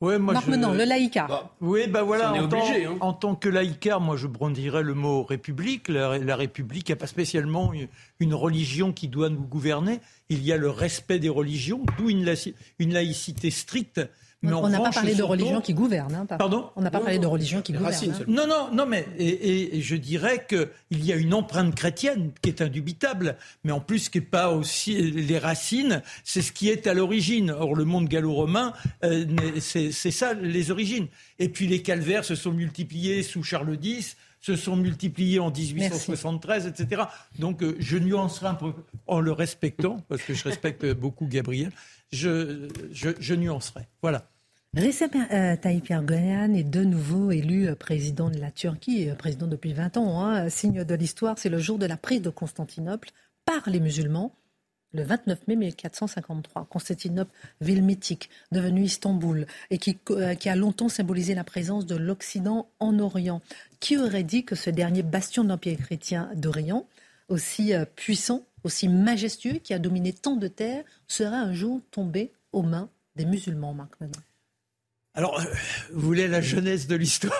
Ouais, 0.00 0.18
moi 0.18 0.32
Marc 0.32 0.46
le 0.46 0.84
laïcard. 0.84 1.28
Bah, 1.28 1.54
oui, 1.60 1.86
bah 1.86 2.02
voilà, 2.02 2.32
en, 2.32 2.48
tant, 2.48 2.64
hein. 2.64 2.96
en, 3.00 3.12
tant, 3.12 3.34
que 3.34 3.50
laïcard, 3.50 4.00
moi 4.00 4.16
je 4.16 4.26
brandirais 4.26 4.82
le 4.82 4.94
mot 4.94 5.22
république. 5.22 5.88
La, 5.88 6.36
République 6.36 6.88
n'a 6.88 6.96
pas 6.96 7.06
spécialement 7.06 7.72
une, 8.18 8.34
religion 8.34 8.94
qui 8.94 9.08
doit 9.08 9.28
nous 9.28 9.42
gouverner. 9.42 10.00
Il 10.30 10.42
y 10.42 10.52
a 10.52 10.56
le 10.56 10.70
respect 10.70 11.18
des 11.18 11.28
religions, 11.28 11.82
d'où 11.98 12.08
une, 12.08 12.34
une 12.78 12.94
laïcité 12.94 13.50
stricte. 13.50 14.00
Mais 14.42 14.52
on 14.54 14.68
n'a 14.68 14.80
pas 14.80 14.90
parlé 14.90 15.14
de 15.14 15.22
religion 15.22 15.60
qui 15.60 15.74
gouverne. 15.74 16.14
Hein, 16.14 16.26
Pardon 16.26 16.70
On 16.76 16.80
n'a 16.80 16.90
pas 16.90 17.00
parlé 17.00 17.18
de 17.18 17.26
religion 17.26 17.60
qui 17.60 17.72
gouverne. 17.72 17.94
Hein. 17.94 18.24
Non, 18.26 18.46
non, 18.46 18.70
non, 18.72 18.86
mais 18.86 19.06
et, 19.18 19.80
je 19.82 19.96
dirais 19.96 20.46
qu'il 20.48 21.04
y 21.04 21.12
a 21.12 21.16
une 21.16 21.34
empreinte 21.34 21.74
chrétienne 21.74 22.32
qui 22.40 22.48
est 22.48 22.62
indubitable, 22.62 23.36
mais 23.64 23.72
en 23.72 23.80
plus 23.80 24.08
qui 24.08 24.18
n'est 24.18 24.24
pas 24.24 24.50
aussi 24.50 24.94
les 24.94 25.38
racines, 25.38 26.02
c'est 26.24 26.42
ce 26.42 26.52
qui 26.52 26.70
est 26.70 26.86
à 26.86 26.94
l'origine. 26.94 27.50
Or, 27.50 27.74
le 27.74 27.84
monde 27.84 28.08
gallo-romain, 28.08 28.72
euh, 29.04 29.26
c'est 29.60 29.90
ça 29.92 30.32
les 30.32 30.70
origines. 30.70 31.08
Et 31.38 31.48
puis 31.50 31.66
les 31.66 31.82
calvaires 31.82 32.24
se 32.24 32.34
sont 32.34 32.52
multipliés 32.52 33.22
sous 33.22 33.42
Charles 33.42 33.78
X 33.82 34.16
se 34.40 34.56
sont 34.56 34.76
multipliés 34.76 35.38
en 35.38 35.50
1873, 35.50 36.66
etc. 36.66 37.02
Donc 37.38 37.62
euh, 37.62 37.76
je 37.78 37.98
nuancerai 37.98 38.46
un 38.46 38.54
peu 38.54 38.72
en 39.06 39.20
le 39.20 39.32
respectant, 39.32 40.02
parce 40.08 40.22
que 40.22 40.32
je 40.32 40.44
respecte 40.44 40.86
beaucoup 40.94 41.26
Gabriel, 41.26 41.72
je, 42.12 43.34
nuancerai. 43.34 43.86
Voilà. 44.02 44.28
Recep 44.76 45.16
euh, 45.32 45.56
Tayyip 45.56 45.90
Erdogan 45.90 46.54
est 46.54 46.62
de 46.62 46.84
nouveau 46.84 47.32
élu 47.32 47.68
euh, 47.68 47.74
président 47.74 48.30
de 48.30 48.38
la 48.38 48.52
Turquie, 48.52 49.08
président 49.18 49.48
depuis 49.48 49.72
20 49.72 49.96
ans. 49.96 50.24
Hein. 50.24 50.48
Signe 50.48 50.84
de 50.84 50.94
l'histoire, 50.94 51.38
c'est 51.38 51.48
le 51.48 51.58
jour 51.58 51.78
de 51.78 51.86
la 51.86 51.96
prise 51.96 52.22
de 52.22 52.30
Constantinople 52.30 53.10
par 53.44 53.68
les 53.68 53.80
musulmans 53.80 54.32
le 54.92 55.02
29 55.02 55.46
mai 55.48 55.56
1453. 55.56 56.66
Constantinople, 56.68 57.30
ville 57.60 57.82
mythique, 57.82 58.30
devenue 58.52 58.82
Istanbul, 58.82 59.46
et 59.70 59.78
qui, 59.78 59.98
a 60.16 60.56
longtemps 60.56 60.88
symbolisé 60.88 61.34
la 61.34 61.44
présence 61.44 61.86
de 61.86 61.96
l'Occident 61.96 62.68
en 62.80 62.98
Orient. 62.98 63.40
Qui 63.78 63.96
aurait 63.96 64.24
dit 64.24 64.44
que 64.44 64.56
ce 64.56 64.70
dernier 64.70 65.02
bastion 65.02 65.44
d'empire 65.44 65.78
chrétien 65.78 66.30
d'Orient, 66.34 66.86
aussi 67.28 67.72
euh, 67.74 67.84
puissant, 67.84 68.44
aussi 68.64 68.88
majestueux, 68.88 69.58
qui 69.58 69.74
a 69.74 69.78
dominé 69.78 70.12
tant 70.12 70.36
de 70.36 70.48
terres, 70.48 70.84
serait 71.06 71.36
un 71.36 71.52
jour 71.52 71.80
tombé 71.90 72.32
aux 72.52 72.62
mains 72.62 72.90
des 73.16 73.24
musulmans, 73.24 73.74
Marc 73.74 73.96
alors, 75.14 75.40
euh, 75.40 75.44
vous 75.92 76.06
voulez 76.06 76.28
la 76.28 76.40
jeunesse 76.40 76.86
de 76.86 76.94
l'histoire 76.94 77.32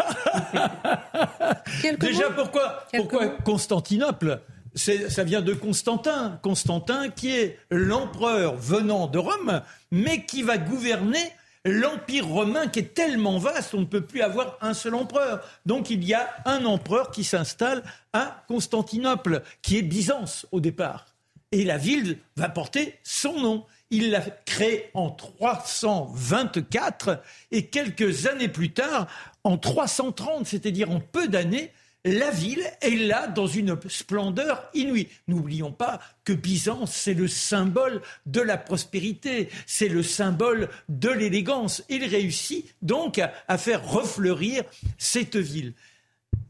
Déjà, 2.01 2.29
pourquoi, 2.31 2.85
pourquoi 2.93 3.29
Constantinople? 3.45 4.41
Ça 4.75 5.25
vient 5.25 5.41
de 5.41 5.55
Constantin. 5.55 6.41
Constantin 6.43 7.11
qui 7.11 7.31
est 7.31 7.59
l'empereur 7.71 8.57
venant 8.57 9.07
de 9.07 9.19
Rome, 9.19 9.63
mais 9.93 10.25
qui 10.27 10.43
va 10.43 10.59
gouverner 10.59 11.33
l'Empire 11.65 12.27
romain 12.27 12.69
qui 12.69 12.81
est 12.81 12.95
tellement 12.95 13.39
vaste, 13.39 13.75
on 13.75 13.81
ne 13.81 13.85
peut 13.85 14.01
plus 14.01 14.23
avoir 14.23 14.57
un 14.61 14.75
seul 14.75 14.95
empereur. 14.95 15.41
Donc 15.67 15.91
il 15.91 16.05
y 16.05 16.15
a 16.15 16.29
un 16.47 16.65
empereur 16.65 17.11
qui 17.11 17.25
s'installe 17.25 17.83
à 18.13 18.45
Constantinople, 18.49 19.43
qui 19.63 19.79
est 19.79 19.83
Byzance 19.83 20.47
au 20.53 20.61
départ. 20.61 21.10
Et 21.53 21.65
la 21.65 21.79
ville 21.79 22.19
va 22.37 22.49
porter 22.49 22.95
son 23.03 23.41
nom. 23.41 23.67
Il 23.91 24.11
l'a 24.11 24.21
créée 24.21 24.89
en 24.95 25.11
324 25.11 27.21
et 27.51 27.67
quelques 27.67 28.27
années 28.27 28.49
plus 28.49 28.73
tard, 28.73 29.09
en 29.43 29.59
330, 29.59 30.47
c'est-à-dire 30.47 30.93
en 30.93 31.01
peu 31.01 31.27
d'années, 31.27 31.73
la 32.05 32.31
ville 32.31 32.65
est 32.81 32.97
là 32.97 33.27
dans 33.27 33.47
une 33.47 33.77
splendeur 33.89 34.71
inouïe. 34.73 35.09
N'oublions 35.29 35.73
pas 35.73 36.01
que 36.25 36.33
Byzance, 36.33 36.93
c'est 36.93 37.15
le 37.15 37.29
symbole 37.29 38.01
de 38.25 38.41
la 38.41 38.57
prospérité, 38.57 39.51
c'est 39.67 39.89
le 39.89 40.03
symbole 40.03 40.71
de 40.89 41.11
l'élégance. 41.11 41.83
Il 41.91 42.05
réussit 42.05 42.75
donc 42.81 43.19
à, 43.19 43.59
faire 43.59 43.87
refleurir 43.87 44.65
cette 44.97 45.37
ville. 45.37 45.75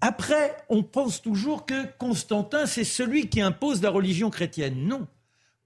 Après, 0.00 0.56
on 0.68 0.82
pense 0.82 1.20
toujours 1.20 1.66
que 1.66 1.86
Constantin, 1.98 2.66
c'est 2.66 2.84
celui 2.84 3.28
qui 3.28 3.40
impose 3.40 3.82
la 3.82 3.90
religion 3.90 4.30
chrétienne. 4.30 4.86
Non. 4.86 5.06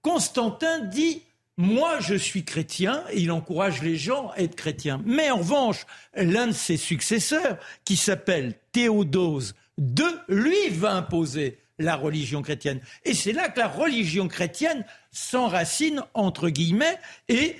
Constantin 0.01 0.79
dit 0.79 1.23
moi, 1.57 1.99
je 2.01 2.15
suis 2.15 2.43
chrétien 2.43 3.03
et 3.11 3.21
il 3.21 3.31
encourage 3.31 3.81
les 3.81 3.95
gens 3.95 4.29
à 4.35 4.41
être 4.41 4.55
chrétiens. 4.55 5.01
Mais 5.05 5.31
en 5.31 5.37
revanche, 5.37 5.85
l'un 6.13 6.47
de 6.47 6.51
ses 6.51 6.75
successeurs, 6.75 7.57
qui 7.85 7.95
s'appelle 7.95 8.55
Théodose 8.73 9.55
de 9.77 10.05
lui 10.27 10.69
va 10.69 10.93
imposer 10.93 11.57
la 11.79 11.95
religion 11.95 12.41
chrétienne. 12.41 12.81
Et 13.05 13.13
c'est 13.13 13.31
là 13.31 13.49
que 13.49 13.59
la 13.59 13.67
religion 13.67 14.27
chrétienne 14.27 14.85
s'enracine, 15.11 16.03
entre 16.13 16.49
guillemets, 16.49 16.97
et 17.29 17.55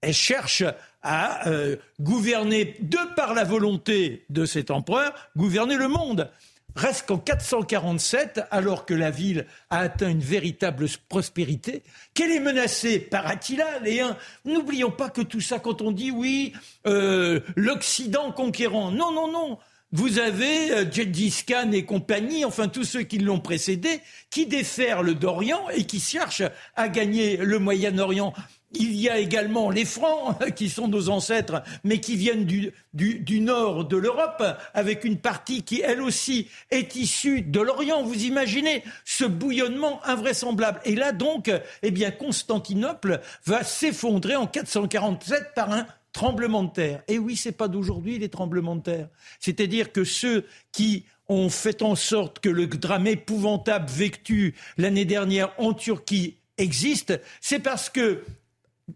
elle 0.00 0.14
cherche 0.14 0.64
à 1.02 1.48
euh, 1.48 1.76
gouverner, 2.00 2.76
de 2.80 2.98
par 3.14 3.34
la 3.34 3.44
volonté 3.44 4.24
de 4.30 4.44
cet 4.44 4.70
empereur, 4.70 5.14
gouverner 5.36 5.76
le 5.76 5.88
monde. 5.88 6.30
Reste 6.76 7.06
qu'en 7.06 7.18
447, 7.18 8.42
alors 8.50 8.86
que 8.86 8.94
la 8.94 9.10
ville 9.10 9.46
a 9.70 9.78
atteint 9.78 10.10
une 10.10 10.20
véritable 10.20 10.86
prospérité, 11.08 11.82
qu'elle 12.14 12.30
est 12.30 12.40
menacée 12.40 13.00
par 13.00 13.26
Attila, 13.26 13.80
les 13.82 14.04
N'oublions 14.44 14.90
pas 14.90 15.08
que 15.08 15.22
tout 15.22 15.40
ça, 15.40 15.58
quand 15.58 15.82
on 15.82 15.90
dit 15.90 16.12
oui, 16.12 16.52
euh, 16.86 17.40
l'Occident 17.56 18.30
conquérant, 18.30 18.92
non, 18.92 19.10
non, 19.12 19.32
non, 19.32 19.58
vous 19.90 20.18
avez 20.18 20.72
euh, 20.72 20.84
Gengis 20.90 21.44
Khan 21.46 21.72
et 21.72 21.84
compagnie, 21.84 22.44
enfin 22.44 22.68
tous 22.68 22.84
ceux 22.84 23.02
qui 23.02 23.18
l'ont 23.18 23.40
précédé, 23.40 24.00
qui 24.30 24.46
déferlent 24.46 25.14
d'Orient 25.14 25.68
et 25.70 25.84
qui 25.84 25.98
cherchent 25.98 26.42
à 26.76 26.88
gagner 26.88 27.38
le 27.38 27.58
Moyen-Orient. 27.58 28.34
Il 28.72 28.92
y 28.92 29.08
a 29.08 29.18
également 29.18 29.70
les 29.70 29.86
Francs, 29.86 30.36
qui 30.56 30.68
sont 30.68 30.88
nos 30.88 31.08
ancêtres, 31.08 31.62
mais 31.84 32.00
qui 32.00 32.16
viennent 32.16 32.44
du, 32.44 32.70
du, 32.92 33.40
nord 33.40 33.86
de 33.86 33.96
l'Europe, 33.96 34.44
avec 34.74 35.04
une 35.04 35.16
partie 35.16 35.62
qui, 35.62 35.80
elle 35.80 36.02
aussi, 36.02 36.48
est 36.70 36.94
issue 36.94 37.40
de 37.40 37.60
l'Orient. 37.60 38.02
Vous 38.02 38.24
imaginez 38.24 38.84
ce 39.06 39.24
bouillonnement 39.24 40.04
invraisemblable. 40.04 40.80
Et 40.84 40.96
là, 40.96 41.12
donc, 41.12 41.50
eh 41.82 41.90
bien, 41.90 42.10
Constantinople 42.10 43.22
va 43.46 43.64
s'effondrer 43.64 44.36
en 44.36 44.46
447 44.46 45.54
par 45.54 45.72
un 45.72 45.86
tremblement 46.12 46.64
de 46.64 46.72
terre. 46.72 47.02
Et 47.08 47.18
oui, 47.18 47.36
c'est 47.36 47.52
pas 47.52 47.68
d'aujourd'hui 47.68 48.18
les 48.18 48.28
tremblements 48.28 48.76
de 48.76 48.82
terre. 48.82 49.08
C'est-à-dire 49.40 49.92
que 49.92 50.04
ceux 50.04 50.46
qui 50.72 51.04
ont 51.28 51.50
fait 51.50 51.82
en 51.82 51.94
sorte 51.94 52.40
que 52.40 52.48
le 52.48 52.66
drame 52.66 53.06
épouvantable 53.06 53.88
vécu 53.88 54.54
l'année 54.78 55.04
dernière 55.04 55.52
en 55.58 55.74
Turquie 55.74 56.38
existe, 56.56 57.20
c'est 57.40 57.58
parce 57.60 57.90
que, 57.90 58.24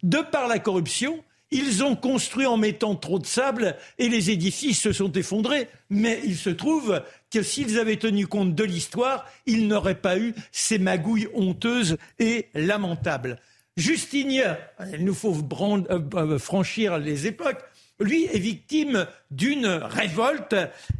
de 0.02 0.18
par 0.18 0.48
la 0.48 0.58
corruption, 0.58 1.22
ils 1.52 1.84
ont 1.84 1.94
construit 1.94 2.46
en 2.46 2.56
mettant 2.56 2.96
trop 2.96 3.18
de 3.18 3.26
sable 3.26 3.76
et 3.98 4.08
les 4.08 4.30
édifices 4.30 4.80
se 4.80 4.92
sont 4.92 5.12
effondrés. 5.12 5.68
Mais 5.90 6.20
il 6.24 6.36
se 6.36 6.48
trouve 6.48 7.02
que 7.30 7.42
s'ils 7.42 7.78
avaient 7.78 7.98
tenu 7.98 8.26
compte 8.26 8.54
de 8.54 8.64
l'histoire, 8.64 9.26
ils 9.44 9.68
n'auraient 9.68 10.00
pas 10.00 10.18
eu 10.18 10.34
ces 10.50 10.78
magouilles 10.78 11.28
honteuses 11.34 11.98
et 12.18 12.48
lamentables. 12.54 13.38
Justinien, 13.76 14.58
il 14.92 15.04
nous 15.04 15.14
faut 15.14 15.34
euh, 15.34 16.00
euh, 16.14 16.38
franchir 16.38 16.98
les 16.98 17.26
époques, 17.26 17.64
lui 18.00 18.24
est 18.24 18.38
victime 18.38 19.06
d'une 19.30 19.66
révolte 19.66 20.56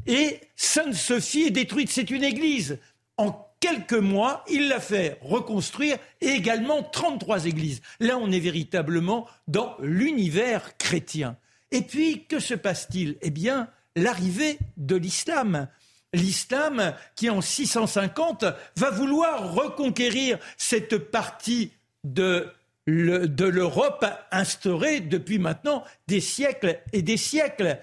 et 0.07 0.41
Sainte-Sophie 0.57 1.45
est 1.45 1.51
détruite. 1.51 1.91
C'est 1.91 2.11
une 2.11 2.25
église. 2.25 2.79
En 3.19 3.47
quelques 3.61 3.93
mois, 3.93 4.45
il 4.49 4.69
l'a 4.69 4.81
fait 4.81 5.19
reconstruire 5.21 5.99
et 6.21 6.29
également 6.29 6.83
33 6.83 7.47
églises. 7.47 7.83
Là, 8.01 8.19
on 8.19 8.31
est 8.31 8.41
véritablement 8.41 9.27
dans 9.49 9.77
l'univers 9.81 10.77
chrétien. 10.79 11.37
Et 11.71 11.83
puis, 11.83 12.25
que 12.27 12.39
se 12.39 12.55
passe-t-il? 12.55 13.17
Eh 13.23 13.31
bien, 13.31 13.69
l'arrivée 13.97 14.59
de 14.77 14.97
l'islam. 14.97 15.69
L'islam 16.15 16.95
qui, 17.17 17.31
en 17.31 17.41
650, 17.41 18.45
va 18.77 18.91
vouloir 18.91 19.55
reconquérir 19.55 20.39
cette 20.59 20.99
partie 20.99 21.73
de 22.05 22.49
de 22.87 23.45
l'Europe 23.45 24.05
instaurée 24.31 25.01
depuis 25.01 25.39
maintenant 25.39 25.85
des 26.09 26.21
siècles 26.21 26.81
et 26.93 27.03
des 27.03 27.17
siècles. 27.17 27.79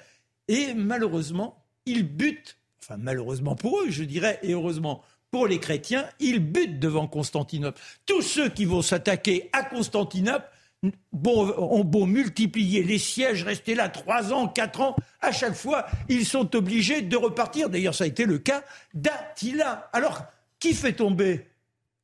Et 0.47 0.73
malheureusement, 0.73 1.63
ils 1.85 2.03
butent, 2.03 2.57
enfin 2.83 2.97
malheureusement 2.97 3.55
pour 3.55 3.81
eux, 3.81 3.89
je 3.89 4.03
dirais, 4.03 4.39
et 4.43 4.53
heureusement 4.53 5.03
pour 5.31 5.47
les 5.47 5.59
chrétiens, 5.59 6.09
ils 6.19 6.39
butent 6.39 6.79
devant 6.79 7.07
Constantinople. 7.07 7.79
Tous 8.05 8.21
ceux 8.21 8.49
qui 8.49 8.65
vont 8.65 8.81
s'attaquer 8.81 9.49
à 9.53 9.63
Constantinople 9.63 10.45
ont 11.11 11.83
beau 11.83 12.05
multiplier 12.05 12.83
les 12.83 12.97
sièges, 12.97 13.43
rester 13.43 13.75
là 13.75 13.89
trois 13.89 14.33
ans, 14.33 14.47
quatre 14.47 14.81
ans, 14.81 14.95
à 15.21 15.31
chaque 15.31 15.53
fois, 15.53 15.85
ils 16.07 16.25
sont 16.25 16.55
obligés 16.55 17.01
de 17.01 17.15
repartir. 17.15 17.69
D'ailleurs, 17.69 17.93
ça 17.93 18.05
a 18.05 18.07
été 18.07 18.25
le 18.25 18.39
cas 18.39 18.63
d'Attila. 18.93 19.89
Alors, 19.93 20.23
qui 20.59 20.73
fait 20.73 20.93
tomber 20.93 21.47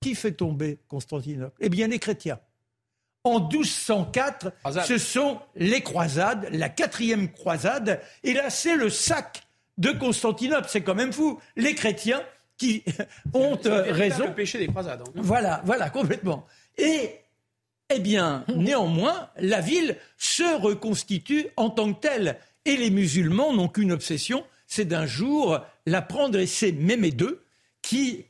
Qui 0.01 0.13
fait 0.13 0.33
tomber 0.33 0.77
Constantinople? 0.87 1.55
Eh 1.59 1.69
bien, 1.69 1.87
les 1.87 1.99
chrétiens 1.99 2.39
en 3.25 3.39
1204, 3.39 4.53
ce 4.85 4.97
sont 4.97 5.39
les 5.55 5.81
croisades, 5.81 6.47
la 6.51 6.69
quatrième 6.69 7.31
croisade, 7.31 7.99
et 8.23 8.33
là 8.33 8.49
c'est 8.49 8.75
le 8.75 8.89
sac 8.89 9.43
de 9.77 9.91
Constantinople, 9.91 10.67
c'est 10.69 10.81
quand 10.81 10.95
même 10.95 11.11
fou. 11.11 11.39
Les 11.57 11.75
chrétiens 11.75 12.21
qui 12.57 12.83
ont 13.33 13.57
raison. 13.63 14.27
le 14.27 14.33
péché 14.33 14.59
des 14.59 14.67
croisades. 14.67 15.01
Hein. 15.01 15.11
Voilà, 15.15 15.61
voilà, 15.65 15.89
complètement. 15.89 16.45
Et 16.77 17.19
eh 17.93 17.99
bien, 17.99 18.45
néanmoins, 18.55 19.29
la 19.37 19.59
ville 19.59 19.97
se 20.17 20.61
reconstitue 20.61 21.47
en 21.57 21.69
tant 21.69 21.93
que 21.93 21.99
telle. 21.99 22.37
Et 22.65 22.77
les 22.77 22.89
musulmans 22.89 23.53
n'ont 23.53 23.67
qu'une 23.67 23.91
obsession, 23.91 24.43
c'est 24.65 24.85
d'un 24.85 25.05
jour 25.05 25.59
la 25.85 26.01
prendre. 26.01 26.39
Et 26.39 26.47
c'est 26.47 26.71
Mémé 26.71 27.09
II 27.09 27.35
qui 27.81 28.25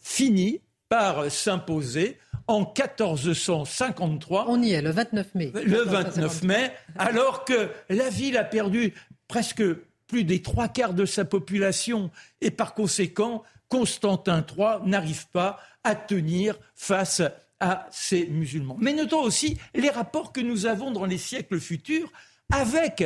finit 0.00 0.60
par 0.88 1.30
s'imposer 1.30 2.18
en 2.50 2.60
1453. 2.60 4.46
On 4.48 4.60
y 4.60 4.72
est, 4.72 4.82
le 4.82 4.90
29 4.90 5.34
mai. 5.34 5.52
Le 5.64 5.82
29 5.82 6.42
mai, 6.42 6.72
alors 6.98 7.44
que 7.44 7.70
la 7.88 8.10
ville 8.10 8.36
a 8.36 8.44
perdu 8.44 8.92
presque 9.28 9.62
plus 10.06 10.24
des 10.24 10.42
trois 10.42 10.68
quarts 10.68 10.94
de 10.94 11.04
sa 11.04 11.24
population 11.24 12.10
et 12.40 12.50
par 12.50 12.74
conséquent, 12.74 13.44
Constantin 13.68 14.44
III 14.44 14.84
n'arrive 14.84 15.28
pas 15.28 15.60
à 15.84 15.94
tenir 15.94 16.58
face 16.74 17.22
à 17.60 17.86
ces 17.92 18.26
musulmans. 18.26 18.76
Mais 18.80 18.94
notons 18.94 19.22
aussi 19.22 19.56
les 19.74 19.90
rapports 19.90 20.32
que 20.32 20.40
nous 20.40 20.66
avons 20.66 20.90
dans 20.90 21.04
les 21.04 21.18
siècles 21.18 21.60
futurs 21.60 22.10
avec 22.52 23.04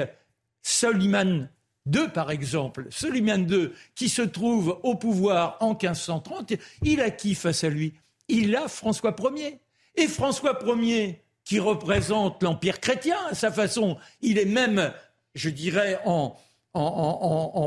Soliman 0.63 1.51
II, 1.93 2.09
par 2.15 2.31
exemple. 2.31 2.87
Soliman 2.89 3.47
II, 3.47 3.71
qui 3.95 4.09
se 4.09 4.23
trouve 4.23 4.81
au 4.83 4.95
pouvoir 4.95 5.59
en 5.61 5.71
1530, 5.71 6.55
il 6.83 7.03
a 7.03 7.11
qui 7.11 7.35
face 7.35 7.63
à 7.65 7.69
lui? 7.69 7.93
Il 8.29 8.55
a 8.57 8.69
François 8.69 9.15
Ier. 9.37 9.59
Et 9.97 10.09
François 10.09 10.59
Ier, 10.65 11.23
qui 11.45 11.61
représente 11.61 12.43
l'Empire 12.43 12.81
chrétien 12.81 13.17
à 13.31 13.35
sa 13.35 13.53
façon, 13.53 13.97
il 14.23 14.39
est 14.39 14.45
même, 14.45 14.93
je 15.35 15.51
dirais, 15.51 16.01
en, 16.05 16.37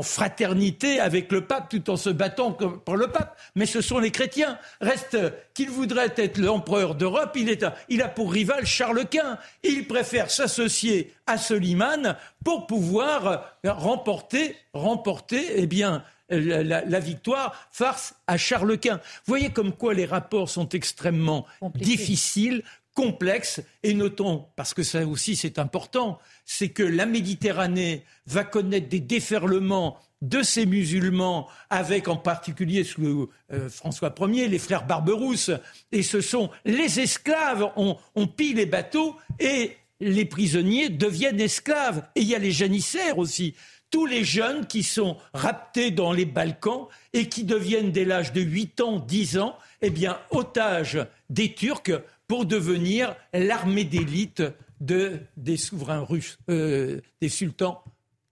fraternité 0.02 1.00
avec 1.00 1.32
le 1.32 1.46
pape 1.46 1.70
tout 1.70 1.88
en 1.88 1.96
se 1.96 2.10
battant 2.10 2.52
pour 2.52 2.96
le 2.96 3.08
pape. 3.08 3.38
Mais 3.54 3.64
ce 3.64 3.80
sont 3.80 3.98
les 3.98 4.10
chrétiens. 4.10 4.58
Reste 4.82 5.16
qu'il 5.54 5.70
voudrait 5.70 6.12
être 6.16 6.36
l'empereur 6.36 6.94
d'Europe, 6.94 7.32
il, 7.34 7.56
il 7.88 8.02
a 8.02 8.08
pour 8.08 8.30
rival 8.30 8.66
Charles 8.66 9.06
Quint. 9.08 9.38
Il 9.62 9.86
préfère 9.86 10.30
s'associer 10.30 11.14
à 11.26 11.38
Soliman 11.38 12.16
pour 12.44 12.66
pouvoir 12.66 13.58
remporter, 13.64 14.56
remporter 14.74 15.52
eh 15.54 15.66
bien, 15.66 16.04
la, 16.30 17.00
victoire 17.00 17.68
face 17.70 18.14
à 18.26 18.36
Charles 18.36 18.78
Quint. 18.78 18.96
Vous 18.96 19.28
voyez 19.28 19.50
comme 19.50 19.72
quoi 19.72 19.94
les 19.94 20.06
rapports 20.06 20.48
sont 20.48 20.68
extrêmement 20.70 21.46
difficiles, 21.74 22.62
complexes, 22.94 23.60
et 23.84 23.94
notons, 23.94 24.46
parce 24.56 24.74
que 24.74 24.82
ça 24.82 25.06
aussi 25.06 25.36
c'est 25.36 25.58
important, 25.58 26.18
c'est 26.44 26.70
que 26.70 26.82
la 26.82 27.06
Méditerranée 27.06 28.04
va 28.26 28.42
connaître 28.42 28.88
des 28.88 29.00
déferlements 29.00 29.98
de 30.20 30.42
ces 30.42 30.66
musulmans, 30.66 31.48
avec 31.70 32.08
en 32.08 32.16
particulier 32.16 32.82
sous 32.82 33.30
euh, 33.52 33.68
François 33.68 34.12
Ier, 34.18 34.48
les 34.48 34.58
frères 34.58 34.84
Barberousse, 34.84 35.52
et 35.92 36.02
ce 36.02 36.20
sont 36.20 36.50
les 36.64 36.98
esclaves, 36.98 37.70
on, 37.76 37.96
on 38.16 38.26
pille 38.26 38.54
les 38.54 38.66
bateaux 38.66 39.16
et 39.38 39.76
les 40.00 40.24
prisonniers 40.24 40.88
deviennent 40.88 41.40
esclaves. 41.40 42.02
Et 42.14 42.22
il 42.22 42.28
y 42.28 42.34
a 42.34 42.38
les 42.38 42.52
janissaires 42.52 43.18
aussi, 43.18 43.54
tous 43.90 44.06
les 44.06 44.24
jeunes 44.24 44.66
qui 44.66 44.82
sont 44.82 45.16
raptés 45.32 45.90
dans 45.90 46.12
les 46.12 46.26
Balkans 46.26 46.86
et 47.12 47.28
qui 47.28 47.44
deviennent 47.44 47.92
dès 47.92 48.04
l'âge 48.04 48.32
de 48.32 48.40
8 48.40 48.80
ans, 48.80 48.98
10 48.98 49.38
ans, 49.38 49.56
eh 49.82 49.92
otages 50.30 50.98
des 51.30 51.54
Turcs 51.54 51.92
pour 52.26 52.44
devenir 52.44 53.16
l'armée 53.32 53.84
d'élite 53.84 54.42
de, 54.80 55.20
des 55.36 55.56
souverains 55.56 56.02
russes, 56.02 56.38
euh, 56.50 57.00
des 57.20 57.28
sultans 57.28 57.82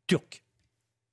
turcs. 0.06 0.42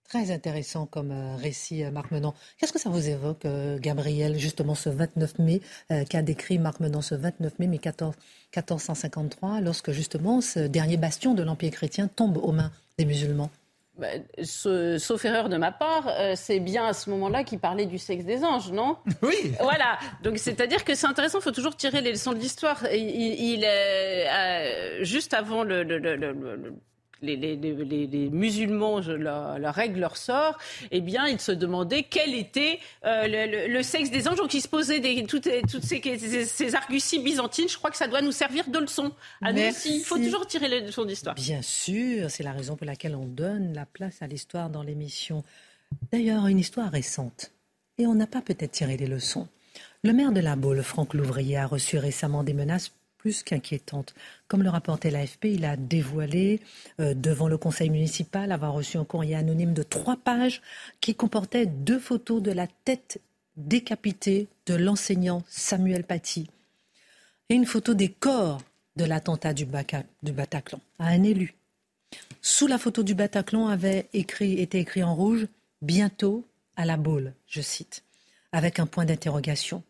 Très 0.08 0.30
intéressant 0.32 0.86
comme 0.86 1.12
euh, 1.12 1.36
récit, 1.38 1.84
euh, 1.84 1.90
Marc 1.90 2.12
Menant. 2.12 2.36
Qu'est-ce 2.58 2.74
que 2.74 2.80
ça 2.80 2.90
vous 2.90 3.10
évoque, 3.10 3.48
Gabriel, 3.80 4.38
justement 4.38 4.76
ce 4.76 4.90
29 4.90 5.40
mai, 5.40 5.62
qu'a 6.10 6.22
décrit 6.22 6.60
Marc 6.60 6.80
Menant 6.82 7.02
ce 7.02 7.16
29 7.16 7.58
mai 7.60 7.68
1453, 7.68 9.62
lorsque 9.62 9.92
justement 9.92 10.42
ce 10.42 10.60
dernier 10.60 10.98
bastion 10.98 11.34
de 11.34 11.42
l'Empire 11.42 11.72
chrétien 11.72 12.08
tombe 12.08 12.38
aux 12.38 12.52
mains 12.52 12.72
des 13.00 13.06
musulmans? 13.06 13.50
Bah, 13.98 14.08
sauf 14.44 15.24
erreur 15.26 15.50
de 15.50 15.58
ma 15.58 15.72
part, 15.72 16.12
c'est 16.36 16.60
bien 16.60 16.86
à 16.86 16.94
ce 16.94 17.10
moment-là 17.12 17.44
qu'il 17.44 17.60
parlait 17.60 17.86
du 17.86 17.98
sexe 17.98 18.26
des 18.26 18.44
anges, 18.44 18.72
non? 18.72 18.98
Oui. 19.22 19.54
Voilà. 19.62 20.00
Donc 20.24 20.38
c'est-à-dire 20.38 20.84
que 20.84 20.96
c'est 20.96 21.08
intéressant. 21.08 21.40
Il 21.40 21.44
faut 21.44 21.52
toujours 21.52 21.76
tirer 21.76 22.02
les 22.02 22.12
leçons 22.12 22.34
de 22.34 22.40
l'histoire. 22.40 22.86
Il, 22.92 23.00
il, 23.00 23.64
est 23.64 25.04
juste 25.04 25.34
avant 25.34 25.64
le, 25.64 25.84
le, 25.84 25.98
le 25.98 26.74
les, 27.24 27.36
les, 27.36 28.08
les, 28.08 28.30
musulmans 28.30 29.00
leur, 29.00 29.58
leur, 29.58 29.74
règle 29.74 30.00
leur 30.00 30.18
sort, 30.18 30.58
eh 30.92 31.02
bien, 31.02 31.28
ils 31.28 31.40
se 31.40 31.52
demandaient 31.52 32.04
quel 32.04 32.36
était 32.36 32.80
euh, 33.06 33.68
le, 33.68 33.84
sexe 33.84 34.12
des 34.12 34.28
anges. 34.28 34.38
Donc, 34.38 34.54
ils 34.54 34.62
se 34.62 34.68
posaient 34.68 35.00
des, 35.00 35.24
toutes, 35.26 35.50
toutes 35.72 35.84
ces, 35.84 36.02
ces, 36.46 36.76
arguties 36.76 37.20
byzantines. 37.20 37.70
Je 37.70 37.78
crois 37.78 37.90
que 37.90 37.98
ça 37.98 38.08
doit 38.08 38.22
nous 38.22 38.32
servir 38.32 38.68
de 38.68 38.80
leçon. 38.80 39.12
À 39.42 39.54
nous 39.54 39.62
aussi. 39.62 39.98
Il 39.98 40.04
faut 40.04 40.18
toujours 40.18 40.46
tirer 40.46 40.68
les 40.68 40.82
leçons 40.82 41.06
d'histoire. 41.06 41.36
Bien 41.36 41.62
sûr, 41.62 42.30
c'est 42.30 42.44
la 42.44 42.52
raison 42.52 42.76
pour 42.76 42.86
laquelle 42.86 43.16
on 43.16 43.26
donne 43.26 43.74
la 43.74 43.86
place 43.86 44.22
à 44.22 44.28
l'histoire 44.28 44.70
dans 44.70 44.84
l'émission. 44.84 45.44
D'ailleurs, 46.12 46.48
une 46.48 46.60
histoire 46.60 46.92
récente. 46.92 47.52
Et 47.98 48.08
on 48.08 48.16
n'a 48.16 48.28
pas 48.28 48.42
peut-être 48.42 48.72
tiré 48.72 48.98
les 48.98 49.08
leçons. 49.08 49.48
Le 50.04 50.14
maire 50.14 50.32
de 50.32 50.40
La 50.40 50.56
Baule, 50.56 50.84
Franck 50.84 51.14
Louvrier, 51.14 51.58
a 51.58 51.68
reçu 51.68 51.98
récemment 51.98 52.44
des 52.44 52.54
menaces 52.54 52.92
plus 53.24 53.42
qu'inquiétante. 53.42 54.14
Comme 54.50 54.64
le 54.64 54.70
rapportait 54.70 55.10
l'AFP, 55.10 55.46
il 55.46 55.64
a 55.64 55.78
dévoilé 55.78 56.60
euh, 57.00 57.14
devant 57.14 57.48
le 57.48 57.58
conseil 57.58 57.90
municipal 57.90 58.52
avoir 58.52 58.74
reçu 58.74 58.98
un 58.98 59.06
courrier 59.06 59.36
anonyme 59.36 59.74
de 59.74 59.82
trois 59.82 60.18
pages 60.18 60.62
qui 61.00 61.16
comportait 61.16 61.66
deux 61.66 62.00
photos 62.00 62.42
de 62.42 62.52
la 62.52 62.68
tête 62.68 63.22
décapitée 63.56 64.50
de 64.66 64.74
l'enseignant 64.74 65.42
Samuel 65.48 66.04
Paty 66.04 66.50
et 67.48 67.56
une 67.56 67.66
photo 67.66 67.94
des 67.94 68.10
corps 68.10 68.62
de 68.98 69.06
l'attentat 69.06 69.54
du, 69.54 69.66
Bataclan 69.66 70.82
à 71.00 71.08
un 71.08 71.24
élu. 71.24 71.54
Sous 72.42 72.68
la 72.68 72.78
photo 72.78 73.04
du 73.04 73.16
Bataclan 73.16 73.70
avait 73.70 74.10
écrit, 74.12 74.60
été 74.60 74.80
écrit 74.80 75.04
en 75.04 75.16
rouge 75.16 75.48
Bientôt 75.82 76.46
à 76.76 76.84
la 76.84 76.98
boule, 76.98 77.34
je 77.48 77.62
cite, 77.62 78.04
avec 78.52 78.80
un 78.80 78.86
point 78.86 79.06
d'interrogation. 79.06 79.82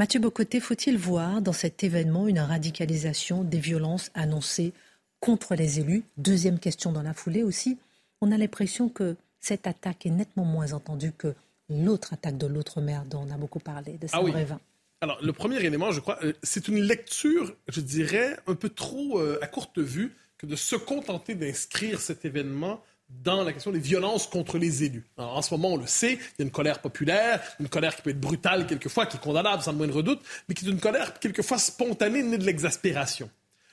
Mathieu 0.00 0.18
Bocoté, 0.18 0.60
faut-il 0.60 0.96
voir 0.96 1.42
dans 1.42 1.52
cet 1.52 1.84
événement 1.84 2.26
une 2.26 2.38
radicalisation 2.38 3.44
des 3.44 3.58
violences 3.58 4.10
annoncées 4.14 4.72
contre 5.20 5.54
les 5.54 5.78
élus? 5.78 6.04
Deuxième 6.16 6.58
question 6.58 6.90
dans 6.90 7.02
la 7.02 7.12
foulée 7.12 7.42
aussi. 7.42 7.76
On 8.22 8.32
a 8.32 8.38
l'impression 8.38 8.88
que 8.88 9.16
cette 9.40 9.66
attaque 9.66 10.06
est 10.06 10.10
nettement 10.10 10.46
moins 10.46 10.72
entendue 10.72 11.12
que 11.12 11.34
l'autre 11.68 12.14
attaque 12.14 12.38
de 12.38 12.46
l'autre 12.46 12.80
maire 12.80 13.04
dont 13.04 13.26
on 13.28 13.30
a 13.30 13.36
beaucoup 13.36 13.58
parlé, 13.58 13.98
de 13.98 14.06
saint 14.06 14.24
ah 14.24 14.58
Alors, 15.02 15.18
le 15.22 15.34
premier 15.34 15.62
élément, 15.62 15.92
je 15.92 16.00
crois, 16.00 16.16
euh, 16.24 16.32
c'est 16.42 16.68
une 16.68 16.80
lecture, 16.80 17.54
je 17.68 17.82
dirais, 17.82 18.38
un 18.46 18.54
peu 18.54 18.70
trop 18.70 19.20
euh, 19.20 19.38
à 19.42 19.48
courte 19.48 19.80
vue 19.80 20.16
que 20.38 20.46
de 20.46 20.56
se 20.56 20.76
contenter 20.76 21.34
d'inscrire 21.34 22.00
cet 22.00 22.24
événement 22.24 22.82
dans 23.22 23.42
la 23.42 23.52
question 23.52 23.70
des 23.70 23.78
violences 23.78 24.26
contre 24.26 24.58
les 24.58 24.84
élus. 24.84 25.04
en 25.16 25.42
ce 25.42 25.52
moment, 25.52 25.74
on 25.74 25.76
le 25.76 25.86
sait, 25.86 26.14
il 26.14 26.38
y 26.38 26.42
a 26.42 26.44
une 26.44 26.50
colère 26.50 26.80
populaire, 26.80 27.42
une 27.58 27.68
colère 27.68 27.94
qui 27.94 28.02
peut 28.02 28.10
être 28.10 28.20
brutale 28.20 28.66
quelquefois, 28.66 29.06
qui 29.06 29.16
est 29.16 29.20
condamnable 29.20 29.62
sans 29.62 29.72
le 29.72 29.78
moindre 29.78 30.02
doute, 30.02 30.20
mais 30.48 30.54
qui 30.54 30.66
est 30.66 30.70
une 30.70 30.80
colère 30.80 31.18
quelquefois 31.18 31.58
spontanée, 31.58 32.22
née 32.22 32.38
de 32.38 32.44
l'exaspération. 32.44 33.30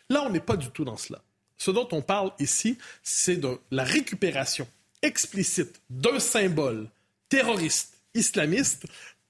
Là, 0.09 0.23
on 0.25 0.29
n'est 0.29 0.39
pas 0.39 0.57
du 0.57 0.69
tout 0.69 0.85
dans 0.85 0.97
cela. 0.97 1.21
Ce 1.57 1.71
dont 1.71 1.87
on 1.91 2.01
parle 2.01 2.31
ici, 2.39 2.77
c'est 3.03 3.37
de 3.37 3.57
la 3.71 3.83
récupération 3.83 4.67
explicite 5.01 5.81
d'un 5.89 6.19
symbole 6.19 6.89
terroriste, 7.29 7.97
islamiste, 8.13 8.85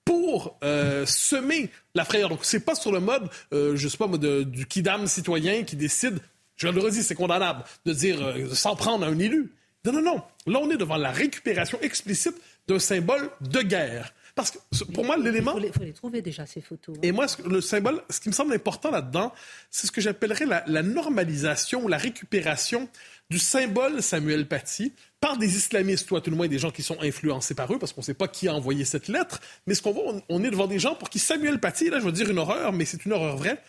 pour 0.06 0.58
euh, 0.64 1.06
semer 1.06 1.70
la 1.94 2.06
frayeur. 2.06 2.30
Donc, 2.30 2.40
c'est 2.44 2.62
pas 2.62 2.76
sur 2.76 2.94
le 2.94 3.02
mode, 3.02 3.30
euh, 3.54 3.76
je 3.76 3.90
sais 3.90 3.98
pas, 3.98 4.08
du 4.08 4.66
kidam 4.66 5.06
citoyen 5.06 5.64
qui 5.64 5.76
décide, 5.76 6.20
je 6.56 6.68
le 6.68 6.80
redis, 6.80 7.04
c'est 7.04 7.16
condamnable, 7.16 7.64
de 7.86 7.94
dire, 7.94 8.22
euh, 8.22 8.54
s'en 8.54 8.76
prendre 8.76 9.06
à 9.06 9.10
un 9.10 9.20
élu. 9.20 9.52
Non, 9.88 9.94
non, 9.94 10.02
non. 10.02 10.22
Là, 10.48 10.60
on 10.62 10.70
est 10.70 10.76
devant 10.76 10.98
la 10.98 11.12
récupération 11.12 11.80
explicite 11.82 12.36
d'un 12.68 12.78
symbole 12.78 13.30
de 13.40 13.62
guerre. 13.62 14.14
Parce 14.36 14.52
que 14.52 14.84
pour 14.92 15.06
moi, 15.06 15.16
l'élément. 15.18 15.58
Il 15.58 15.72
faut, 15.72 15.82
les 15.82 15.94
trouver 15.94 16.22
déjà, 16.22 16.46
ces 16.46 16.60
photos. 16.60 16.98
Et 17.02 17.14
moi, 17.14 17.26
le 17.46 17.62
symbole, 17.62 18.04
ce 18.10 18.20
qui 18.20 18.28
me 18.28 18.34
semble 18.34 18.54
important 18.54 18.92
là-dedans, 18.92 19.34
c'est 19.72 19.88
ce 19.88 19.92
que 19.94 20.02
j'appellerais 20.02 20.46
la, 20.46 20.84
normalisation 20.84 21.86
ou 21.86 21.88
la 21.88 21.98
récupération 21.98 22.90
du 23.30 23.40
symbole 23.40 24.04
Samuel 24.04 24.46
Paty 24.46 24.92
par 25.22 25.38
des 25.38 25.56
islamistes, 25.56 26.12
ou 26.12 26.18
à 26.18 26.22
tout 26.22 26.32
le 26.32 26.36
moins 26.36 26.50
des 26.50 26.60
gens 26.60 26.70
qui 26.70 26.84
sont 26.84 27.02
influencés 27.02 27.56
par 27.56 27.74
eux, 27.74 27.80
parce 27.80 27.94
qu'on 27.94 28.02
ne 28.02 28.06
sait 28.06 28.14
pas 28.14 28.28
qui 28.28 28.50
a 28.50 28.54
envoyé 28.54 28.84
cette 28.84 29.08
lettre. 29.08 29.40
Mais 29.68 29.74
ce 29.74 29.82
qu'on 29.82 29.94
voit, 29.94 30.04
on, 30.14 30.22
on, 30.28 30.44
est 30.44 30.52
devant 30.52 30.68
des 30.68 30.80
gens 30.80 30.96
pour 30.96 31.10
qui 31.10 31.20
Samuel 31.20 31.60
Paty, 31.60 31.90
là, 31.90 32.00
je 32.00 32.06
veux 32.06 32.12
dire 32.12 32.30
une 32.30 32.40
horreur, 32.40 32.74
mais 32.74 32.84
c'est 32.84 33.06
une 33.06 33.14
horreur 33.14 33.38
vraie, 33.38 33.64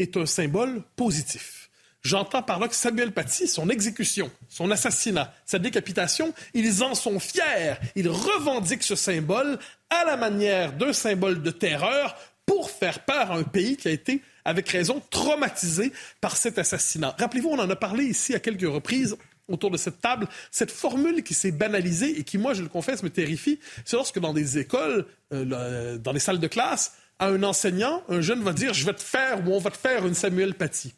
est 0.00 0.16
un 0.16 0.26
symbole 0.26 0.82
positif. 0.96 1.61
J'entends 2.02 2.42
par 2.42 2.58
là 2.58 2.66
que 2.66 2.74
Samuel 2.74 3.12
Paty, 3.12 3.46
son 3.46 3.68
exécution, 3.68 4.30
son 4.48 4.70
assassinat, 4.72 5.32
sa 5.46 5.60
décapitation, 5.60 6.34
ils 6.52 6.82
en 6.82 6.96
sont 6.96 7.20
fiers. 7.20 7.74
Ils 7.94 8.08
revendiquent 8.08 8.82
ce 8.82 8.96
symbole 8.96 9.58
à 9.88 10.04
la 10.04 10.16
manière 10.16 10.72
d'un 10.72 10.92
symbole 10.92 11.42
de 11.42 11.50
terreur 11.52 12.16
pour 12.44 12.70
faire 12.70 13.04
peur 13.04 13.30
à 13.30 13.36
un 13.36 13.44
pays 13.44 13.76
qui 13.76 13.86
a 13.86 13.92
été, 13.92 14.20
avec 14.44 14.68
raison, 14.68 15.00
traumatisé 15.10 15.92
par 16.20 16.36
cet 16.36 16.58
assassinat. 16.58 17.14
Rappelez-vous, 17.20 17.50
on 17.50 17.58
en 17.60 17.70
a 17.70 17.76
parlé 17.76 18.04
ici 18.04 18.34
à 18.34 18.40
quelques 18.40 18.62
reprises 18.62 19.16
autour 19.46 19.70
de 19.70 19.76
cette 19.76 20.00
table, 20.00 20.26
cette 20.50 20.72
formule 20.72 21.22
qui 21.22 21.34
s'est 21.34 21.52
banalisée 21.52 22.18
et 22.18 22.24
qui, 22.24 22.36
moi, 22.36 22.52
je 22.54 22.62
le 22.62 22.68
confesse, 22.68 23.04
me 23.04 23.10
terrifie, 23.10 23.60
c'est 23.84 23.96
lorsque 23.96 24.18
dans 24.18 24.32
des 24.32 24.58
écoles, 24.58 25.06
euh, 25.32 25.98
dans 25.98 26.12
des 26.12 26.20
salles 26.20 26.40
de 26.40 26.46
classe, 26.48 26.94
un 27.20 27.42
enseignant, 27.44 28.02
un 28.08 28.20
jeune 28.20 28.42
va 28.42 28.52
dire, 28.52 28.74
je 28.74 28.84
vais 28.84 28.94
te 28.94 29.02
faire 29.02 29.46
ou 29.46 29.52
on 29.52 29.58
va 29.58 29.70
te 29.70 29.76
faire 29.76 30.04
une 30.04 30.14
Samuel 30.14 30.54
Paty 30.54 30.94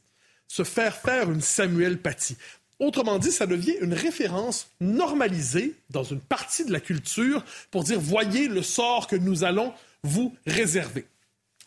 se 0.54 0.62
faire 0.62 0.94
faire 0.94 1.32
une 1.32 1.40
Samuel 1.40 1.98
Paty. 1.98 2.36
Autrement 2.78 3.18
dit, 3.18 3.32
ça 3.32 3.44
devient 3.44 3.74
une 3.80 3.92
référence 3.92 4.68
normalisée 4.80 5.74
dans 5.90 6.04
une 6.04 6.20
partie 6.20 6.64
de 6.64 6.70
la 6.70 6.78
culture 6.78 7.44
pour 7.72 7.82
dire 7.82 7.98
voyez 7.98 8.46
le 8.46 8.62
sort 8.62 9.08
que 9.08 9.16
nous 9.16 9.42
allons 9.42 9.72
vous 10.04 10.32
réserver. 10.46 11.06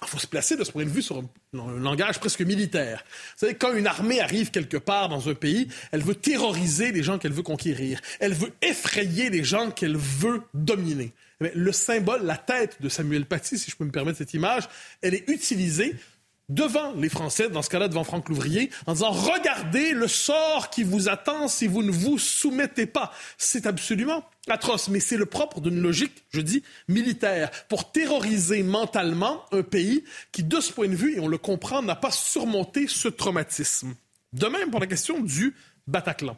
il 0.04 0.08
faut 0.08 0.20
se 0.20 0.28
placer 0.28 0.56
de 0.56 0.64
ce 0.64 0.72
point 0.72 0.86
de 0.86 0.90
vue 0.90 1.02
sur 1.02 1.18
un, 1.18 1.80
langage 1.80 2.20
presque 2.20 2.40
militaire. 2.40 3.04
Vous 3.34 3.40
savez, 3.48 3.56
quand 3.56 3.74
une 3.74 3.88
armée 3.88 4.22
arrive 4.22 4.52
quelque 4.52 4.78
part 4.78 5.10
dans 5.10 5.28
un 5.28 5.36
pays, 5.36 5.68
elle 5.92 6.02
veut 6.02 6.16
terroriser 6.16 6.94
les 6.94 7.04
gens 7.04 7.18
qu'elle 7.18 7.34
veut 7.34 7.44
conquérir. 7.44 8.00
Elle 8.22 8.34
veut 8.34 8.54
effrayer 8.62 9.30
les 9.30 9.44
gens 9.44 9.70
qu'elle 9.70 9.98
veut 9.98 10.44
dominer. 10.54 11.12
Eh 11.44 11.52
le 11.54 11.74
symbole, 11.74 12.24
la 12.24 12.38
tête 12.38 12.82
de 12.82 12.88
Samuel 12.88 13.26
Paty, 13.26 13.58
si 13.58 13.70
je 13.70 13.76
peux 13.76 13.84
me 13.84 13.92
permettre 13.92 14.20
cette 14.20 14.34
image, 14.34 14.70
elle 15.02 15.14
est 15.14 15.28
utilisée 15.28 15.94
devant 16.50 16.94
les 16.94 17.10
Français, 17.10 17.50
dans 17.50 17.62
ce 17.62 17.70
cas-là 17.70 17.88
devant 17.88 18.04
Franck 18.04 18.30
Louvrier, 18.30 18.70
en 18.86 18.94
disant 18.94 19.12
regardez 19.12 19.92
le 19.92 20.08
sort 20.08 20.70
qui 20.70 20.84
vous 20.84 21.10
attend 21.10 21.48
si 21.48 21.68
vous 21.68 21.84
ne 21.84 21.92
vous 21.92 22.18
soumettez 22.18 22.86
pas. 22.86 23.12
C'est 23.38 23.66
absolument 23.66 24.24
atroce, 24.50 24.88
mais 24.88 25.02
c'est 25.02 25.18
le 25.18 25.26
propre 25.26 25.60
d'une 25.60 25.82
logique, 25.82 26.24
je 26.30 26.40
dis, 26.40 26.64
militaire, 26.88 27.52
pour 27.68 27.92
terroriser 27.92 28.64
mentalement 28.64 29.44
un 29.52 29.64
pays 29.64 30.04
qui, 30.32 30.44
de 30.44 30.62
ce 30.62 30.72
point 30.72 30.88
de 30.88 30.96
vue, 30.96 31.18
et 31.18 31.20
on 31.20 31.28
le 31.28 31.38
comprend, 31.38 31.82
n'a 31.82 31.96
pas 31.96 32.12
surmonté 32.12 32.88
ce 32.88 33.10
traumatisme. 33.10 33.94
De 34.34 34.48
même 34.48 34.72
pour 34.72 34.80
la 34.80 34.88
question 34.88 35.20
du 35.20 35.54
Bataclan. 35.88 36.38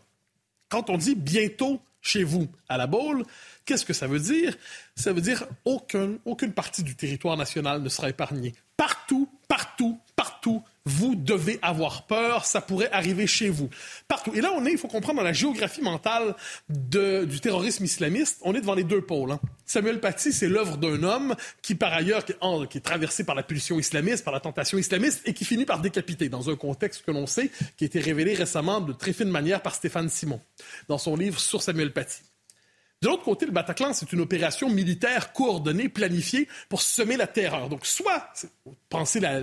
Quand 0.69 0.89
on 0.89 0.97
dit 0.97 1.15
bientôt 1.15 1.81
chez 2.01 2.23
vous 2.23 2.47
à 2.67 2.77
la 2.77 2.87
Baule, 2.87 3.25
qu'est-ce 3.65 3.85
que 3.85 3.93
ça 3.93 4.07
veut 4.07 4.19
dire? 4.19 4.55
Ça 4.95 5.13
veut 5.13 5.21
dire 5.21 5.45
aucun, 5.65 6.17
aucune 6.25 6.53
partie 6.53 6.83
du 6.83 6.95
territoire 6.95 7.37
national 7.37 7.81
ne 7.81 7.89
sera 7.89 8.09
épargnée. 8.09 8.53
Partout, 8.77 9.29
partout, 9.49 9.99
partout, 10.15 10.63
vous 10.85 11.15
devez 11.15 11.59
avoir 11.61 12.05
peur, 12.05 12.45
ça 12.45 12.61
pourrait 12.61 12.89
arriver 12.91 13.27
chez 13.27 13.49
vous. 13.49 13.69
Partout. 14.07 14.31
Et 14.35 14.41
là, 14.41 14.51
on 14.55 14.65
est, 14.65 14.71
il 14.71 14.77
faut 14.77 14.87
comprendre, 14.87 15.17
dans 15.17 15.25
la 15.25 15.33
géographie 15.33 15.81
mentale 15.81 16.35
du 16.69 17.39
terrorisme 17.41 17.83
islamiste, 17.83 18.39
on 18.43 18.55
est 18.55 18.61
devant 18.61 18.75
les 18.75 18.83
deux 18.83 19.01
pôles. 19.01 19.31
Hein. 19.31 19.39
Samuel 19.65 19.99
Paty, 19.99 20.31
c'est 20.31 20.47
l'œuvre 20.47 20.77
d'un 20.77 21.03
homme 21.03 21.35
qui, 21.61 21.75
par 21.75 21.93
ailleurs, 21.93 22.23
qui 22.23 22.33
est, 22.77 22.81
traversé 22.81 23.23
par 23.25 23.35
la 23.35 23.43
pulsion 23.43 23.79
islamiste, 23.79 24.23
par 24.23 24.33
la 24.33 24.39
tentation 24.39 24.77
islamiste, 24.77 25.21
et 25.25 25.33
qui 25.33 25.45
finit 25.45 25.65
par 25.65 25.81
décapiter, 25.81 26.29
dans 26.29 26.49
un 26.49 26.55
contexte 26.55 27.03
que 27.03 27.11
l'on 27.11 27.25
sait, 27.25 27.51
qui 27.75 27.85
a 27.85 27.87
été 27.87 27.99
révélé 27.99 28.35
récemment 28.35 28.81
de 28.81 28.93
très 28.93 29.13
fine 29.13 29.29
manière 29.29 29.61
par 29.61 29.73
Stéphane 29.75 30.09
Simon, 30.09 30.39
dans 30.87 30.99
son 30.99 31.15
livre 31.15 31.39
sur 31.39 31.61
Samuel 31.61 31.91
Paty. 31.91 32.21
De 33.01 33.07
l'autre 33.07 33.23
côté, 33.23 33.45
le 33.45 33.51
Bataclan, 33.51 33.93
c'est 33.93 34.11
une 34.11 34.19
opération 34.19 34.69
militaire 34.69 35.31
coordonnée, 35.31 35.87
planifiée 35.87 36.47
pour 36.67 36.81
semer 36.81 37.15
la 37.15 37.27
terreur. 37.27 37.69
Donc, 37.69 37.85
soit, 37.85 38.33
pensez 38.89 39.19
la, 39.21 39.39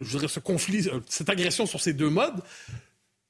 je 0.00 0.10
dirais, 0.10 0.28
ce 0.28 0.40
conflit, 0.40 0.88
euh, 0.88 1.00
cette 1.08 1.28
agression 1.28 1.66
sur 1.66 1.80
ces 1.80 1.92
deux 1.92 2.10
modes. 2.10 2.42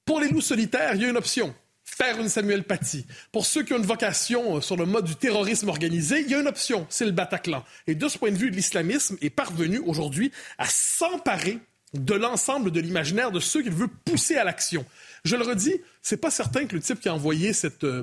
Pour 0.05 0.21
les 0.21 0.29
loups 0.29 0.43
solitaires, 0.43 0.95
il 0.95 1.03
y 1.03 1.05
a 1.07 1.09
une 1.09 1.17
option 1.17 1.55
faire 1.85 2.19
une 2.19 2.29
Samuel 2.29 2.65
Paty. 2.65 3.07
Pour 3.31 3.47
ceux 3.47 3.63
qui 3.63 3.73
ont 3.73 3.79
une 3.79 3.87
vocation 3.87 4.57
euh, 4.57 4.61
sur 4.61 4.77
le 4.77 4.87
mode 4.87 5.05
du 5.05 5.17
terrorisme 5.17 5.69
organisé, 5.69 6.21
il 6.21 6.31
y 6.31 6.35
a 6.35 6.41
une 6.41 6.49
option, 6.49 6.87
c'est 6.89 7.05
le 7.05 7.13
Bataclan. 7.13 7.65
Et 7.87 7.95
de 7.95 8.09
ce 8.09 8.19
point 8.19 8.33
de 8.33 8.37
vue, 8.37 8.51
l'islamisme 8.51 9.17
est 9.21 9.31
parvenu 9.31 9.79
aujourd'hui 9.79 10.33
à 10.59 10.67
s'emparer 10.67 11.59
de 11.93 12.15
l'ensemble 12.15 12.73
de 12.73 12.81
l'imaginaire 12.81 13.31
de 13.31 13.39
ceux 13.39 13.63
qu'il 13.63 13.73
veut 13.73 13.89
pousser 14.05 14.37
à 14.37 14.45
l'action. 14.45 14.85
Je 15.25 15.37
le 15.37 15.45
redis, 15.45 15.81
c'est 16.03 16.17
pas 16.17 16.31
certain 16.31 16.67
que 16.67 16.75
le 16.75 16.83
type 16.83 16.99
qui 16.99 17.09
a 17.09 17.15
envoyé 17.15 17.53
cette, 17.53 17.85
euh, 17.85 18.03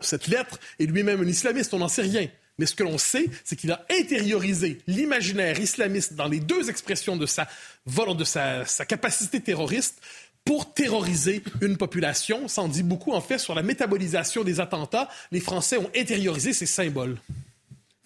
cette 0.00 0.26
lettre 0.28 0.58
est 0.78 0.86
lui-même 0.86 1.22
un 1.22 1.26
islamiste, 1.26 1.74
on 1.74 1.78
n'en 1.78 1.88
sait 1.88 2.02
rien. 2.02 2.28
Mais 2.58 2.66
ce 2.66 2.74
que 2.74 2.84
l'on 2.84 2.98
sait, 2.98 3.28
c'est 3.44 3.56
qu'il 3.56 3.70
a 3.70 3.84
intériorisé 3.90 4.78
l'imaginaire 4.86 5.60
islamiste 5.60 6.14
dans 6.14 6.28
les 6.28 6.40
deux 6.40 6.70
expressions 6.70 7.16
de 7.16 7.26
sa, 7.26 7.46
de 7.86 8.24
sa, 8.24 8.64
sa 8.64 8.86
capacité 8.86 9.40
terroriste 9.40 10.00
pour 10.44 10.72
terroriser 10.72 11.42
une 11.60 11.76
population. 11.76 12.48
Ça 12.48 12.62
en 12.62 12.68
dit 12.68 12.82
beaucoup, 12.82 13.12
en 13.12 13.20
fait, 13.20 13.38
sur 13.38 13.54
la 13.54 13.62
métabolisation 13.62 14.44
des 14.44 14.60
attentats. 14.60 15.08
Les 15.32 15.40
Français 15.40 15.76
ont 15.76 15.90
intériorisé 15.94 16.52
ces 16.52 16.66
symboles. 16.66 17.18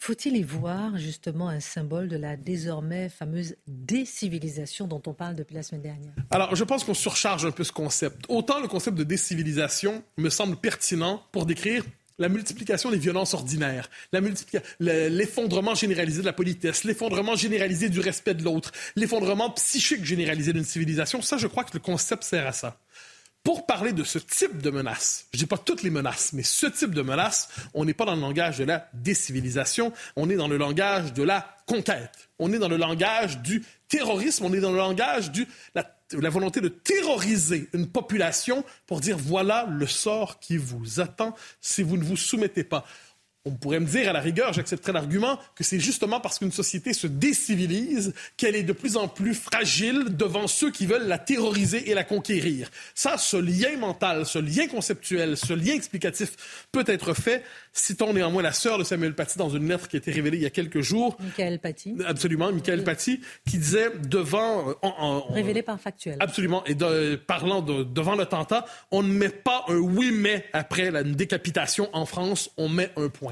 Faut-il 0.03 0.39
y 0.39 0.43
voir 0.43 0.97
justement 0.97 1.51
un 1.51 1.61
symbole 1.61 2.09
de 2.09 2.17
la 2.17 2.35
désormais 2.35 3.11
fameuse 3.11 3.57
décivilisation 3.67 4.87
dont 4.87 5.03
on 5.07 5.13
parle 5.13 5.35
depuis 5.35 5.55
la 5.55 5.63
semaine 5.63 5.83
dernière? 5.83 6.15
Alors, 6.31 6.57
je 6.57 6.65
pense 6.65 6.85
qu'on 6.85 6.95
surcharge 6.95 7.45
un 7.45 7.51
peu 7.51 7.65
ce 7.65 7.73
concept. 7.73 8.25
Autant 8.31 8.61
le 8.61 8.67
concept 8.67 8.97
de 8.97 9.05
décivilisation 9.05 10.03
me 10.17 10.31
semble 10.31 10.57
pertinent 10.57 11.23
pour 11.33 11.45
décrire 11.45 11.85
la 12.19 12.31
multiplication 12.31 12.91
des 12.91 12.97
violences 12.97 13.35
ordinaires, 13.35 13.91
l'effondrement 14.79 15.75
généralisé 15.75 16.23
de 16.23 16.27
la 16.27 16.33
politesse, 16.33 16.85
l'effondrement 16.85 17.37
généralisé 17.37 17.91
du 17.91 18.01
respect 18.01 18.35
de 18.35 18.43
l'autre, 18.43 18.73
l'effondrement 18.97 19.51
psychique 19.51 20.05
généralisé 20.05 20.55
d'une 20.55 20.65
civilisation, 20.65 21.21
ça, 21.21 21.37
je 21.37 21.47
crois 21.47 21.65
que 21.65 21.73
le 21.75 21.81
concept 21.81 22.25
sert 22.25 22.47
à 22.47 22.53
ça. 22.53 22.79
Pour 23.43 23.65
parler 23.65 23.95
de 23.95 24.05
ce 24.05 24.19
type 24.19 24.61
de 24.61 24.69
menace, 24.69 25.27
je 25.33 25.39
dis 25.39 25.47
pas 25.47 25.57
toutes 25.57 25.83
les 25.83 25.89
menaces, 25.89 26.35
mais 26.35 26.43
ce 26.43 26.67
type 26.67 26.95
de 26.95 27.01
menace, 27.01 27.49
on 27.73 27.87
n'est 27.87 27.95
pas 27.95 28.05
dans 28.05 28.15
le 28.15 28.21
langage 28.21 28.59
de 28.59 28.65
la 28.65 28.87
décivilisation, 28.93 29.95
on 30.15 30.29
est 30.29 30.37
dans 30.37 30.47
le 30.47 30.59
langage 30.59 31.15
de 31.15 31.23
la 31.23 31.57
conquête, 31.67 32.29
on 32.39 32.53
est 32.53 32.59
dans 32.59 32.69
le 32.69 32.77
langage 32.77 33.39
du 33.39 33.65
terrorisme, 33.89 34.45
on 34.45 34.53
est 34.53 34.61
dans 34.61 34.73
le 34.73 34.77
langage 34.77 35.33
de 35.33 35.47
la, 35.75 35.91
la 36.13 36.29
volonté 36.29 36.61
de 36.61 36.69
terroriser 36.69 37.71
une 37.73 37.87
population 37.87 38.63
pour 38.87 39.01
dire 39.01 39.17
voilà 39.17 39.67
le 39.71 39.87
sort 39.87 40.39
qui 40.39 40.59
vous 40.59 41.01
attend 41.01 41.35
si 41.63 41.83
vous 41.83 41.97
ne 41.97 42.05
vous 42.05 42.19
soumettez 42.19 42.65
pas. 42.65 42.85
On 43.47 43.53
pourrait 43.53 43.81
me 43.81 43.87
dire, 43.87 44.11
à 44.11 44.13
la 44.13 44.21
rigueur, 44.21 44.53
j'accepterais 44.53 44.93
l'argument 44.93 45.39
que 45.55 45.65
c'est 45.65 45.81
justement 45.81 46.21
parce 46.21 46.39
qu'une 46.39 46.53
société 46.53 46.93
se 46.93 47.07
décivilise 47.07 48.13
qu'elle 48.37 48.55
est 48.55 48.63
de 48.63 48.75
plus 48.75 48.99
en 48.99 49.09
plus 49.09 49.33
fragile 49.33 50.05
devant 50.11 50.47
ceux 50.47 50.71
qui 50.71 50.85
veulent 50.85 51.07
la 51.07 51.17
terroriser 51.17 51.91
et 51.91 51.95
la 51.95 52.05
conquérir. 52.05 52.69
Ça, 52.95 53.17
ce 53.17 53.39
lien 53.39 53.79
mental, 53.79 54.27
ce 54.27 54.39
lien 54.39 54.67
conceptuel, 54.67 55.39
ce 55.39 55.55
lien 55.55 55.73
explicatif 55.73 56.67
peut 56.71 56.85
être 56.87 57.15
fait. 57.15 57.43
Citons 57.73 58.13
néanmoins 58.13 58.43
la 58.43 58.53
sœur 58.53 58.77
de 58.77 58.85
Samuel 58.85 59.15
Paty 59.15 59.39
dans 59.39 59.49
une 59.49 59.67
lettre 59.69 59.89
qui 59.89 59.97
a 59.97 59.99
été 59.99 60.11
révélée 60.11 60.37
il 60.37 60.43
y 60.43 60.47
a 60.47 60.51
quelques 60.51 60.83
jours. 60.83 61.17
Michael 61.21 61.61
Paty. 61.61 61.97
Absolument, 62.07 62.53
Michael 62.53 62.85
Paty, 62.85 63.21
qui 63.49 63.57
disait 63.57 63.91
devant... 64.07 64.69
Euh, 64.69 65.21
Révélé 65.31 65.63
par 65.63 65.81
factuel. 65.81 66.17
Absolument. 66.21 66.63
Et 66.67 66.75
de, 66.75 67.17
parlant 67.17 67.63
de, 67.63 67.85
devant 67.85 68.17
l'attentat, 68.17 68.67
on 68.91 69.03
ne 69.03 69.13
met 69.13 69.31
pas 69.31 69.65
un 69.69 69.77
oui 69.77 70.11
mais 70.13 70.45
après 70.53 70.91
la 70.91 71.03
décapitation 71.03 71.89
en 71.95 72.05
France, 72.05 72.51
on 72.59 72.69
met 72.69 72.91
un 72.97 73.09
point. 73.09 73.30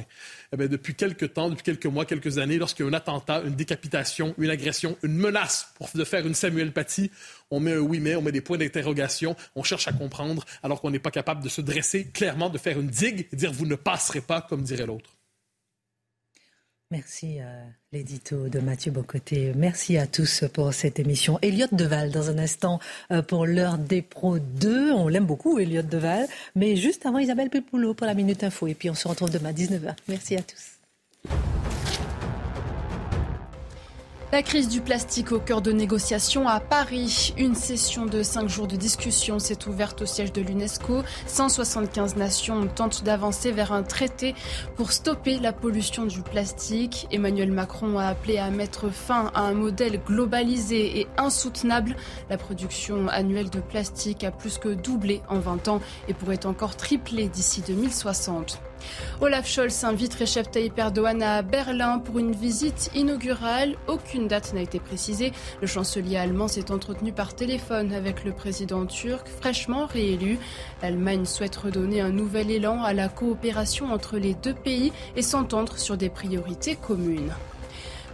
Eh 0.53 0.69
depuis 0.69 0.95
quelques 0.95 1.35
temps, 1.35 1.51
depuis 1.51 1.63
quelques 1.63 1.87
mois, 1.87 2.05
quelques 2.05 2.39
années, 2.39 2.59
lorsqu'il 2.59 2.85
y 2.85 2.89
a 2.89 2.91
un 2.91 2.95
attentat, 2.95 3.43
une 3.45 3.55
décapitation, 3.55 4.35
une 4.39 4.51
agression, 4.51 4.97
une 5.03 5.17
menace 5.17 5.73
pour 5.77 5.89
de 5.95 6.05
faire 6.05 6.27
une 6.27 6.35
Samuel 6.35 6.73
Paty, 6.73 7.11
on 7.51 7.61
met 7.61 7.75
un 7.75 7.79
oui 7.79 8.01
mais, 8.01 8.17
on 8.17 8.23
met 8.23 8.33
des 8.33 8.41
points 8.41 8.59
d'interrogation, 8.59 9.37
on 9.55 9.63
cherche 9.63 9.89
à 9.89 9.93
comprendre, 9.93 10.45
alors 10.63 10.81
qu'on 10.81 10.91
n'est 10.91 10.99
pas 10.99 11.11
capable 11.11 11.43
de 11.43 11.49
se 11.49 11.61
dresser 11.61 12.07
clairement, 12.07 12.51
de 12.51 12.59
faire 12.59 12.79
une 12.79 12.89
digue 12.89 13.27
et 13.33 13.37
dire 13.37 13.53
vous 13.53 13.67
ne 13.67 13.75
passerez 13.75 14.21
pas, 14.21 14.41
comme 14.43 14.63
dirait 14.63 14.87
l'autre. 14.87 15.18
Merci 16.91 17.39
euh, 17.41 17.65
l'édito 17.93 18.49
de 18.49 18.61
Mathieu 18.61 18.91
Bocoté. 18.91 19.53
Merci 19.55 19.99
à 19.99 20.07
tous 20.07 20.45
pour 20.55 20.73
cette 20.73 20.99
émission. 20.99 21.39
Elliot 21.43 21.67
Deval, 21.71 22.11
dans 22.11 22.31
un 22.31 22.39
instant, 22.39 22.81
euh, 23.11 23.21
pour 23.21 23.45
l'heure 23.45 23.77
des 23.77 24.01
pros 24.01 24.39
2. 24.39 24.93
On 24.93 25.09
l'aime 25.09 25.27
beaucoup, 25.27 25.59
Elliot 25.59 25.83
Deval. 25.83 26.27
Mais 26.57 26.77
juste 26.77 27.05
avant, 27.05 27.19
Isabelle 27.19 27.51
Pelpoulot 27.51 27.93
pour 27.93 28.07
la 28.07 28.15
Minute 28.15 28.43
Info. 28.43 28.67
Et 28.69 28.75
puis 28.75 28.89
on 28.89 28.95
se 28.95 29.07
retrouve 29.07 29.31
demain 29.31 29.51
à 29.51 29.53
19h. 29.53 29.95
Merci 30.09 30.37
à 30.37 30.43
tous. 30.43 30.79
La 34.31 34.43
crise 34.43 34.69
du 34.69 34.83
plastique 34.83 35.33
au 35.33 35.41
cœur 35.41 35.63
de 35.63 35.73
négociations 35.73 36.49
à 36.49 36.61
Paris. 36.61 37.33
Une 37.39 37.55
session 37.55 38.05
de 38.05 38.23
cinq 38.23 38.47
jours 38.47 38.67
de 38.67 38.77
discussion 38.77 39.39
s'est 39.39 39.67
ouverte 39.67 40.03
au 40.03 40.07
siège 40.07 40.35
de 40.35 40.43
l'UNESCO. 40.43 41.03
175 41.27 42.17
nations 42.17 42.67
tentent 42.67 43.05
d'avancer 43.05 43.53
vers 43.53 43.73
un 43.73 43.83
traité 43.83 44.35
pour 44.77 44.93
stopper 44.93 45.39
la 45.39 45.55
pollution 45.55 46.05
du 46.05 46.21
plastique. 46.21 47.07
Emmanuel 47.11 47.53
Macron 47.53 47.99
a 47.99 48.05
appelé 48.05 48.37
à 48.37 48.51
mettre 48.51 48.91
fin 48.91 49.31
à 49.35 49.41
un 49.41 49.55
modèle 49.55 49.99
globalisé 50.07 51.01
et 51.01 51.07
insoutenable. 51.17 51.97
La 52.29 52.37
production 52.37 53.09
annuelle 53.09 53.49
de 53.49 53.61
plastique 53.61 54.25
a 54.25 54.31
plus 54.31 54.59
que 54.59 54.69
doublé 54.69 55.23
en 55.31 55.39
20 55.39 55.69
ans 55.69 55.81
et 56.07 56.13
pourrait 56.13 56.45
encore 56.45 56.77
tripler 56.77 57.29
d'ici 57.29 57.63
2060. 57.67 58.61
Olaf 59.21 59.47
Scholz 59.47 59.85
invite 59.85 60.15
Recep 60.15 60.51
Tayyip 60.51 60.79
Erdogan 60.79 61.23
à 61.23 61.43
Berlin 61.43 61.99
pour 61.99 62.19
une 62.19 62.33
visite 62.33 62.91
inaugurale. 62.95 63.77
Aucune 63.87 64.29
date 64.29 64.53
n'a 64.55 64.61
été 64.61 64.79
précisée. 64.79 65.33
Le 65.61 65.67
chancelier 65.67 66.17
allemand 66.17 66.49
s'est 66.49 66.71
entretenu 66.71 67.13
par 67.13 67.35
téléphone 67.35 67.93
avec 67.93 68.25
le 68.25 68.33
président 68.33 68.87
turc, 68.87 69.27
fraîchement 69.29 69.87
réélu. 69.87 70.39
L'Allemagne 70.83 71.25
souhaite 71.25 71.57
redonner 71.57 72.01
un 72.01 72.11
nouvel 72.11 72.51
élan 72.51 72.83
à 72.83 72.93
la 72.93 73.09
coopération 73.09 73.93
entre 73.93 74.19
les 74.19 74.35
deux 74.35 74.55
pays 74.55 74.93
et 75.17 75.23
s'entendre 75.23 75.79
sur 75.79 75.97
des 75.97 76.11
priorités 76.11 76.77
communes. 76.77 77.33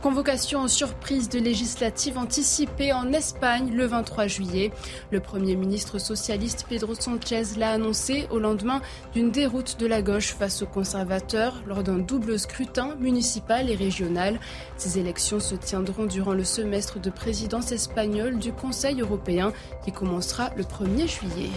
Convocation 0.04 0.60
en 0.60 0.68
surprise 0.68 1.30
de 1.30 1.38
législative 1.38 2.18
anticipée 2.18 2.92
en 2.92 3.14
Espagne 3.14 3.74
le 3.74 3.86
23 3.86 4.26
juillet. 4.26 4.70
Le 5.10 5.18
Premier 5.18 5.56
ministre 5.56 5.98
socialiste 5.98 6.66
Pedro 6.68 6.94
Sanchez 6.94 7.56
l'a 7.56 7.70
annoncé 7.70 8.28
au 8.30 8.38
lendemain 8.38 8.82
d'une 9.14 9.30
déroute 9.30 9.80
de 9.80 9.86
la 9.86 10.02
gauche 10.02 10.34
face 10.34 10.60
aux 10.60 10.66
conservateurs 10.66 11.62
lors 11.66 11.82
d'un 11.82 11.96
double 11.96 12.38
scrutin 12.38 12.96
municipal 12.96 13.70
et 13.70 13.76
régional. 13.76 14.38
Ces 14.76 14.98
élections 14.98 15.40
se 15.40 15.54
tiendront 15.54 16.04
durant 16.04 16.34
le 16.34 16.44
semestre 16.44 17.00
de 17.00 17.08
présidence 17.08 17.72
espagnole 17.72 18.38
du 18.38 18.52
Conseil 18.52 19.00
européen 19.00 19.54
qui 19.86 19.92
commencera 19.92 20.50
le 20.54 20.64
1er 20.64 21.08
juillet. 21.08 21.50